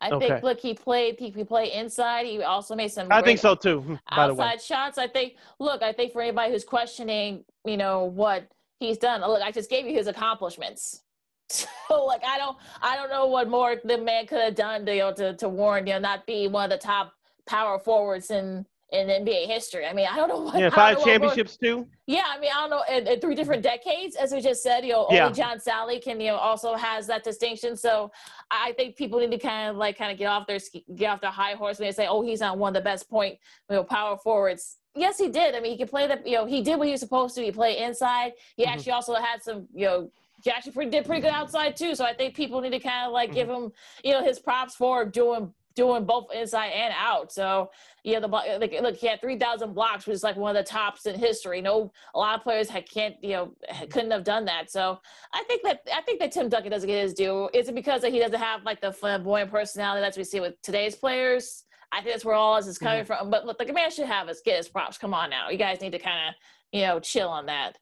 [0.00, 0.28] I okay.
[0.28, 1.16] think look, he played.
[1.18, 2.26] He, he played inside.
[2.26, 3.06] He also made some.
[3.10, 3.98] I think so too.
[4.10, 4.98] outside shots.
[4.98, 5.36] I think.
[5.60, 8.48] Look, I think for anybody who's questioning, you know what
[8.80, 9.20] he's done.
[9.20, 11.02] Look, I just gave you his accomplishments.
[11.88, 14.94] So like I don't I don't know what more the man could have done to
[14.94, 17.12] you know, to to warrant you know not be one of the top
[17.44, 19.86] power forwards in in NBA history.
[19.86, 20.58] I mean, I don't know what.
[20.58, 21.86] Yeah, five championships too.
[22.06, 24.84] Yeah, I mean, I don't know, in, in, three different decades, as we just said.
[24.84, 25.24] You know, yeah.
[25.24, 27.76] only John Salley can you know also has that distinction.
[27.76, 28.12] So
[28.50, 30.58] I think people need to kind of like kind of get off their
[30.94, 33.08] get off their high horse when they say, "Oh, he's not one of the best
[33.08, 33.38] point
[33.70, 35.54] you know power forwards." Yes, he did.
[35.54, 37.42] I mean, he could play the you know he did what he was supposed to.
[37.42, 38.32] He played inside.
[38.56, 38.72] He mm-hmm.
[38.72, 40.10] actually also had some you know
[40.42, 41.94] he actually pretty, did pretty good outside too.
[41.94, 43.36] So I think people need to kind of like mm-hmm.
[43.36, 43.72] give him,
[44.04, 47.32] you know, his props for doing doing both inside and out.
[47.32, 47.70] So
[48.04, 50.68] yeah, the like look, he had three thousand blocks, which is like one of the
[50.68, 51.60] tops in history.
[51.60, 53.54] No, a lot of players had, can't you know
[53.90, 54.70] couldn't have done that.
[54.70, 55.00] So
[55.32, 57.48] I think that I think that Tim Duncan doesn't get his due.
[57.54, 60.60] Is it because that he doesn't have like the flamboyant personality that we see with
[60.62, 61.64] today's players?
[61.92, 63.06] I think that's where all this is coming mm-hmm.
[63.06, 63.30] from.
[63.30, 64.98] But look, the man should have us get his props.
[64.98, 66.34] Come on now, you guys need to kind of
[66.72, 67.78] you know chill on that.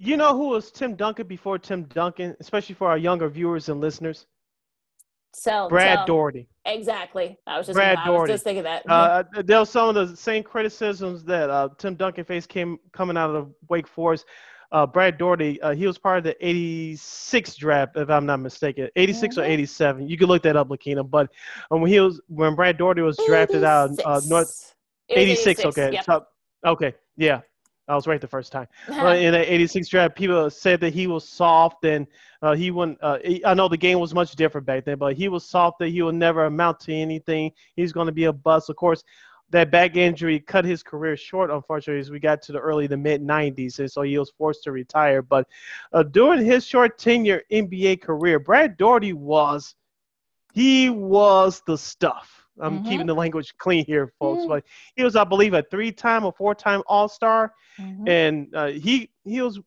[0.00, 3.80] You know who was Tim Duncan before Tim Duncan, especially for our younger viewers and
[3.80, 4.26] listeners?
[5.34, 6.48] So Brad Daugherty.
[6.68, 7.38] Exactly.
[7.46, 8.82] I was just Brad thinking, I was just thinking that.
[8.88, 13.16] Uh, there was some of the same criticisms that uh, Tim Duncan faced came coming
[13.16, 14.26] out of Wake Forest.
[14.70, 18.90] Uh, Brad Daugherty, uh, he was part of the 86 draft, if I'm not mistaken,
[18.96, 19.42] 86 mm-hmm.
[19.42, 20.08] or 87.
[20.08, 21.02] You can look that up, Lakina.
[21.02, 21.30] But
[21.70, 23.64] um, when he was when Brad Daugherty was drafted 86.
[23.64, 24.74] out uh, North
[25.08, 26.26] 86, 86, okay, yep.
[26.66, 27.40] okay, yeah.
[27.88, 28.68] I was right the first time.
[28.88, 32.06] Uh, in the 86 draft, people said that he was soft and
[32.42, 32.98] uh, he wouldn't.
[33.00, 35.88] Uh, I know the game was much different back then, but he was soft that
[35.88, 37.52] he will never amount to anything.
[37.76, 38.70] He's going to be a bust.
[38.70, 39.04] Of course,
[39.50, 42.96] that back injury cut his career short, unfortunately, as we got to the early the
[42.96, 45.22] mid 90s, and so he was forced to retire.
[45.22, 45.46] But
[45.92, 49.74] uh, during his short tenure NBA career, Brad Daugherty was
[50.52, 52.47] he was the stuff.
[52.60, 52.88] I'm mm-hmm.
[52.88, 54.40] keeping the language clean here, folks.
[54.40, 54.48] Mm-hmm.
[54.48, 54.64] But
[54.96, 58.08] he was, I believe, a three-time or four-time All-Star, mm-hmm.
[58.08, 59.60] and uh, he he was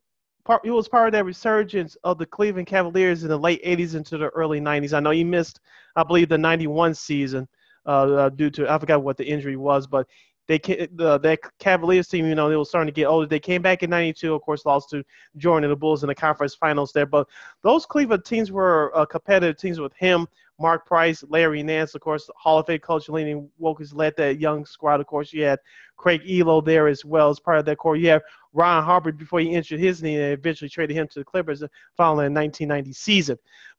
[0.44, 3.94] part he was part of that resurgence of the Cleveland Cavaliers in the late '80s
[3.94, 4.92] into the early '90s.
[4.92, 5.60] I know he missed,
[5.96, 7.48] I believe, the '91 season
[7.86, 10.06] uh, uh, due to I forgot what the injury was, but
[10.48, 13.26] they the that Cavaliers team, you know, they were starting to get older.
[13.26, 15.04] They came back in '92, of course, lost to
[15.36, 17.06] Jordan and the Bulls in the conference finals there.
[17.06, 17.28] But
[17.62, 20.26] those Cleveland teams were uh, competitive teams with him,
[20.62, 24.64] Mark Price, Larry Nance, of course, Hall of Fame coach Lenny Wilkens led that young
[24.64, 25.00] squad.
[25.00, 25.58] Of course, you had
[25.98, 27.96] Craig Ehlo there as well as part of that core.
[27.96, 28.22] You have
[28.54, 31.62] Ron Harper before he injured his knee and eventually traded him to the Clippers
[31.96, 33.38] following the 1990 season.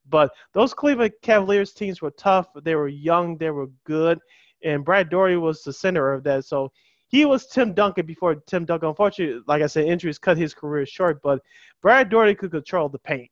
[0.10, 2.48] But those Cleveland Cavaliers teams were tough.
[2.62, 3.38] They were young.
[3.38, 4.20] They were good
[4.64, 6.46] and Brad Daugherty was the center of that.
[6.46, 6.72] So
[7.08, 8.90] he was Tim Duncan before Tim Duncan.
[8.90, 11.42] Unfortunately, like I said, injuries cut his career short, but
[11.82, 13.30] Brad Daugherty could control the paint.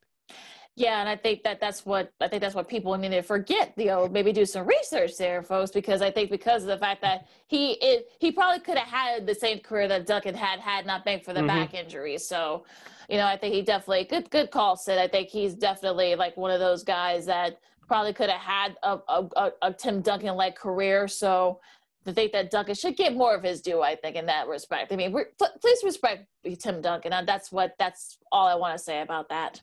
[0.76, 3.74] Yeah, and I think that that's what I think that's what people need to forget.
[3.76, 7.02] You know, maybe do some research there, folks, because I think because of the fact
[7.02, 11.04] that he he probably could have had the same career that Duncan had had not
[11.04, 11.48] been for the mm-hmm.
[11.48, 12.18] back injury.
[12.18, 12.66] So,
[13.10, 14.98] you know, I think he definitely good good call, Sid.
[14.98, 19.00] I think he's definitely like one of those guys that probably could have had a,
[19.10, 21.10] a, a, a Tim Duncan like career.
[21.10, 21.60] So
[22.06, 24.94] to think that Duncan should get more of his due, I think, in that respect.
[24.94, 25.14] I mean,
[25.60, 26.28] please respect
[26.60, 27.12] Tim Duncan.
[27.12, 29.62] And that's what that's all I want to say about that.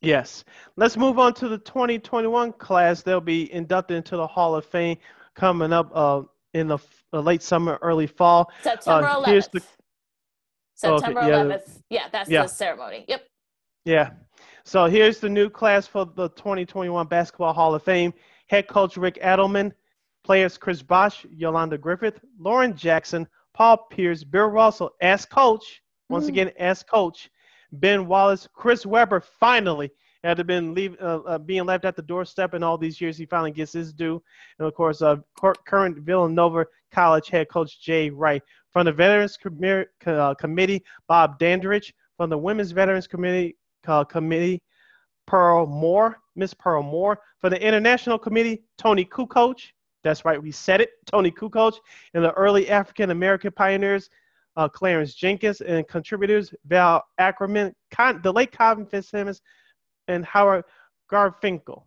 [0.00, 0.44] Yes.
[0.76, 3.02] Let's move on to the 2021 class.
[3.02, 4.96] They'll be inducted into the Hall of Fame
[5.34, 6.22] coming up uh,
[6.54, 6.78] in the
[7.12, 8.50] uh, late summer, early fall.
[8.62, 9.50] September uh, 11th.
[9.52, 9.62] The...
[10.74, 11.82] September okay, 11th.
[11.90, 12.42] Yeah, yeah that's yeah.
[12.42, 13.04] the ceremony.
[13.08, 13.26] Yep.
[13.84, 14.10] Yeah.
[14.64, 18.12] So here's the new class for the 2021 Basketball Hall of Fame.
[18.48, 19.72] Head coach Rick Adelman,
[20.24, 25.82] players Chris Bosh, Yolanda Griffith, Lauren Jackson, Paul Pierce, Bill Russell as coach.
[26.08, 26.30] Once mm-hmm.
[26.30, 27.30] again, as coach.
[27.72, 29.90] Ben Wallace, Chris Webber finally
[30.22, 33.16] had been leave, uh, uh, being left at the doorstep in all these years.
[33.16, 34.22] He finally gets his due.
[34.58, 35.16] And of course, uh,
[35.66, 38.42] current Villanova College head coach Jay Wright.
[38.72, 39.60] From the Veterans Com-
[40.06, 41.94] uh, Committee, Bob Dandridge.
[42.16, 43.56] From the Women's Veterans Committee,
[44.08, 44.62] Committee,
[45.26, 47.18] Pearl Moore, Miss Pearl Moore.
[47.38, 49.72] For the International Committee, Toni Kukoc.
[50.02, 51.74] That's right, we said it, Toni Kukoc.
[52.12, 54.10] And the early African American pioneers,
[54.56, 59.40] uh, Clarence Jenkins, and contributors Val Ackerman, Con- the late Cotton Fitzsimmons,
[60.08, 60.64] and Howard
[61.10, 61.84] Garfinkel.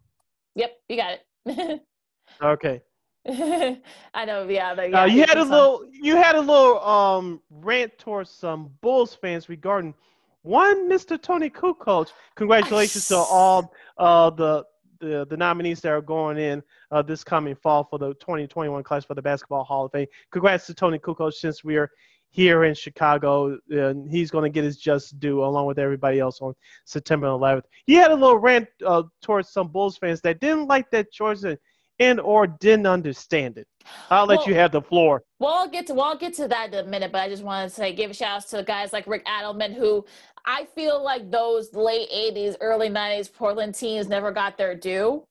[0.56, 1.82] Yep, you got it.
[2.44, 2.82] okay.
[4.14, 4.76] I know, yeah.
[4.76, 8.72] But yeah uh, you had a little, you had a little um rant towards some
[8.82, 9.94] Bulls fans regarding
[10.42, 11.22] one Mr.
[11.22, 12.10] Toni Kukoc.
[12.36, 14.66] Congratulations to all uh, the
[15.02, 19.04] uh, the nominees that are going in uh, this coming fall for the 2021 class
[19.04, 20.08] for the Basketball Hall of Fame.
[20.32, 21.90] Congrats to Toni Kukoc since we are
[22.34, 26.42] here in Chicago, and he's going to get his just due along with everybody else
[26.42, 27.62] on September 11th.
[27.86, 31.44] He had a little rant uh, towards some Bulls fans that didn't like that choice
[31.44, 31.60] and,
[32.00, 33.68] and or didn't understand it.
[34.10, 35.22] I'll let Well- you have the floor.
[35.40, 37.44] Well, I'll get to well, I'll get to that in a minute, but I just
[37.44, 40.04] want to say give a shout out to guys like Rick Adelman, who
[40.44, 45.24] I feel like those late '80s, early '90s Portland teams never got their due.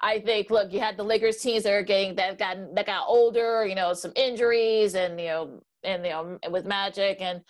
[0.00, 3.08] I think, look, you had the Lakers teams that are getting that got that got
[3.08, 7.42] older, you know, some injuries, and you know, and you know, with Magic and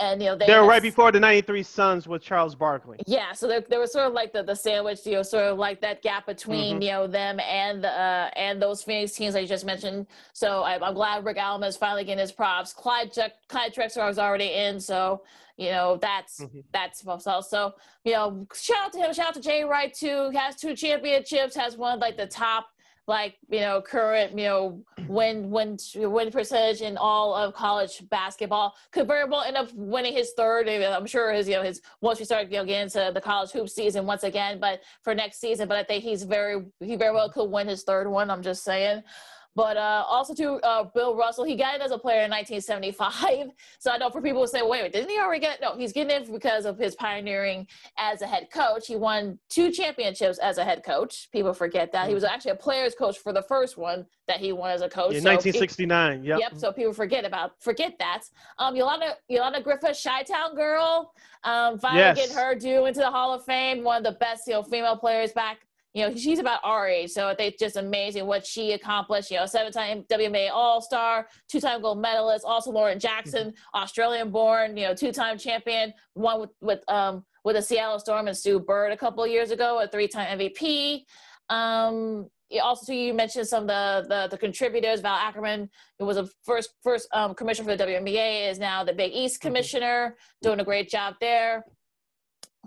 [0.00, 2.98] and you know, they They were right before the 93 Suns with Charles Barkley.
[3.08, 5.58] yeah, so there, there was sort of like the, the sandwich, you know, sort of
[5.58, 6.84] like that gap between Mhm.
[6.84, 10.06] you know them and the uh, and those Phoenix teams I just mentioned.
[10.34, 12.72] So I, I'm glad Rick Adelman is finally getting his props.
[12.72, 15.24] Clyde Drek- Clyde Drexler was already in, so
[15.56, 16.62] you know that's Mhm.
[16.72, 17.74] that's also so
[18.04, 19.12] you know shout out to him.
[19.12, 20.30] Shout out to Jay Wright too.
[20.30, 21.56] Has two championships.
[21.56, 22.66] Has one of, like the top
[23.08, 28.76] like you know current you know win win win percentage in all of college basketball.
[28.92, 30.68] Could very well end up winning his third.
[30.68, 33.50] I'm sure his you know his once we start you know getting into the college
[33.50, 35.66] hoop season once again, but for next season.
[35.66, 38.30] But I think he's very he very well could win his third one.
[38.30, 39.02] I'm just saying.
[39.58, 43.48] But uh, also to uh, Bill Russell, he got it as a player in 1975.
[43.80, 45.60] So I know for people who say, wait, wait, didn't he already get?
[45.60, 47.66] No, he's getting it because of his pioneering
[47.96, 48.86] as a head coach.
[48.86, 51.28] He won two championships as a head coach.
[51.32, 52.08] People forget that.
[52.08, 54.88] He was actually a player's coach for the first one that he won as a
[54.88, 55.14] coach.
[55.14, 56.24] In So he- 1969.
[56.24, 56.40] Yep.
[56.40, 56.56] Yep.
[56.56, 58.22] So people forget about forget that.
[58.58, 61.12] Um, Yolanda Yolanda Griffith, Chi-Town girl,
[61.44, 62.16] um, finally Yes.
[62.16, 63.82] getting her due into the Hall of Fame.
[63.84, 65.58] One of the best, you know, female players back.
[65.98, 69.32] You know, she's about our age, so I think just amazing what she accomplished.
[69.32, 72.44] You know, seven-time WNBA All-Star, two-time gold medalist.
[72.44, 75.92] Also, Lauren Jackson, Australian-born, you know, two-time champion.
[76.14, 79.50] One with with um with the Seattle Storm and Sue Bird a couple of years
[79.50, 81.02] ago, a three-time MVP.
[81.48, 82.28] Um,
[82.62, 85.00] also you mentioned some of the, the the contributors.
[85.00, 85.68] Val Ackerman,
[85.98, 89.40] who was a first first um, commissioner for the WNBA, is now the Big East
[89.40, 91.64] commissioner, doing a great job there.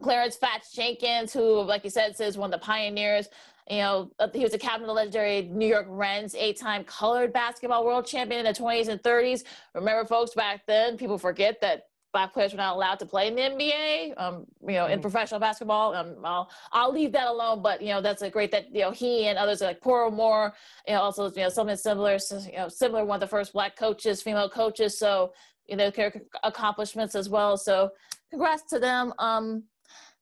[0.02, 3.30] Clarence Fats Jenkins, who, like you said, is one of the pioneers.
[3.70, 7.86] You know, he was a captain of the legendary New York Rens, eight-time colored basketball
[7.86, 9.44] world champion in the 20s and 30s.
[9.76, 13.36] Remember, folks, back then, people forget that black players were not allowed to play in
[13.36, 14.14] the NBA.
[14.18, 15.02] Um, you know, in Mhm.
[15.02, 15.96] professional basketball.
[15.96, 17.62] Um, I'll I'll leave that alone.
[17.62, 20.54] But you know, that's a great that you know he and others like Pearl Moore,
[20.88, 22.18] you know, also you know something similar.
[22.32, 24.98] You know, similar one of the first black coaches, female coaches.
[24.98, 25.34] So
[25.68, 26.12] you know, their
[26.44, 27.56] accomplishments as well.
[27.56, 27.92] So
[28.30, 29.14] congrats to them.
[29.20, 29.64] Um,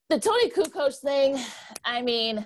[0.10, 1.38] the Toni Kukoc thing.
[1.86, 2.45] I mean.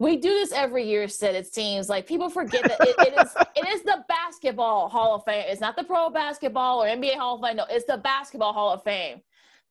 [0.00, 1.36] We do this every year, Sid.
[1.36, 5.24] It seems like people forget that it, it is it is the basketball Hall of
[5.24, 5.44] Fame.
[5.46, 7.56] It's not the Pro Basketball or NBA Hall of Fame.
[7.56, 9.20] No, it's the Basketball Hall of Fame.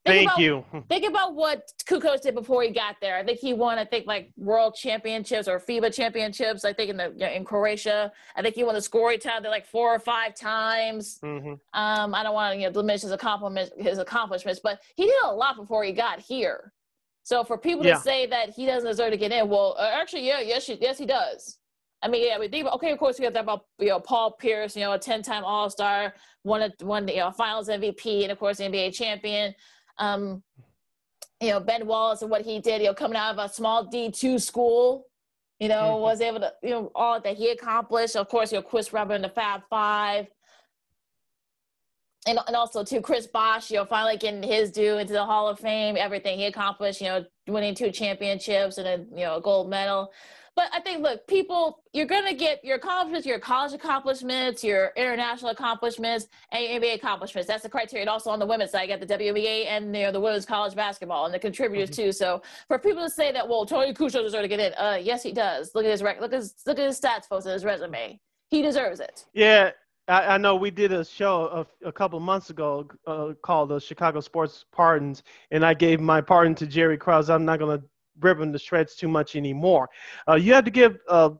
[0.06, 0.64] Think Thank about- you.
[0.88, 3.16] Think about what Kukoc did before he got there.
[3.18, 6.64] I think he won, I think, like world championships or FIBA championships.
[6.64, 8.10] I think in the you know, in Croatia.
[8.34, 11.18] I think he won the scoring title like four or five times.
[11.22, 11.58] Mhm.
[11.74, 15.14] Um, I don't want to you know, diminish his accomplishments, his accomplishments, but he did
[15.24, 16.72] a lot before he got here.
[17.24, 17.94] So for people Yeah.
[17.94, 20.98] to say that he doesn't deserve to get in, well, uh, actually, yeah, yes, yes,
[20.98, 21.58] he does.
[22.02, 23.98] I mean, yeah, we think about, okay, of course, we have that about you know
[23.98, 28.30] Paul Pierce, you know, a ten-time All-Star, one of one you know Finals MVP, and
[28.30, 29.54] of course, NBA champion.
[29.98, 30.42] Um,
[31.40, 33.84] you know, Ben Wallace and what he did, you know, coming out of a small
[33.86, 35.06] D two school,
[35.58, 36.00] you know, Mhm.
[36.00, 38.16] was able to, you know, all that he accomplished.
[38.16, 40.26] Of course, you know, Chris Webber in the Fab Five.
[42.26, 45.46] And, and also to Chris Bosh, you know, finally getting his due into the Hall
[45.46, 49.40] of Fame, everything he accomplished, you know, winning two championships and a you know a
[49.40, 50.10] gold medal.
[50.56, 55.50] But I think, look, people, you're gonna get your accomplishments, your college accomplishments, your international
[55.50, 57.48] accomplishments, and your NBA accomplishments.
[57.48, 58.02] That's the criteria.
[58.02, 60.46] And also on the women's side, you got the WNBA and you know the women's
[60.46, 62.12] college basketball and the contributors too.
[62.12, 65.22] So for people to say that, well, Toni Kukoc deserves to get in, uh, yes,
[65.22, 65.72] he does.
[65.74, 68.20] Look at his rec- look at his look at his stats, folks, and his resume.
[68.50, 69.24] He deserves it.
[69.34, 69.70] Yeah,
[70.08, 73.80] I, I know we did a show a, a couple months ago uh, called the
[73.80, 77.30] Chicago Sports Pardons, and I gave my pardon to Jerry Krause.
[77.30, 77.84] I'm not going to
[78.20, 79.88] rip him to shreds too much anymore.
[80.28, 81.30] Uh, you have to give uh,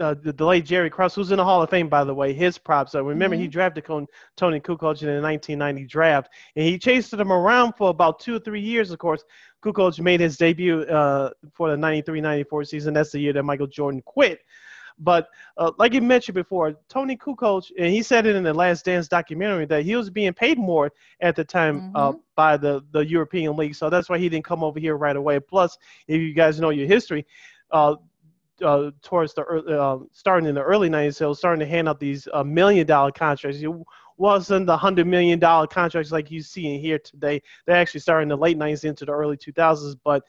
[0.00, 2.58] uh, the, late Jerry Krause, who's in the Hall of Fame, by the way, his
[2.58, 2.94] props.
[2.94, 7.74] Uh, remember, he drafted Toni Kukoc in the 1990 draft, and he chased him around
[7.78, 9.24] for about two or three years, of course.
[9.64, 12.94] Kukoc made his debut uh, for the 93-94 season.
[12.94, 14.40] That's the year that Michael Jordan quit.
[14.98, 18.84] But uh, like you mentioned before, Toni Kukoc, and he said it in the Last
[18.84, 22.20] Dance documentary that he was being paid more at the time uh, Mhm.
[22.36, 23.74] by the, the European League.
[23.74, 25.38] So that's why he didn't come over here right away.
[25.40, 25.76] Plus,
[26.08, 27.26] if you guys know your history,
[27.70, 27.94] uh,
[28.64, 31.88] uh, towards the ear- uh, starting in the early 90s, he was starting to hand
[31.88, 33.60] out these uh, million dollar contracts.
[33.60, 33.70] It
[34.16, 37.42] wasn't the hundred million dollar contracts like you see in here today.
[37.66, 39.96] They actually started in the late 90s into the early 2000s.
[40.04, 40.22] But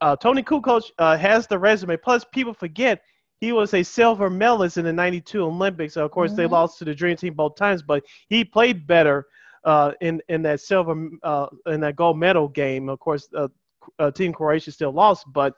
[0.00, 1.96] uh, Toni Kukoc uh, has the resume.
[1.96, 3.02] Plus, people forget
[3.40, 5.96] he was a silver medalist in the 92 Olympics.
[5.96, 6.42] of course, mm-hmm.
[6.42, 9.26] they lost to the Dream Team both times, but he played better
[9.64, 12.88] uh, in in that silver uh, in that gold medal game.
[12.88, 13.48] Of course, uh,
[13.98, 15.54] uh, Team Croatia still lost, but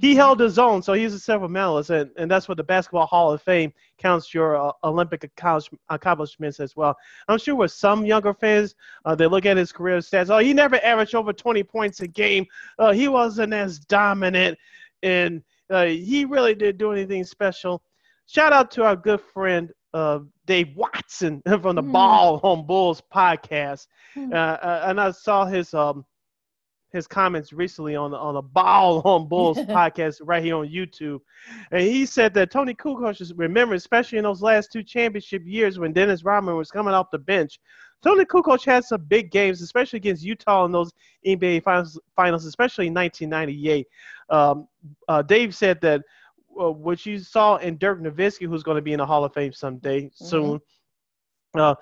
[0.00, 0.18] he mm-hmm.
[0.18, 0.82] held his own.
[0.82, 4.34] So he's a silver medalist, and, and that's what the Basketball Hall of Fame counts
[4.34, 5.30] your uh, Olympic
[5.88, 6.96] accomplishments as well.
[7.28, 10.30] I'm sure with some younger fans, uh, they look at his career stats.
[10.30, 12.46] Oh, he never averaged over 20 points a game.
[12.78, 14.58] Uh, he wasn't as dominant,
[15.02, 17.82] and uh, he really didn't do anything special.
[18.26, 21.92] Shout out to our good friend uh, Dave Watson from the mm.
[21.92, 23.86] Ball on Bulls podcast,
[24.16, 24.60] mm.
[24.88, 26.04] and I saw his um,
[26.92, 31.20] his comments recently on the on the Ball on Bulls podcast right here on YouTube,
[31.70, 35.78] and he said that Toni Kukoc is remember, especially in those last two championship years
[35.78, 37.58] when Dennis Rodman was coming off the bench.
[38.06, 40.92] Toni Kukoc had some big games, especially against Utah in those
[41.26, 43.88] NBA finals, finals especially in 1998.
[44.30, 44.68] Um,
[45.08, 46.02] uh, Dave said that
[46.60, 49.34] uh, what you saw in Dirk Nowitzki, who's going to be in the Hall of
[49.34, 50.24] Fame someday mm-hmm.
[50.24, 50.60] soon,
[51.56, 51.74] uh,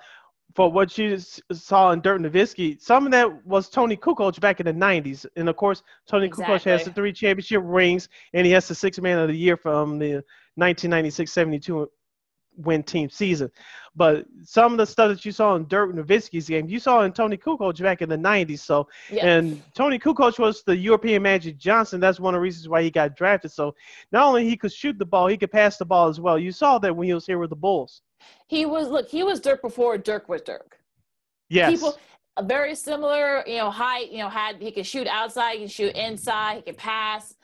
[0.55, 4.65] for what you saw in Dirk Nowitzki, some of that was Toni Kukoc back in
[4.65, 5.27] the 90s.
[5.35, 6.55] And of course, Tony exactly.
[6.55, 9.57] Kukoc has the three championship rings, and he has the six man of the year
[9.57, 10.23] from the
[10.55, 11.87] 1996 72
[12.57, 13.51] win team season.
[13.95, 17.13] But some of the stuff that you saw in Dirk Nowitzki's game, you saw in
[17.13, 18.59] Toni Kukoc back in the 90s.
[18.59, 19.25] So, yeah.
[19.25, 21.99] and Toni Kukoc was the European Magic Johnson.
[21.99, 23.51] That's one of the reasons why he got drafted.
[23.51, 23.73] So,
[24.11, 26.37] not only he could shoot the ball, he could pass the ball as well.
[26.37, 28.01] You saw that when he was here with the Bulls.
[28.47, 29.07] He was look.
[29.07, 30.79] He was Dirk before Dirk was Dirk.
[31.49, 31.71] Yes.
[31.71, 31.97] People
[32.43, 33.43] very similar.
[33.47, 34.11] You know, height.
[34.11, 37.35] You know, had he could shoot outside, he could shoot inside, he could pass.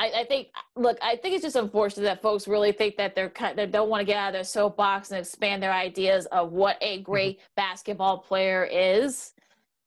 [0.00, 3.30] I, I, think look, I think it's just unfortunate that folks really think that they're
[3.30, 6.52] kind they don't want to get out of their soapbox and expand their ideas of
[6.52, 7.46] what a great mm-hmm.
[7.56, 9.32] basketball player is.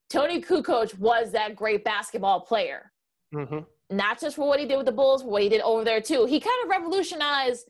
[0.10, 2.92] Tony Kukoc was that great basketball player.
[3.36, 3.60] Mm-hmm.
[3.90, 6.26] Not just for what he did with the Bulls, what he did over there too.
[6.26, 7.70] He kind of revolutionized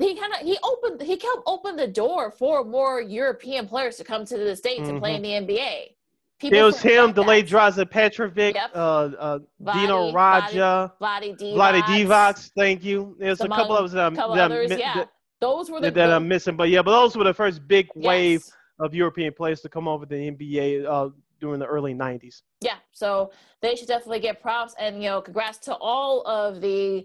[0.00, 4.04] he kind of he opened he helped open the door for more European players to
[4.04, 4.90] come to the states mm-hmm.
[4.90, 5.46] and play in mm-hmm.
[5.46, 5.94] the NBA.
[6.40, 8.70] People it was him, Delayed Drazen Petrovic, yep.
[8.74, 12.50] uh, uh, Vlade, Dino Radja, Vlade, Vlade Divac.
[12.56, 13.14] Thank you.
[13.18, 14.16] There's a couple of them.
[14.16, 14.94] Couple that, others, yeah.
[14.94, 15.10] That,
[15.42, 18.40] those were the that I'm missing, but yeah, but those were the first big wave
[18.40, 18.52] yes.
[18.78, 21.10] of European players to come over the NBA uh,
[21.40, 22.42] during the early 90s.
[22.62, 27.04] Yeah, so they should definitely get props and you know congrats to all of the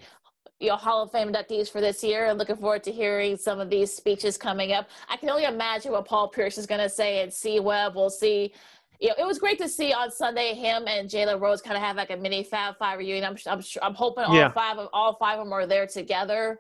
[0.60, 3.60] you know Hall of Fame inductees for this year, and looking forward to hearing some
[3.60, 4.90] of these speeches coming up.
[5.10, 7.95] I can only imagine what Paul Pierce is going to say, and C Webb.
[7.95, 8.53] We'll see.
[9.00, 11.84] You know, it was great to see on Sunday him and Jalen Rose kind of
[11.84, 13.26] have like a mini Fab Five reunion.
[13.26, 14.52] I'm I'm, I'm hoping all yeah.
[14.52, 16.60] five of all five of them are there together.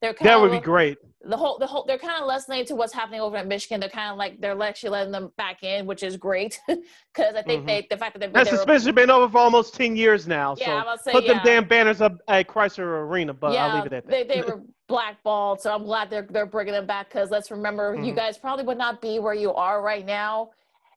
[0.00, 0.98] They're kind that would be great.
[1.24, 3.80] The whole the whole they're kind of listening to what's happening over in Michigan.
[3.80, 7.42] They're kind of like they're actually letting them back in, which is great because I
[7.42, 7.66] think mm-hmm.
[7.66, 10.54] they the fact that they've been that's especially been over for almost ten years now.
[10.58, 11.34] Yeah, so say, put yeah.
[11.34, 14.10] them damn banners up at Crisler Arena, but yeah, I'll leave it at that.
[14.10, 17.94] They they were blackballed, so I'm glad they're they're bringing them back because let's remember
[17.94, 18.04] mm-hmm.
[18.04, 20.50] you guys probably would not be where you are right now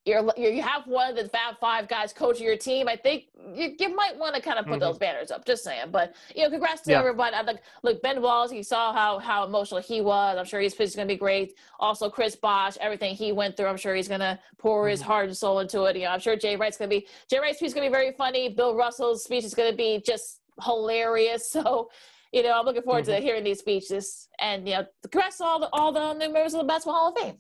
[0.09, 3.75] you're, you have one of the Fab Five guys coaching your team, I think you,
[3.79, 4.81] you might want to kind of put mm-hmm.
[4.81, 5.45] those banners up.
[5.45, 6.99] Just saying, but you know, congrats to yeah.
[6.99, 7.35] everybody.
[7.35, 8.51] I like look Ben Wallace.
[8.51, 10.37] You saw how how emotional he was.
[10.37, 11.55] I'm sure he's going to be great.
[11.79, 13.67] Also, Chris Bosh, everything he went through.
[13.67, 14.91] I'm sure he's going to pour mm-hmm.
[14.91, 15.95] his heart and soul into it.
[15.95, 17.89] You know, I'm sure Jay Wright's going to be Jay Wright's speech is going to
[17.89, 18.49] be very funny.
[18.49, 21.55] Bill Russell's speech is going to be just hilarious.
[21.59, 21.89] So
[22.31, 23.15] you know, I'm looking forward mm-hmm.
[23.15, 24.27] to hearing these speeches.
[24.39, 27.17] And you know, congrats to all the all the members of the Basketball Hall of
[27.17, 27.37] Fame.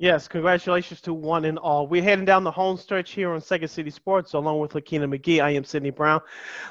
[0.00, 1.86] Yes, congratulations to one and all.
[1.86, 5.44] We're heading down the home stretch here on Second City Sports, along with Lakina McGee.
[5.44, 6.22] I am Sydney Brown.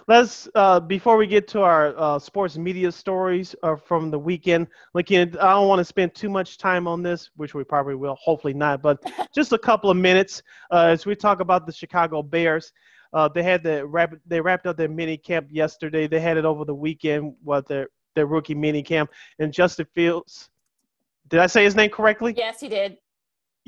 [0.07, 4.65] Let's uh, before we get to our uh, sports media stories uh, from the weekend,
[4.95, 8.15] Lakina, I don't want to spend too much time on this, which we probably will,
[8.15, 8.99] hopefully not, but
[9.31, 10.41] just a couple of minutes
[10.71, 12.73] uh, as we talk about the Chicago Bears.
[13.13, 13.87] Uh, they had the
[14.25, 16.07] they wrapped up their mini camp yesterday.
[16.07, 20.49] They had it over the weekend, what their their rookie mini camp, and Justin Fields.
[21.27, 22.33] Did I say his name correctly?
[22.35, 22.97] Yes, he did.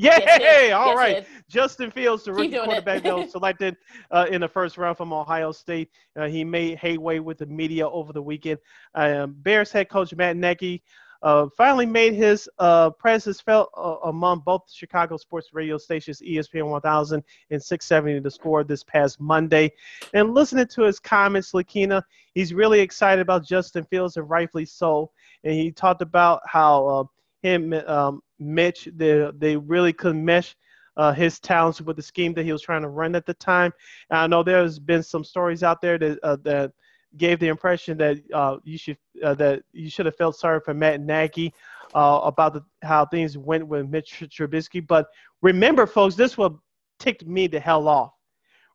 [0.01, 0.09] Yay!
[0.19, 3.77] Yes, All yes, right, Justin Fields, the rookie quarterback that was selected
[4.09, 5.89] uh, in the first round from Ohio State.
[6.15, 8.57] Uh, he made hayway with the media over the weekend.
[8.95, 10.81] Um, Bears head coach Matt Nagy
[11.21, 16.67] uh, finally made his uh, presence felt uh, among both Chicago sports radio stations, ESPN
[16.67, 19.71] 1000 and 670 The Score this past Monday.
[20.15, 22.01] And listening to his comments, Lakina,
[22.33, 25.11] he's really excited about Justin Fields, and rightfully so.
[25.43, 27.03] And he talked about how uh,
[27.43, 28.89] him um, Mitch.
[28.95, 30.55] They they really couldn't mesh
[30.97, 33.71] uh, his talents with the scheme that he was trying to run at the time.
[34.09, 36.73] And I know there's been some stories out there that uh, that
[37.17, 40.73] gave the impression that uh, you should uh, that you should have felt sorry for
[40.73, 41.53] Matt Nagy
[41.93, 44.85] uh, about the, how things went with Mitch Trubisky.
[44.85, 45.07] But
[45.41, 46.61] remember, folks, this will
[46.99, 48.13] ticked me the hell off.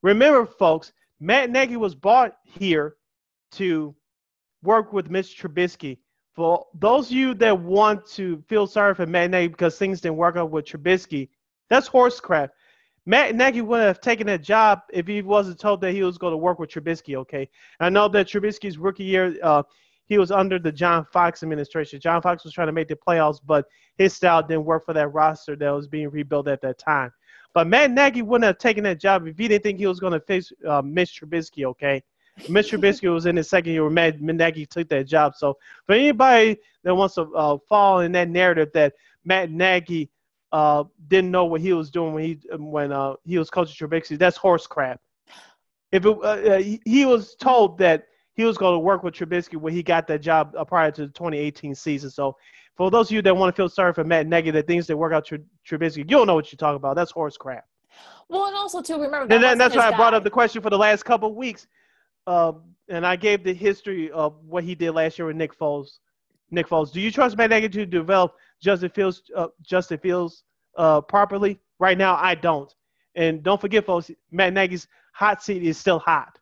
[0.02, 2.96] Remember, folks, Matt Nagy was brought here
[3.52, 3.94] to
[4.62, 5.98] work with Mitch Trubisky.
[6.36, 10.18] For those of you that want to feel sorry for Matt Nagy because things didn't
[10.18, 11.30] work out with Trubisky,
[11.70, 12.50] that's horse crap.
[13.06, 16.32] Matt Nagy wouldn't have taken that job if he wasn't told that he was going
[16.32, 17.16] to work with Trubisky.
[17.16, 17.48] Okay,
[17.80, 19.62] I know that Trubisky's rookie year, uh,
[20.04, 22.00] he was under the John Fox administration.
[22.00, 23.64] John Fox was trying to make the playoffs, but
[23.96, 27.10] his style didn't work for that roster that was being rebuilt at that time.
[27.54, 30.12] But Matt Nagy wouldn't have taken that job if he didn't think he was going
[30.12, 31.64] to face uh, Mitch Trubisky.
[31.64, 32.02] Okay,
[32.48, 35.34] Mitch Trubisky was in his second year when Matt Nagy took that job.
[35.36, 35.56] So
[35.86, 38.94] for anybody that wants to uh, fall in that narrative that
[39.24, 40.10] Matt Nagy
[40.52, 44.18] uh, didn't know what he was doing when he when uh, he was coaching Trubisky,
[44.18, 45.00] that's horse crap.
[45.92, 49.56] If it, uh, uh he was told that he was going to work with Trubisky
[49.56, 52.10] when he got that job uh, prior to the 2018 season.
[52.10, 52.36] So
[52.76, 54.96] for those of you that want to feel sorry for Matt Nagy, that things that
[54.96, 55.36] work out Tr-
[55.66, 56.96] Trubisky, you don't know what you're talking about.
[56.96, 57.64] That's horse crap.
[58.28, 59.94] Well, and also too, remember that and then, that's why guy.
[59.94, 61.66] I brought up the question for the last couple of weeks,
[62.26, 62.52] uh,
[62.88, 65.98] and I gave the history of what he did last year with Nick Foles.
[66.50, 70.44] Nick Foles, do you trust Matt Nagy to develop Justin Fields, uh, Justin Fields
[70.76, 71.58] uh, properly?
[71.78, 72.72] Right now, I don't.
[73.16, 76.38] And don't forget, folks, Matt Nagy's hot seat is still hot.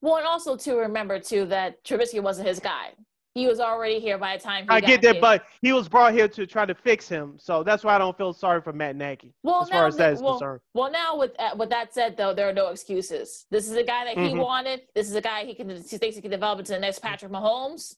[0.00, 2.92] Well, and also to remember too that Trubisky wasn't his guy.
[3.34, 4.64] He was already here by the time.
[4.64, 5.20] He I get that, here.
[5.20, 8.16] but he was brought here to try to fix him, so that's why I don't
[8.16, 9.32] feel sorry for Matt Nagy.
[9.42, 10.60] Well, as far as that is well, concerned.
[10.74, 13.46] Well, now with uh, with that said, though, there are no excuses.
[13.50, 14.38] This is a guy that he mm-hmm.
[14.38, 14.82] wanted.
[14.94, 17.32] This is a guy he can he thinks he can develop into the next Patrick
[17.32, 17.96] Mahomes.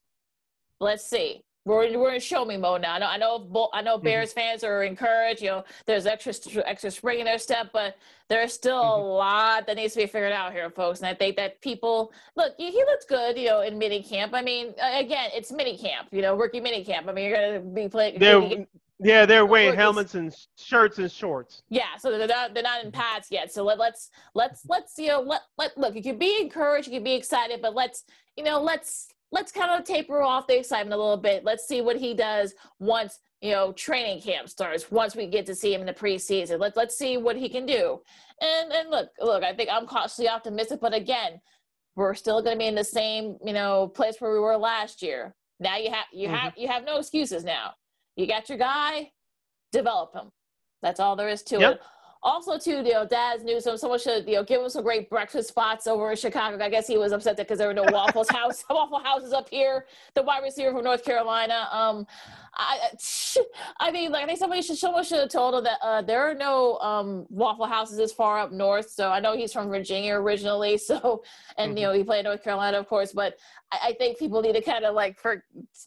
[0.81, 2.95] Let's see we're, we're in show me mode now.
[2.95, 4.05] I know I know I know mm-hmm.
[4.05, 4.41] Bears mm-hmm.
[4.41, 5.43] fans are encouraged.
[5.43, 6.32] You know, there's extra
[6.66, 7.97] extra spring in their step, but
[8.28, 9.03] there's still mm-hmm.
[9.03, 11.01] a lot that needs to be figured out here, folks.
[11.01, 12.53] And I think that people look.
[12.59, 14.35] He looks good, you know, in mini camp.
[14.35, 16.09] I mean, again, it's mini camp.
[16.12, 17.09] You know, rookie mini camp.
[17.09, 18.19] I mean, you're gonna be playing.
[18.19, 18.66] They're,
[19.01, 21.62] yeah, they're wearing helmets and shirts and shorts.
[21.69, 23.53] Yeah, so they're not they're not in pads yet.
[23.53, 25.95] So let, let's let's let's you know let let look.
[25.95, 28.05] You can be encouraged, you can be excited, but let's
[28.36, 31.44] you know let's let's kind of taper off the excitement a little bit.
[31.44, 34.90] Let's see what he does once you know training camp starts.
[34.90, 37.66] Once we get to see him in the preseason, let's let's see what he can
[37.66, 38.01] do.
[38.40, 41.40] And and look, look, I think I'm cautiously optimistic, but again,
[41.97, 45.02] we're still going to be in the same you know place where we were last
[45.02, 45.35] year.
[45.61, 46.36] Now you have you mm-hmm.
[46.36, 47.73] have you have no excuses now.
[48.16, 49.11] You got your guy,
[49.73, 50.31] develop him.
[50.81, 51.73] That's all there is to yep.
[51.74, 51.81] it.
[52.24, 55.48] Also, too, you know, Dazz Newsome, someone should, you know, give him some great breakfast
[55.48, 56.64] spots over in Chicago.
[56.64, 59.51] I guess he was upset that because there were no Waffles House, Waffle Houses up
[59.51, 59.84] here.
[60.14, 61.68] The wide receiver from North Carolina.
[61.70, 62.06] Um,
[62.56, 62.90] I,
[63.81, 66.28] I mean, like I think somebody should, someone should have told him that uh, there
[66.28, 68.90] are no um, Waffle Houses as far up north.
[68.90, 70.78] So I know he's from Virginia originally.
[70.85, 71.22] So,
[71.56, 71.78] and mm-hmm.
[71.78, 73.12] you know, he played North Carolina, of course.
[73.12, 73.36] But
[73.72, 75.43] I, I think people need to kind of like for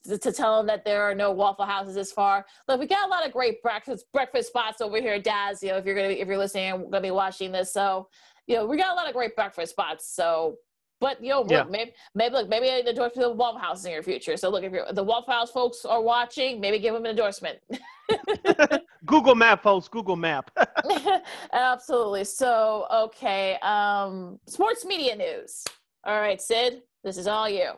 [0.05, 2.45] to, to, tell him that there are no Waffle Houses as far.
[2.67, 5.61] Look, we got a lot of great breakfast breakfast spots over here, Dazz.
[5.61, 7.71] You know, if you're gonna be, if you're listening, I'm gonna be watching this.
[7.71, 8.07] So,
[8.47, 10.09] you know, we got a lot of great breakfast spots.
[10.15, 10.55] So
[10.99, 11.63] but you know, yeah.
[11.69, 14.37] maybe maybe look, maybe an endorsement to the Waffle House in your future.
[14.37, 17.59] So look, if you're the Waffle House folks are watching, maybe give them an endorsement.
[19.05, 19.87] Google Map, folks.
[19.87, 20.51] Google Map.
[21.53, 22.23] Absolutely.
[22.23, 25.63] So okay, um, sports media news.
[26.05, 27.71] All right, Sid, this is all you.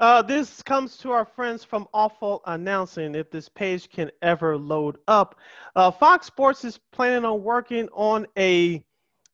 [0.00, 3.14] Uh, this comes to our friends from Awful Announcing.
[3.14, 5.36] If this page can ever load up,
[5.76, 8.82] uh, Fox Sports is planning on working on a,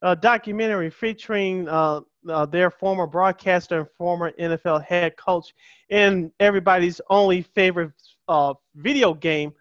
[0.03, 5.55] a documentary featuring uh, uh, their former broadcaster and former NFL head coach
[5.89, 7.93] in everybody's only favorite
[8.29, 9.53] uh, video game,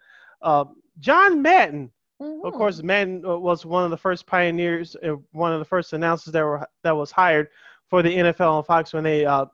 [0.42, 0.64] uh,
[1.00, 1.90] John Madden.
[2.20, 2.46] Mm-hmm.
[2.46, 5.92] Of course, Madden uh, was one of the first pioneers, uh, one of the first
[5.92, 7.48] announcers that were that was hired
[7.88, 9.46] for the NFL on Fox when they uh,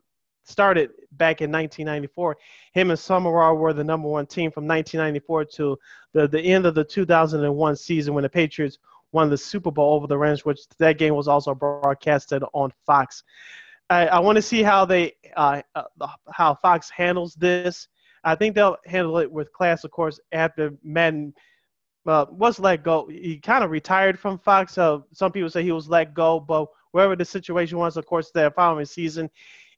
[0.44, 2.36] started back in 1994.
[2.72, 5.78] Him and Summerall were the number one team from 1994 to
[6.12, 8.78] the, the end of the 2001 season when the Patriots
[9.12, 13.22] won the Super Bowl over the Rams, which that game was also broadcasted on Fox.
[13.90, 15.84] I, I want to see how they uh, uh,
[16.30, 17.89] how Fox handles this.
[18.24, 21.34] I think they'll handle it with class, of course, after Madden
[22.06, 23.06] uh, was let go.
[23.09, 24.72] He kind of retired from Fox.
[24.72, 28.30] So some people say he was let go, but wherever the situation was, of course,
[28.30, 29.28] the following season,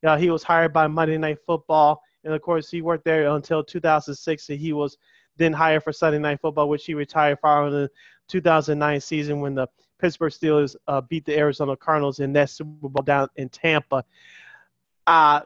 [0.04, 3.64] uh, he was hired by Monday Night Football, and of course, he worked there until
[3.64, 4.48] 2006.
[4.50, 4.98] And he was
[5.36, 7.88] then hired for Sunday Night Football, which he retired following
[8.28, 9.66] 2009 season when the
[10.00, 14.04] Pittsburgh Steelers uh, beat the Arizona Cardinals in that Super Bowl down in Tampa.
[15.06, 15.40] Uh,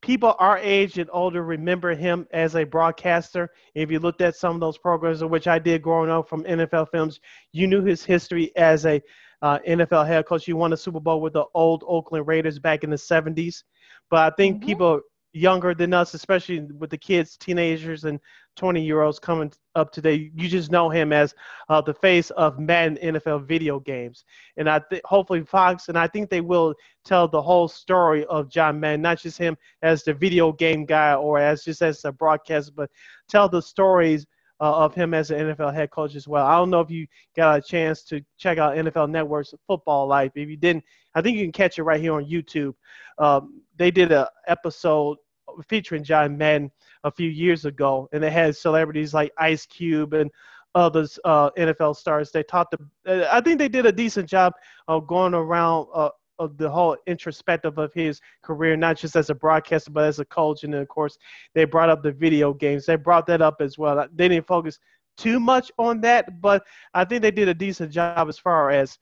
[0.00, 3.50] people our age and older remember him as a broadcaster.
[3.74, 6.90] If you looked at some of those programs, which I did growing up from NFL
[6.90, 7.20] films,
[7.52, 9.02] you knew his history as a
[9.42, 10.44] uh, NFL head coach.
[10.44, 13.62] He won a Super Bowl with the old Oakland Raiders back in the 70s.
[14.10, 14.66] But I think mm-hmm.
[14.66, 15.00] people
[15.38, 18.20] younger than us, especially with the kids, teenagers, and
[18.56, 20.30] 20 year olds coming up today.
[20.34, 21.34] You just know him as
[21.68, 24.24] uh, the face of Madden NFL video games.
[24.56, 26.74] And I think hopefully Fox, and I think they will
[27.04, 31.14] tell the whole story of John Madden, not just him as the video game guy
[31.14, 32.90] or as just as a broadcaster, but
[33.28, 34.26] tell the stories.
[34.60, 36.44] Uh, of him as an NFL head coach as well.
[36.44, 37.06] I don't know if you
[37.36, 40.32] got a chance to check out NFL Network's Football Life.
[40.34, 40.82] If you didn't,
[41.14, 42.74] I think you can catch it right here on YouTube.
[43.18, 45.18] Um, they did an episode
[45.66, 46.70] featuring John Madden
[47.04, 50.30] a few years ago, and they had celebrities like Ice Cube and
[50.74, 52.30] others uh, NFL stars.
[52.30, 52.76] They talked.
[52.76, 54.52] To, uh, I think they did a decent job
[54.86, 59.34] of going around uh, of the whole introspective of his career, not just as a
[59.34, 60.64] broadcaster, but as a coach.
[60.64, 61.18] And then, of course,
[61.54, 62.86] they brought up the video games.
[62.86, 64.06] They brought that up as well.
[64.14, 64.78] They didn't focus
[65.16, 66.64] too much on that, but
[66.94, 68.98] I think they did a decent job as far as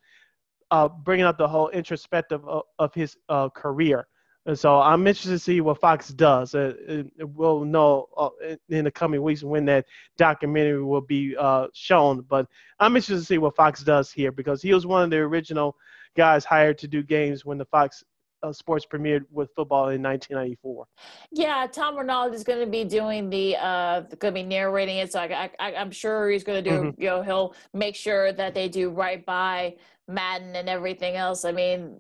[0.71, 4.09] uh, bringing up the whole introspective of, of his uh, career.
[4.47, 6.55] And so I'm interested to see what Fox does.
[6.55, 8.29] Uh, we'll know uh,
[8.69, 9.87] in the coming weeks when that
[10.17, 12.21] documentary will be uh, shown.
[12.23, 12.47] But
[12.79, 15.77] I'm interested to see what Fox does here because he was one of the original
[16.17, 18.05] guys hired to do games when the Fox
[18.45, 20.87] uh, Sports premiered with football in 1994.
[21.33, 25.13] Yeah, Tom Rinaldi is going to be doing the, uh, going to be narrating it.
[25.13, 27.03] So I, I, I'm sure he's going to do, mm-hmm.
[27.03, 31.45] you know, he'll make sure that they do right by Madden and everything else.
[31.45, 31.99] I mean,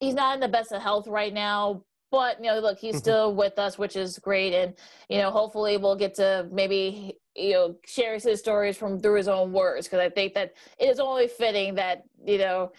[0.00, 2.98] he's not in the best of health right now, but you know, look, he's mm-hmm.
[2.98, 4.74] still with us, which is great, and
[5.08, 9.28] you know, hopefully we'll get to maybe you know share his stories from through his
[9.28, 12.72] own words because I think that it is only fitting that you know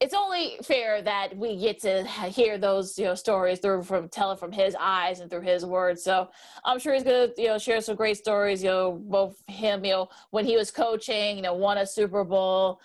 [0.00, 4.32] it's only fair that we get to hear those you know stories through from tell
[4.32, 6.02] it from his eyes and through his words.
[6.02, 6.28] So
[6.64, 8.62] I'm sure he's gonna you know share some great stories.
[8.62, 12.24] You know, both him you know when he was coaching, you know, won a Super
[12.24, 12.80] Bowl,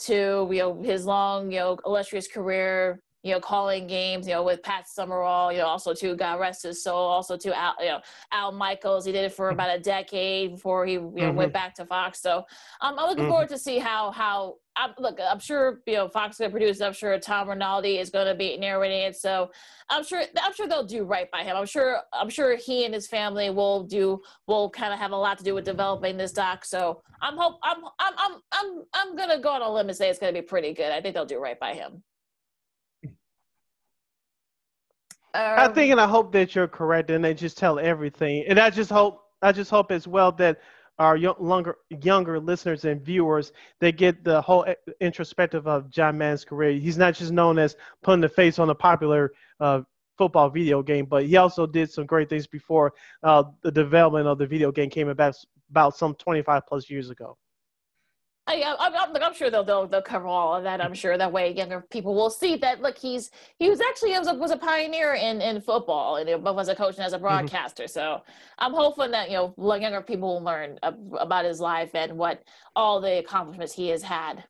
[0.00, 4.42] to you know his long you know illustrious career you know, calling games, you know,
[4.42, 7.86] with Pat Summerall, you know, also to God rest his soul, also to Al, you
[7.86, 8.00] know,
[8.32, 9.04] Al Michaels.
[9.04, 9.54] He did it for mm-hmm.
[9.54, 11.36] about a decade before he, you know, mm-hmm.
[11.36, 12.20] went back to Fox.
[12.20, 12.38] So
[12.80, 13.30] um, I'm looking mm-hmm.
[13.30, 16.56] forward to see how, how, I'm, look, I'm sure, you know, Fox is going to
[16.56, 19.16] produce, I'm sure Tom Rinaldi is going to be narrating it.
[19.16, 19.50] So
[19.90, 21.56] I'm sure, I'm sure they'll do right by him.
[21.56, 25.16] I'm sure, I'm sure he and his family will do, will kind of have a
[25.16, 26.64] lot to do with developing this doc.
[26.64, 29.96] So I'm hope, I'm, I'm, I'm, I'm, I'm going to go on a limb and
[29.96, 30.90] say it's going to be pretty good.
[30.90, 32.02] I think they'll do right by him.
[35.34, 38.44] I think and I hope that you're correct, and they just tell everything.
[38.48, 40.60] And I just hope, I just hope as well that
[40.98, 44.66] our younger younger listeners and viewers they get the whole
[45.00, 46.72] introspective of John Madden's career.
[46.72, 49.80] He's not just known as putting the face on a popular uh,
[50.18, 52.92] football video game, but he also did some great things before
[53.22, 55.34] uh, the development of the video game came about
[55.70, 57.36] about some 25 plus years ago.
[58.48, 60.80] I, I'm, I'm, I'm, sure they'll, they'll they'll cover all of that.
[60.80, 62.82] I'm sure that way younger people will see that.
[62.82, 66.58] Look, he's he was actually was a, was a pioneer in, in football and both
[66.58, 67.24] as a coach and as a mm-hmm.
[67.24, 67.84] broadcaster.
[67.84, 67.92] Mm-hmm.
[67.92, 68.22] So
[68.58, 72.42] I'm hoping that you know younger people will learn about his life and what
[72.74, 74.42] all the accomplishments he has had.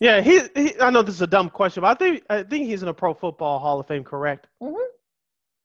[0.00, 2.66] Yeah, he, he I know this is a dumb question, but I think I think
[2.66, 4.48] he's in a Pro Football Hall of Fame, correct?
[4.60, 4.74] Mm-hmm.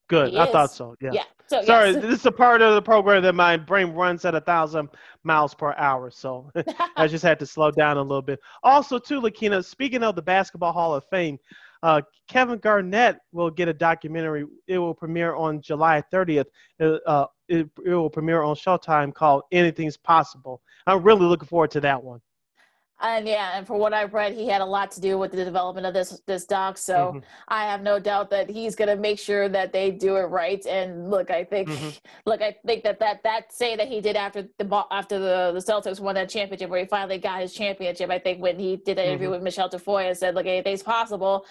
[0.08, 0.32] Good.
[0.32, 0.52] He I is.
[0.52, 0.96] thought so.
[1.02, 1.12] Yeah.
[1.14, 1.24] Yeah.
[1.48, 2.02] So, Sorry, yes.
[2.02, 4.90] this is a part of the program that my brain runs at a thousand
[5.24, 6.52] miles per hour, so
[6.98, 8.40] I just had to slow down a little bit.
[8.64, 11.40] Also, too, Lakina, speaking of the Basketball Hall of Fame,
[11.84, 14.46] uh, Kevin Garnett will get a documentary.
[14.68, 16.48] It will premiere on July 30th.
[16.82, 20.62] Uh, it, it will premiere on Showtime called Anything's Possible.
[20.86, 22.20] I'm really looking forward to that one
[23.00, 25.46] and yeah, and for what I've read, he had a lot to do with the
[25.46, 26.80] development of this this doc.
[26.80, 27.20] So mm-hmm.
[27.48, 30.66] I have no doubt that he's going to make sure that they do it right.
[30.66, 31.90] And look, I think, mm-hmm.
[32.26, 35.60] look, I think that that that say that he did after the after the the
[35.60, 38.10] Celtics won that championship, where he finally got his championship.
[38.10, 39.34] I think when he did that interview mm-hmm.
[39.34, 41.46] with Michelle Tafoya and said, "Look, anything's possible."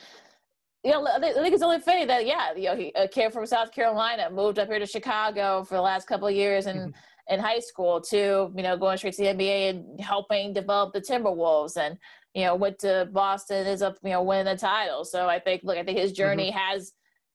[0.82, 3.46] You know, I think it's only fair that yeah, you know, he a kid from
[3.46, 7.00] South Carolina moved up here to Chicago for the last couple of years and mm-hmm
[7.28, 11.00] in high school to you know going straight to the NBA and helping develop the
[11.00, 11.98] Timberwolves and
[12.34, 15.04] you know went to Boston is up you know winning the title.
[15.04, 16.58] So I think look I think his journey mm-hmm.
[16.58, 16.92] has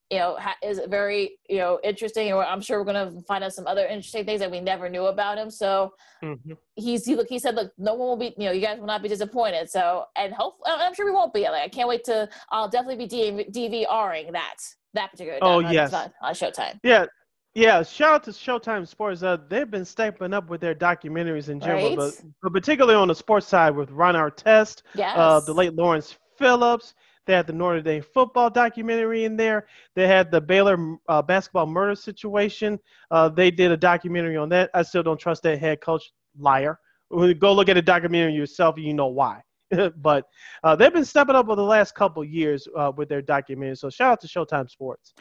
[0.10, 2.32] you know ha- is very you know interesting.
[2.34, 5.38] I'm sure we're gonna find out some other interesting things that we never knew about
[5.38, 5.50] him.
[5.50, 5.94] So
[6.24, 6.54] mm-hmm.
[6.76, 8.88] he's he look he said look no one will be you know you guys will
[8.88, 9.70] not be disappointed.
[9.70, 11.44] So and hope I'm sure we won't be.
[11.44, 14.56] Like I can't wait to I'll definitely be DVRing that
[14.94, 15.40] that particular.
[15.42, 16.80] Oh yes, on, on Showtime.
[16.84, 17.06] Yeah,
[17.54, 19.24] yeah, shout out to Showtime Sports.
[19.24, 21.98] Uh, they've been stepping up with their documentaries in general, right?
[21.98, 25.14] but, but particularly on the sports side with Ron Artest, yes.
[25.18, 26.94] uh, the late Lawrence Phillips.
[27.28, 29.68] They had the Notre Dame football documentary in there.
[29.96, 32.80] They had the Baylor uh, basketball murder situation.
[33.12, 34.72] Uh, they did a documentary on that.
[34.74, 36.12] I still don't trust that head coach.
[36.38, 36.80] Liar.
[37.12, 39.42] Go look at the documentary yourself, and you know why.
[39.98, 40.26] but
[40.64, 43.80] uh, they've been stepping up over the last couple years uh, with their documentaries.
[43.80, 45.14] So shout out to Showtime Sports.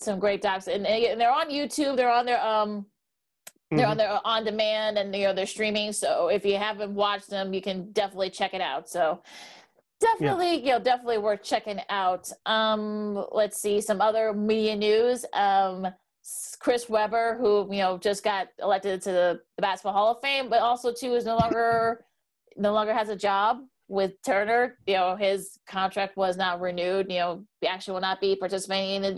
[0.00, 1.96] Some great docs, and, and they're on YouTube.
[1.96, 2.86] They're on their um,
[3.70, 3.90] they're mm-hmm.
[3.90, 5.92] on their on demand, and you know they're streaming.
[5.92, 8.88] So if you haven't watched them, you can definitely check it out.
[8.88, 9.22] So
[10.00, 10.58] definitely, yeah.
[10.58, 12.30] you know, definitely worth checking out.
[12.46, 15.24] Um, let's see some other media news.
[15.32, 15.86] Um,
[16.60, 20.60] Chris Webber, who you know just got elected to the Basketball Hall of Fame, but
[20.60, 22.04] also too is no longer
[22.56, 23.58] no longer has a job
[23.88, 24.78] with Turner.
[24.86, 27.10] You know, his contract was not renewed.
[27.10, 29.12] You know, he actually will not be participating in the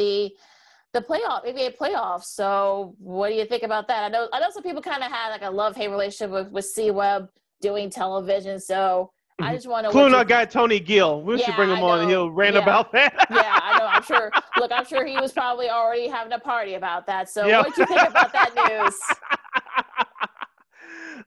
[0.92, 2.24] the playoff NBA playoffs.
[2.24, 4.04] So, what do you think about that?
[4.04, 6.50] I know I know some people kind of had like a love hate relationship with
[6.50, 7.28] with C Webb
[7.60, 8.60] doing television.
[8.60, 9.12] So.
[9.38, 9.54] I mm-hmm.
[9.54, 9.88] just want to.
[9.88, 11.22] Including our guy Tony Gill.
[11.22, 12.62] We yeah, should bring him on he'll rant yeah.
[12.62, 13.14] about that.
[13.30, 13.86] yeah, I know.
[13.90, 14.30] I'm sure.
[14.58, 17.30] Look, I'm sure he was probably already having a party about that.
[17.30, 17.64] So, yep.
[17.64, 18.50] what do you think about that
[18.84, 18.94] news?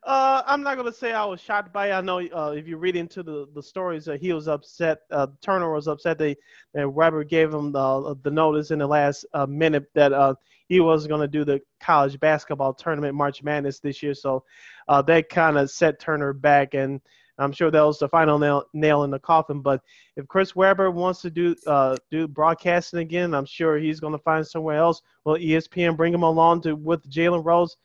[0.03, 1.93] Uh, I'm not gonna say I was shocked by it.
[1.93, 5.01] I know uh, if you read into the, the stories, uh, he was upset.
[5.11, 6.37] Uh, Turner was upset that,
[6.73, 10.35] that gave him the, the notice in the last uh, minute that uh,
[10.67, 14.13] he was gonna do the college basketball tournament March Madness this year.
[14.13, 14.43] So
[14.87, 17.01] that kind of set Turner back, and
[17.37, 19.61] I'm sure that was the final nail, nail in the coffin.
[19.61, 19.81] But
[20.15, 24.45] if Chris Webber wants to do uh, do broadcasting again, I'm sure he's gonna find
[24.45, 25.01] somewhere else.
[25.25, 27.77] Will ESPN bring him along to with Jalen Rose?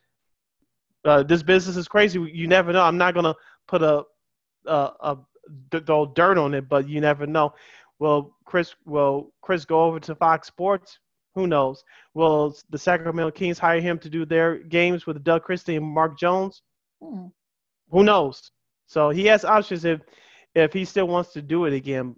[1.08, 2.20] Uh, this business is crazy.
[2.20, 2.82] You never know.
[2.82, 3.34] I'm not gonna
[3.66, 4.04] put a
[5.70, 7.54] throw dirt on it, but you never know.
[7.98, 10.98] Will Chris will Chris go over to Fox Sports?
[11.34, 11.84] Who knows?
[12.14, 16.18] Will the Sacramento Kings hire him to do their games with Doug Christie and Mark
[16.18, 16.62] Jones?
[17.02, 17.26] Hmm.
[17.90, 18.50] Who knows?
[18.86, 20.00] So he has options if
[20.54, 22.16] if he still wants to do it again.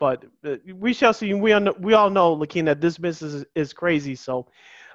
[0.00, 1.32] But uh, we shall see.
[1.34, 4.14] We all know, we all know, Lakina, that this business is, is crazy.
[4.14, 4.46] So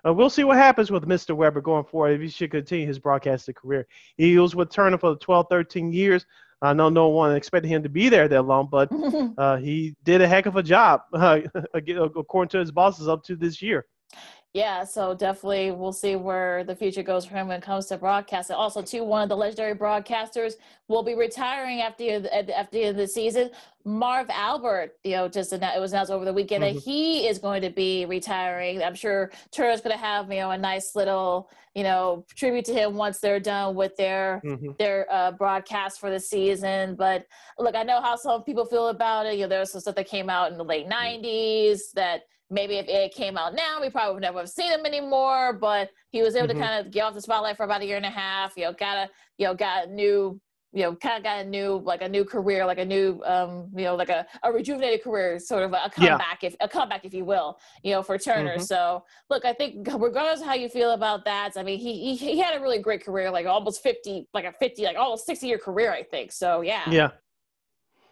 [0.06, 1.36] uh, we'll see what happens with Mr.
[1.36, 3.88] Webber going forward if he should continue his broadcasting career.
[4.18, 6.26] He was with Turner for 12, 13 years.
[6.62, 8.90] I know no one expected him to be there that long, but
[9.38, 11.42] uh, he did a heck of a job, uh,
[11.74, 13.86] according to his bosses, up to this year
[14.54, 17.98] yeah, so definitely we'll see where the future goes for him when it comes to
[17.98, 18.56] broadcasting.
[18.56, 20.54] Also, too, one of the legendary broadcasters
[20.88, 23.52] will be retiring after the, at the end of the season.
[23.86, 26.76] Marv Albert, you know, just it was announced over the weekend mm-hmm.
[26.76, 28.82] that he is going to be retiring.
[28.82, 32.74] I'm sure Turner's going to have you know a nice little you know tribute to
[32.74, 34.72] him once they're done with their mm-hmm.
[34.80, 36.96] their uh, broadcast for the season.
[36.96, 37.28] But
[37.60, 39.36] look, I know how some people feel about it.
[39.36, 41.76] You know, there's some stuff that came out in the late '90s mm-hmm.
[41.96, 45.54] that maybe if it came out now, we probably would never have seen him anymore.
[45.54, 46.60] But he was able mm-hmm.
[46.60, 48.54] to kind of get off the spotlight for about a year and a half.
[48.58, 50.40] You know, got a you know got a new
[50.72, 53.70] you know kind of got a new like a new career, like a new um
[53.76, 56.50] you know like a, a rejuvenated career, sort of a comeback, yeah.
[56.50, 58.56] if a comeback, if you will, you know, for Turner.
[58.56, 58.64] Mm-hmm.
[58.64, 62.16] So look, I think regardless of how you feel about that, I mean, he, he
[62.16, 65.48] he had a really great career, like almost fifty, like a fifty, like almost sixty
[65.48, 66.32] year career, I think.
[66.32, 66.90] So yeah.
[66.90, 67.10] Yeah.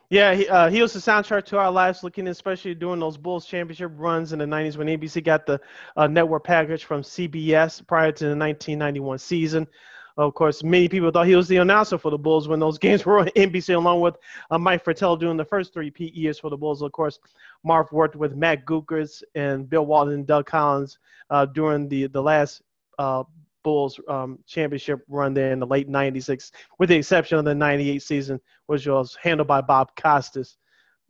[0.10, 3.46] Yeah, he, uh, he was the soundtrack to our lives, looking especially during those Bulls
[3.46, 5.60] championship runs in the 90s when ABC got the
[5.98, 9.68] uh, network package from CBS prior to the 1991 season.
[10.16, 13.06] Of course, many people thought he was the announcer for the Bulls when those games
[13.06, 14.16] were on NBC, along with
[14.50, 16.82] uh, Mike Fratello during the first three P years for the Bulls.
[16.82, 17.20] Of course,
[17.66, 22.22] Marv worked with Matt Guokas and Bill Walton and Doug Collins uh, during the, the
[22.22, 22.62] last
[22.98, 23.24] uh,
[23.68, 28.02] Bulls um, championship run there in the late 96, with the exception of the 98
[28.02, 30.56] season, which was handled by Bob Costas.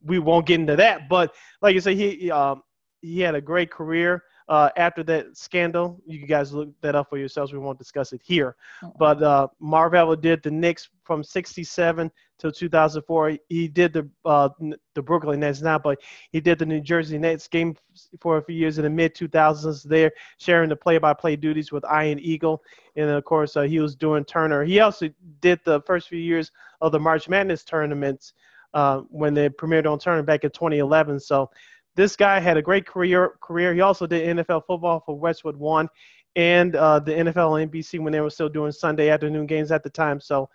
[0.03, 2.63] We won't get into that, but like I said, he um,
[3.01, 6.01] he had a great career uh, after that scandal.
[6.05, 7.53] You guys look that up for yourselves.
[7.53, 8.55] We won't discuss it here.
[8.97, 13.37] But uh, Marv Albert did the Knicks from 67 to 2004.
[13.49, 14.49] He did the uh,
[14.93, 15.99] the Brooklyn Nets now, but
[16.31, 17.75] he did the New Jersey Nets game
[18.19, 22.19] for a few years in the mid 2000s there, sharing the play-by-play duties with Ian
[22.19, 22.61] Eagle.
[22.95, 24.63] And of course, uh, he was doing Turner.
[24.63, 25.09] He also
[25.41, 26.51] did the first few years
[26.81, 28.33] of the March Madness tournaments
[28.73, 31.19] uh, when they premiered on Turner back in 2011.
[31.19, 31.49] So
[31.97, 33.33] this guy had a great career.
[33.41, 33.73] Career.
[33.73, 35.89] He also did NFL football for Westwood One,
[36.35, 39.83] and uh, the NFL on NBC when they were still doing Sunday afternoon games at
[39.83, 40.21] the time.
[40.21, 40.47] So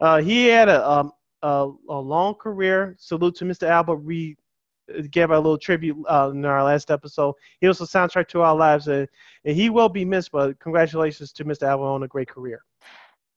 [0.00, 1.12] uh, he had a, um,
[1.42, 2.94] a, a long career.
[2.98, 3.68] Salute to Mr.
[3.68, 3.96] Albert.
[3.96, 4.36] We
[5.10, 7.34] gave a little tribute uh, in our last episode.
[7.60, 9.08] He was a soundtrack to our lives, and,
[9.44, 10.30] and he will be missed.
[10.30, 11.64] But congratulations to Mr.
[11.64, 12.62] Albert on a great career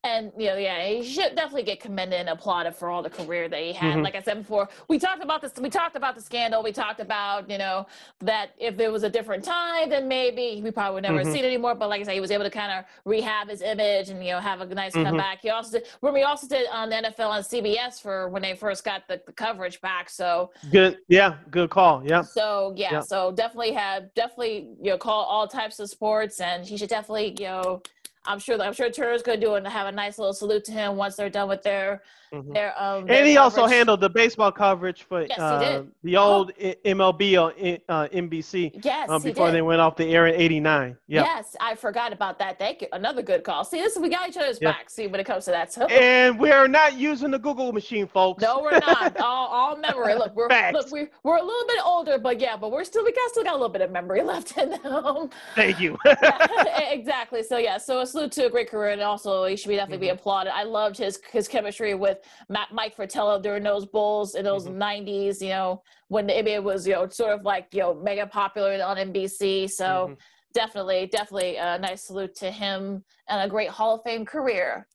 [0.07, 3.49] and you know, yeah, he should definitely get commended and applauded for all the career
[3.49, 3.95] that he had.
[3.95, 4.03] Mm-hmm.
[4.03, 5.51] Like I said before, we talked about this.
[5.59, 6.63] We talked about the scandal.
[6.63, 7.87] We talked about you know
[8.21, 11.33] that if it was a different time, then maybe we probably would never mm-hmm.
[11.33, 11.75] see it anymore.
[11.75, 14.31] But like I said, he was able to kind of rehab his image and you
[14.31, 15.05] know have a nice mm-hmm.
[15.05, 15.41] comeback.
[15.41, 15.87] He also did.
[15.99, 19.21] When we also did on the NFL on CBS for when they first got the,
[19.25, 20.09] the coverage back.
[20.09, 22.21] So good, yeah, good call, yeah.
[22.21, 26.65] So yeah, yeah, so definitely had definitely you know call all types of sports, and
[26.65, 27.81] he should definitely you know
[28.27, 30.65] I'm sure I'm sure Turner's going to do it and have a nice little salute
[30.65, 32.01] to him once they're done with their
[32.33, 32.53] mm-hmm.
[32.53, 33.05] their um.
[33.05, 33.59] Their and he coverage.
[33.59, 36.73] also handled the baseball coverage for yes, uh, the old oh.
[36.85, 38.83] MLB on uh, NBC.
[38.83, 40.97] Yes, um, before they went off the air in '89.
[41.07, 41.21] Yeah.
[41.23, 42.59] Yes, I forgot about that.
[42.59, 42.87] Thank you.
[42.93, 43.63] Another good call.
[43.63, 44.75] See, this we got each other's yep.
[44.75, 44.89] back.
[44.89, 45.73] See, when it comes to that.
[45.73, 45.85] So.
[45.87, 48.41] And we are not using the Google machine, folks.
[48.41, 49.17] No, we're not.
[49.19, 50.15] all, all memory.
[50.15, 50.73] Look, we're Facts.
[50.73, 53.43] look we're, we're a little bit older, but yeah, but we're still we got still
[53.43, 55.29] got a little bit of memory left in them.
[55.55, 55.97] Thank you.
[56.05, 57.43] yeah, exactly.
[57.43, 60.07] So yeah, so a salute to a great career and also he should be definitely
[60.07, 60.15] mm-hmm.
[60.15, 60.53] be applauded.
[60.53, 62.16] I loved his his chemistry with
[62.49, 64.81] Matt, Mike Fratello during those Bulls in those mm-hmm.
[64.81, 68.27] 90s, you know, when the NBA was, you know, sort of like, you know, mega
[68.27, 69.69] popular on NBC.
[69.69, 70.13] So mm-hmm.
[70.53, 74.87] definitely, definitely a nice salute to him and a great Hall of Fame career.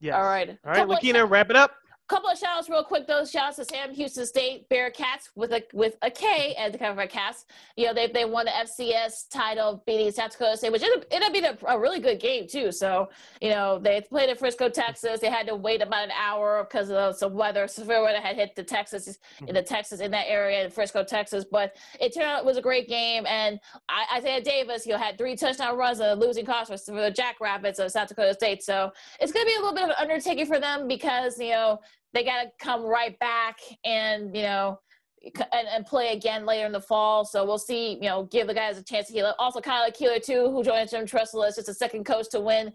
[0.00, 0.14] Yes.
[0.16, 0.58] All right.
[0.64, 1.72] All right, Lakina, wrap it up
[2.12, 3.24] couple of shout outs real quick though.
[3.24, 6.92] Shout outs to Sam Houston State Bearkats with a with a K at the cover
[6.92, 7.50] of our cast.
[7.76, 11.26] You know, they they won the FCS title beating South Dakota State, which ended, ended
[11.26, 12.70] up being a, a, really good game too.
[12.70, 13.08] So,
[13.40, 15.20] you know, they played in Frisco, Texas.
[15.20, 18.54] They had to wait about an hour because of some weather, severe weather had hit
[18.54, 19.74] the Texas in the mm-hmm.
[19.74, 21.46] Texas in that area in Frisco, Texas.
[21.50, 23.24] But it turned out it was a great game.
[23.26, 23.58] And
[23.88, 27.10] I, Isaiah Davis, you know, had three touchdown runs and a losing cost for the
[27.10, 28.62] Jackrabbits of South Dakota State.
[28.62, 31.80] So it's gonna be a little bit of an undertaking for them because, you know,
[32.12, 34.78] they got to come right back and you know
[35.24, 37.24] and, and, play again later in the fall.
[37.24, 39.32] So we'll see, you know, give the guys a chance to heal.
[39.38, 42.72] Also, KC Keeler, too, who joined Jim Tressel is just a second coach to win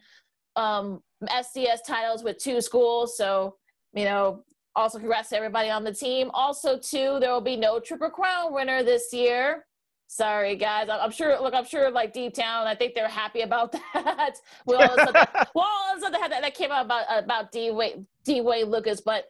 [0.56, 3.18] um, FCS titles with two schools.
[3.18, 3.56] So,
[3.94, 4.44] you know,
[4.76, 6.30] also congrats to everybody on the team.
[6.34, 9.66] Also, too, there will be no Triple Crown winner this year.
[10.08, 10.88] Sorry, guys.
[10.90, 11.40] I'm sure.
[11.42, 11.92] Look, I'm sure.
[11.92, 14.36] Like deep down, I think they're happy about that.
[14.66, 17.72] well, all of that, well, all of that, that came out about about D.
[17.72, 18.40] Wayne D.
[18.40, 19.26] Wayne Lukas, but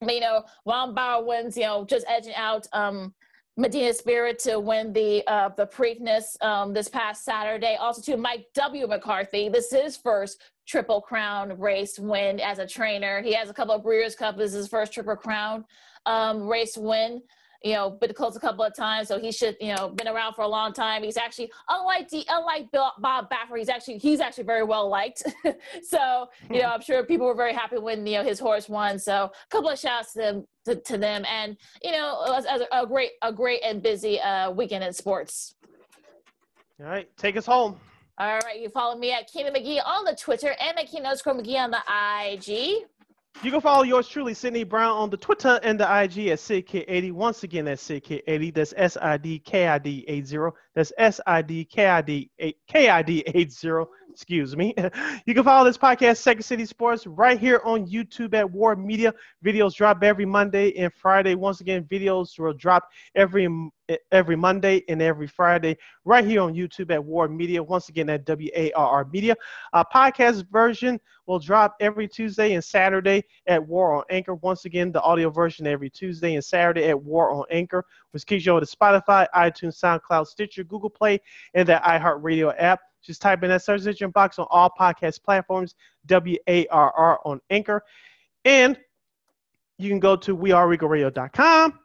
[0.00, 1.56] you know, Rombauer wins.
[1.56, 3.12] You know, just edging out um,
[3.56, 7.74] Medina Spirit to win the uh, the Preakness um, this past Saturday.
[7.74, 8.86] Also, to Mike W.
[8.86, 9.48] McCarthy.
[9.48, 13.22] This is his first Triple Crown race win as a trainer.
[13.22, 14.36] He has a couple of Breeders' Cup.
[14.36, 15.64] This is his first Triple Crown
[16.06, 17.22] um, race win
[17.62, 20.34] you know, been close a couple of times, so he should, you know, been around
[20.34, 21.02] for a long time.
[21.02, 25.22] He's actually unlike the unlike Bill, Bob Baffert, he's actually he's actually very well liked.
[25.82, 28.98] so you know, I'm sure people were very happy when you know his horse won.
[28.98, 32.62] So a couple of shouts to them to, to them, and you know, as, as
[32.62, 35.54] a, a, great a great and busy uh, weekend in sports.
[36.80, 37.78] All right, take us home.
[38.18, 41.56] All right, you follow me at Keena McGee on the Twitter and at Keena McGee
[41.56, 41.80] on the
[42.32, 42.84] IG.
[43.42, 47.12] You can follow yours truly, Sydney Brown, on the Twitter and the IG at SidKid80.
[47.12, 48.52] Once again, that's SidKid80.
[48.52, 50.36] That's S I D K I D 80.
[50.74, 52.30] That's S I D K I D
[52.68, 53.86] K I D 80.
[54.12, 54.74] Excuse me.
[55.26, 59.14] You can follow this podcast, Second City Sports, right here on YouTube at WARR Media.
[59.44, 61.34] Videos drop every Monday and Friday.
[61.34, 63.48] Once again, videos will drop every
[64.12, 67.62] every Monday and every Friday right here on YouTube at WARR Media.
[67.62, 69.36] Once again, at WARR Media.
[69.72, 74.34] Our podcast version will drop every Tuesday and Saturday at WARR on Anchor.
[74.36, 78.46] Once again, the audio version every Tuesday and Saturday at WARR on Anchor, which keeps
[78.46, 81.20] you over to Spotify, iTunes, SoundCloud, Stitcher, Google Play,
[81.54, 82.80] and the iHeartRadio app.
[83.02, 85.74] Just type in that search engine box on all podcast platforms,
[86.08, 87.82] WARR on Anchor.
[88.44, 88.78] And
[89.78, 91.78] you can go to weareregalradio.com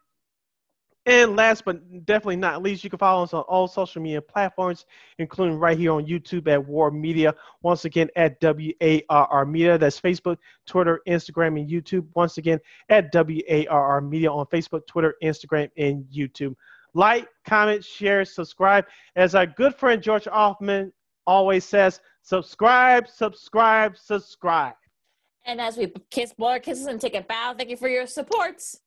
[1.07, 4.85] and last but definitely not least, you can follow us on all social media platforms,
[5.19, 7.35] including right here on YouTube at WARR Media.
[7.61, 9.77] Once again, at WARR Media.
[9.77, 12.07] That's Facebook, Twitter, Instagram, and YouTube.
[12.15, 16.55] Once again, at WARR Media on Facebook, Twitter, Instagram, and YouTube.
[16.95, 18.85] Like, comment, share, subscribe.
[19.17, 20.91] As our good friend George Offman
[21.27, 24.75] always says, subscribe, subscribe, subscribe.
[25.45, 28.79] And as we kiss more kisses and take a bow, thank you for your supports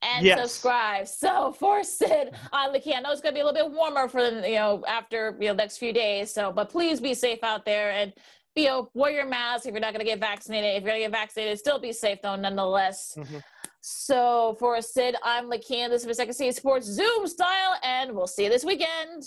[0.00, 0.40] and yes.
[0.40, 1.08] subscribe.
[1.08, 4.08] So for Sid on the key, I know it's gonna be a little bit warmer
[4.08, 6.32] for you know after you know next few days.
[6.32, 8.12] So, but please be safe out there and
[8.54, 10.76] you know wear your mask if you're not gonna get vaccinated.
[10.76, 13.14] If you're gonna get vaccinated, still be safe though nonetheless.
[13.16, 13.38] Mm-hmm.
[13.80, 15.88] So for Sid, I'm Lakia.
[15.88, 19.24] This is Second City Sports Zoom style, and we'll see you this weekend.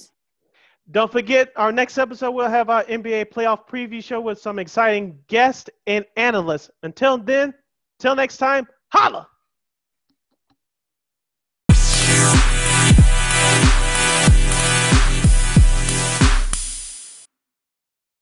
[0.90, 5.18] Don't forget, our next episode we'll have our NBA playoff preview show with some exciting
[5.28, 6.70] guests and analysts.
[6.84, 7.54] Until then,
[8.00, 9.28] till next time, holla!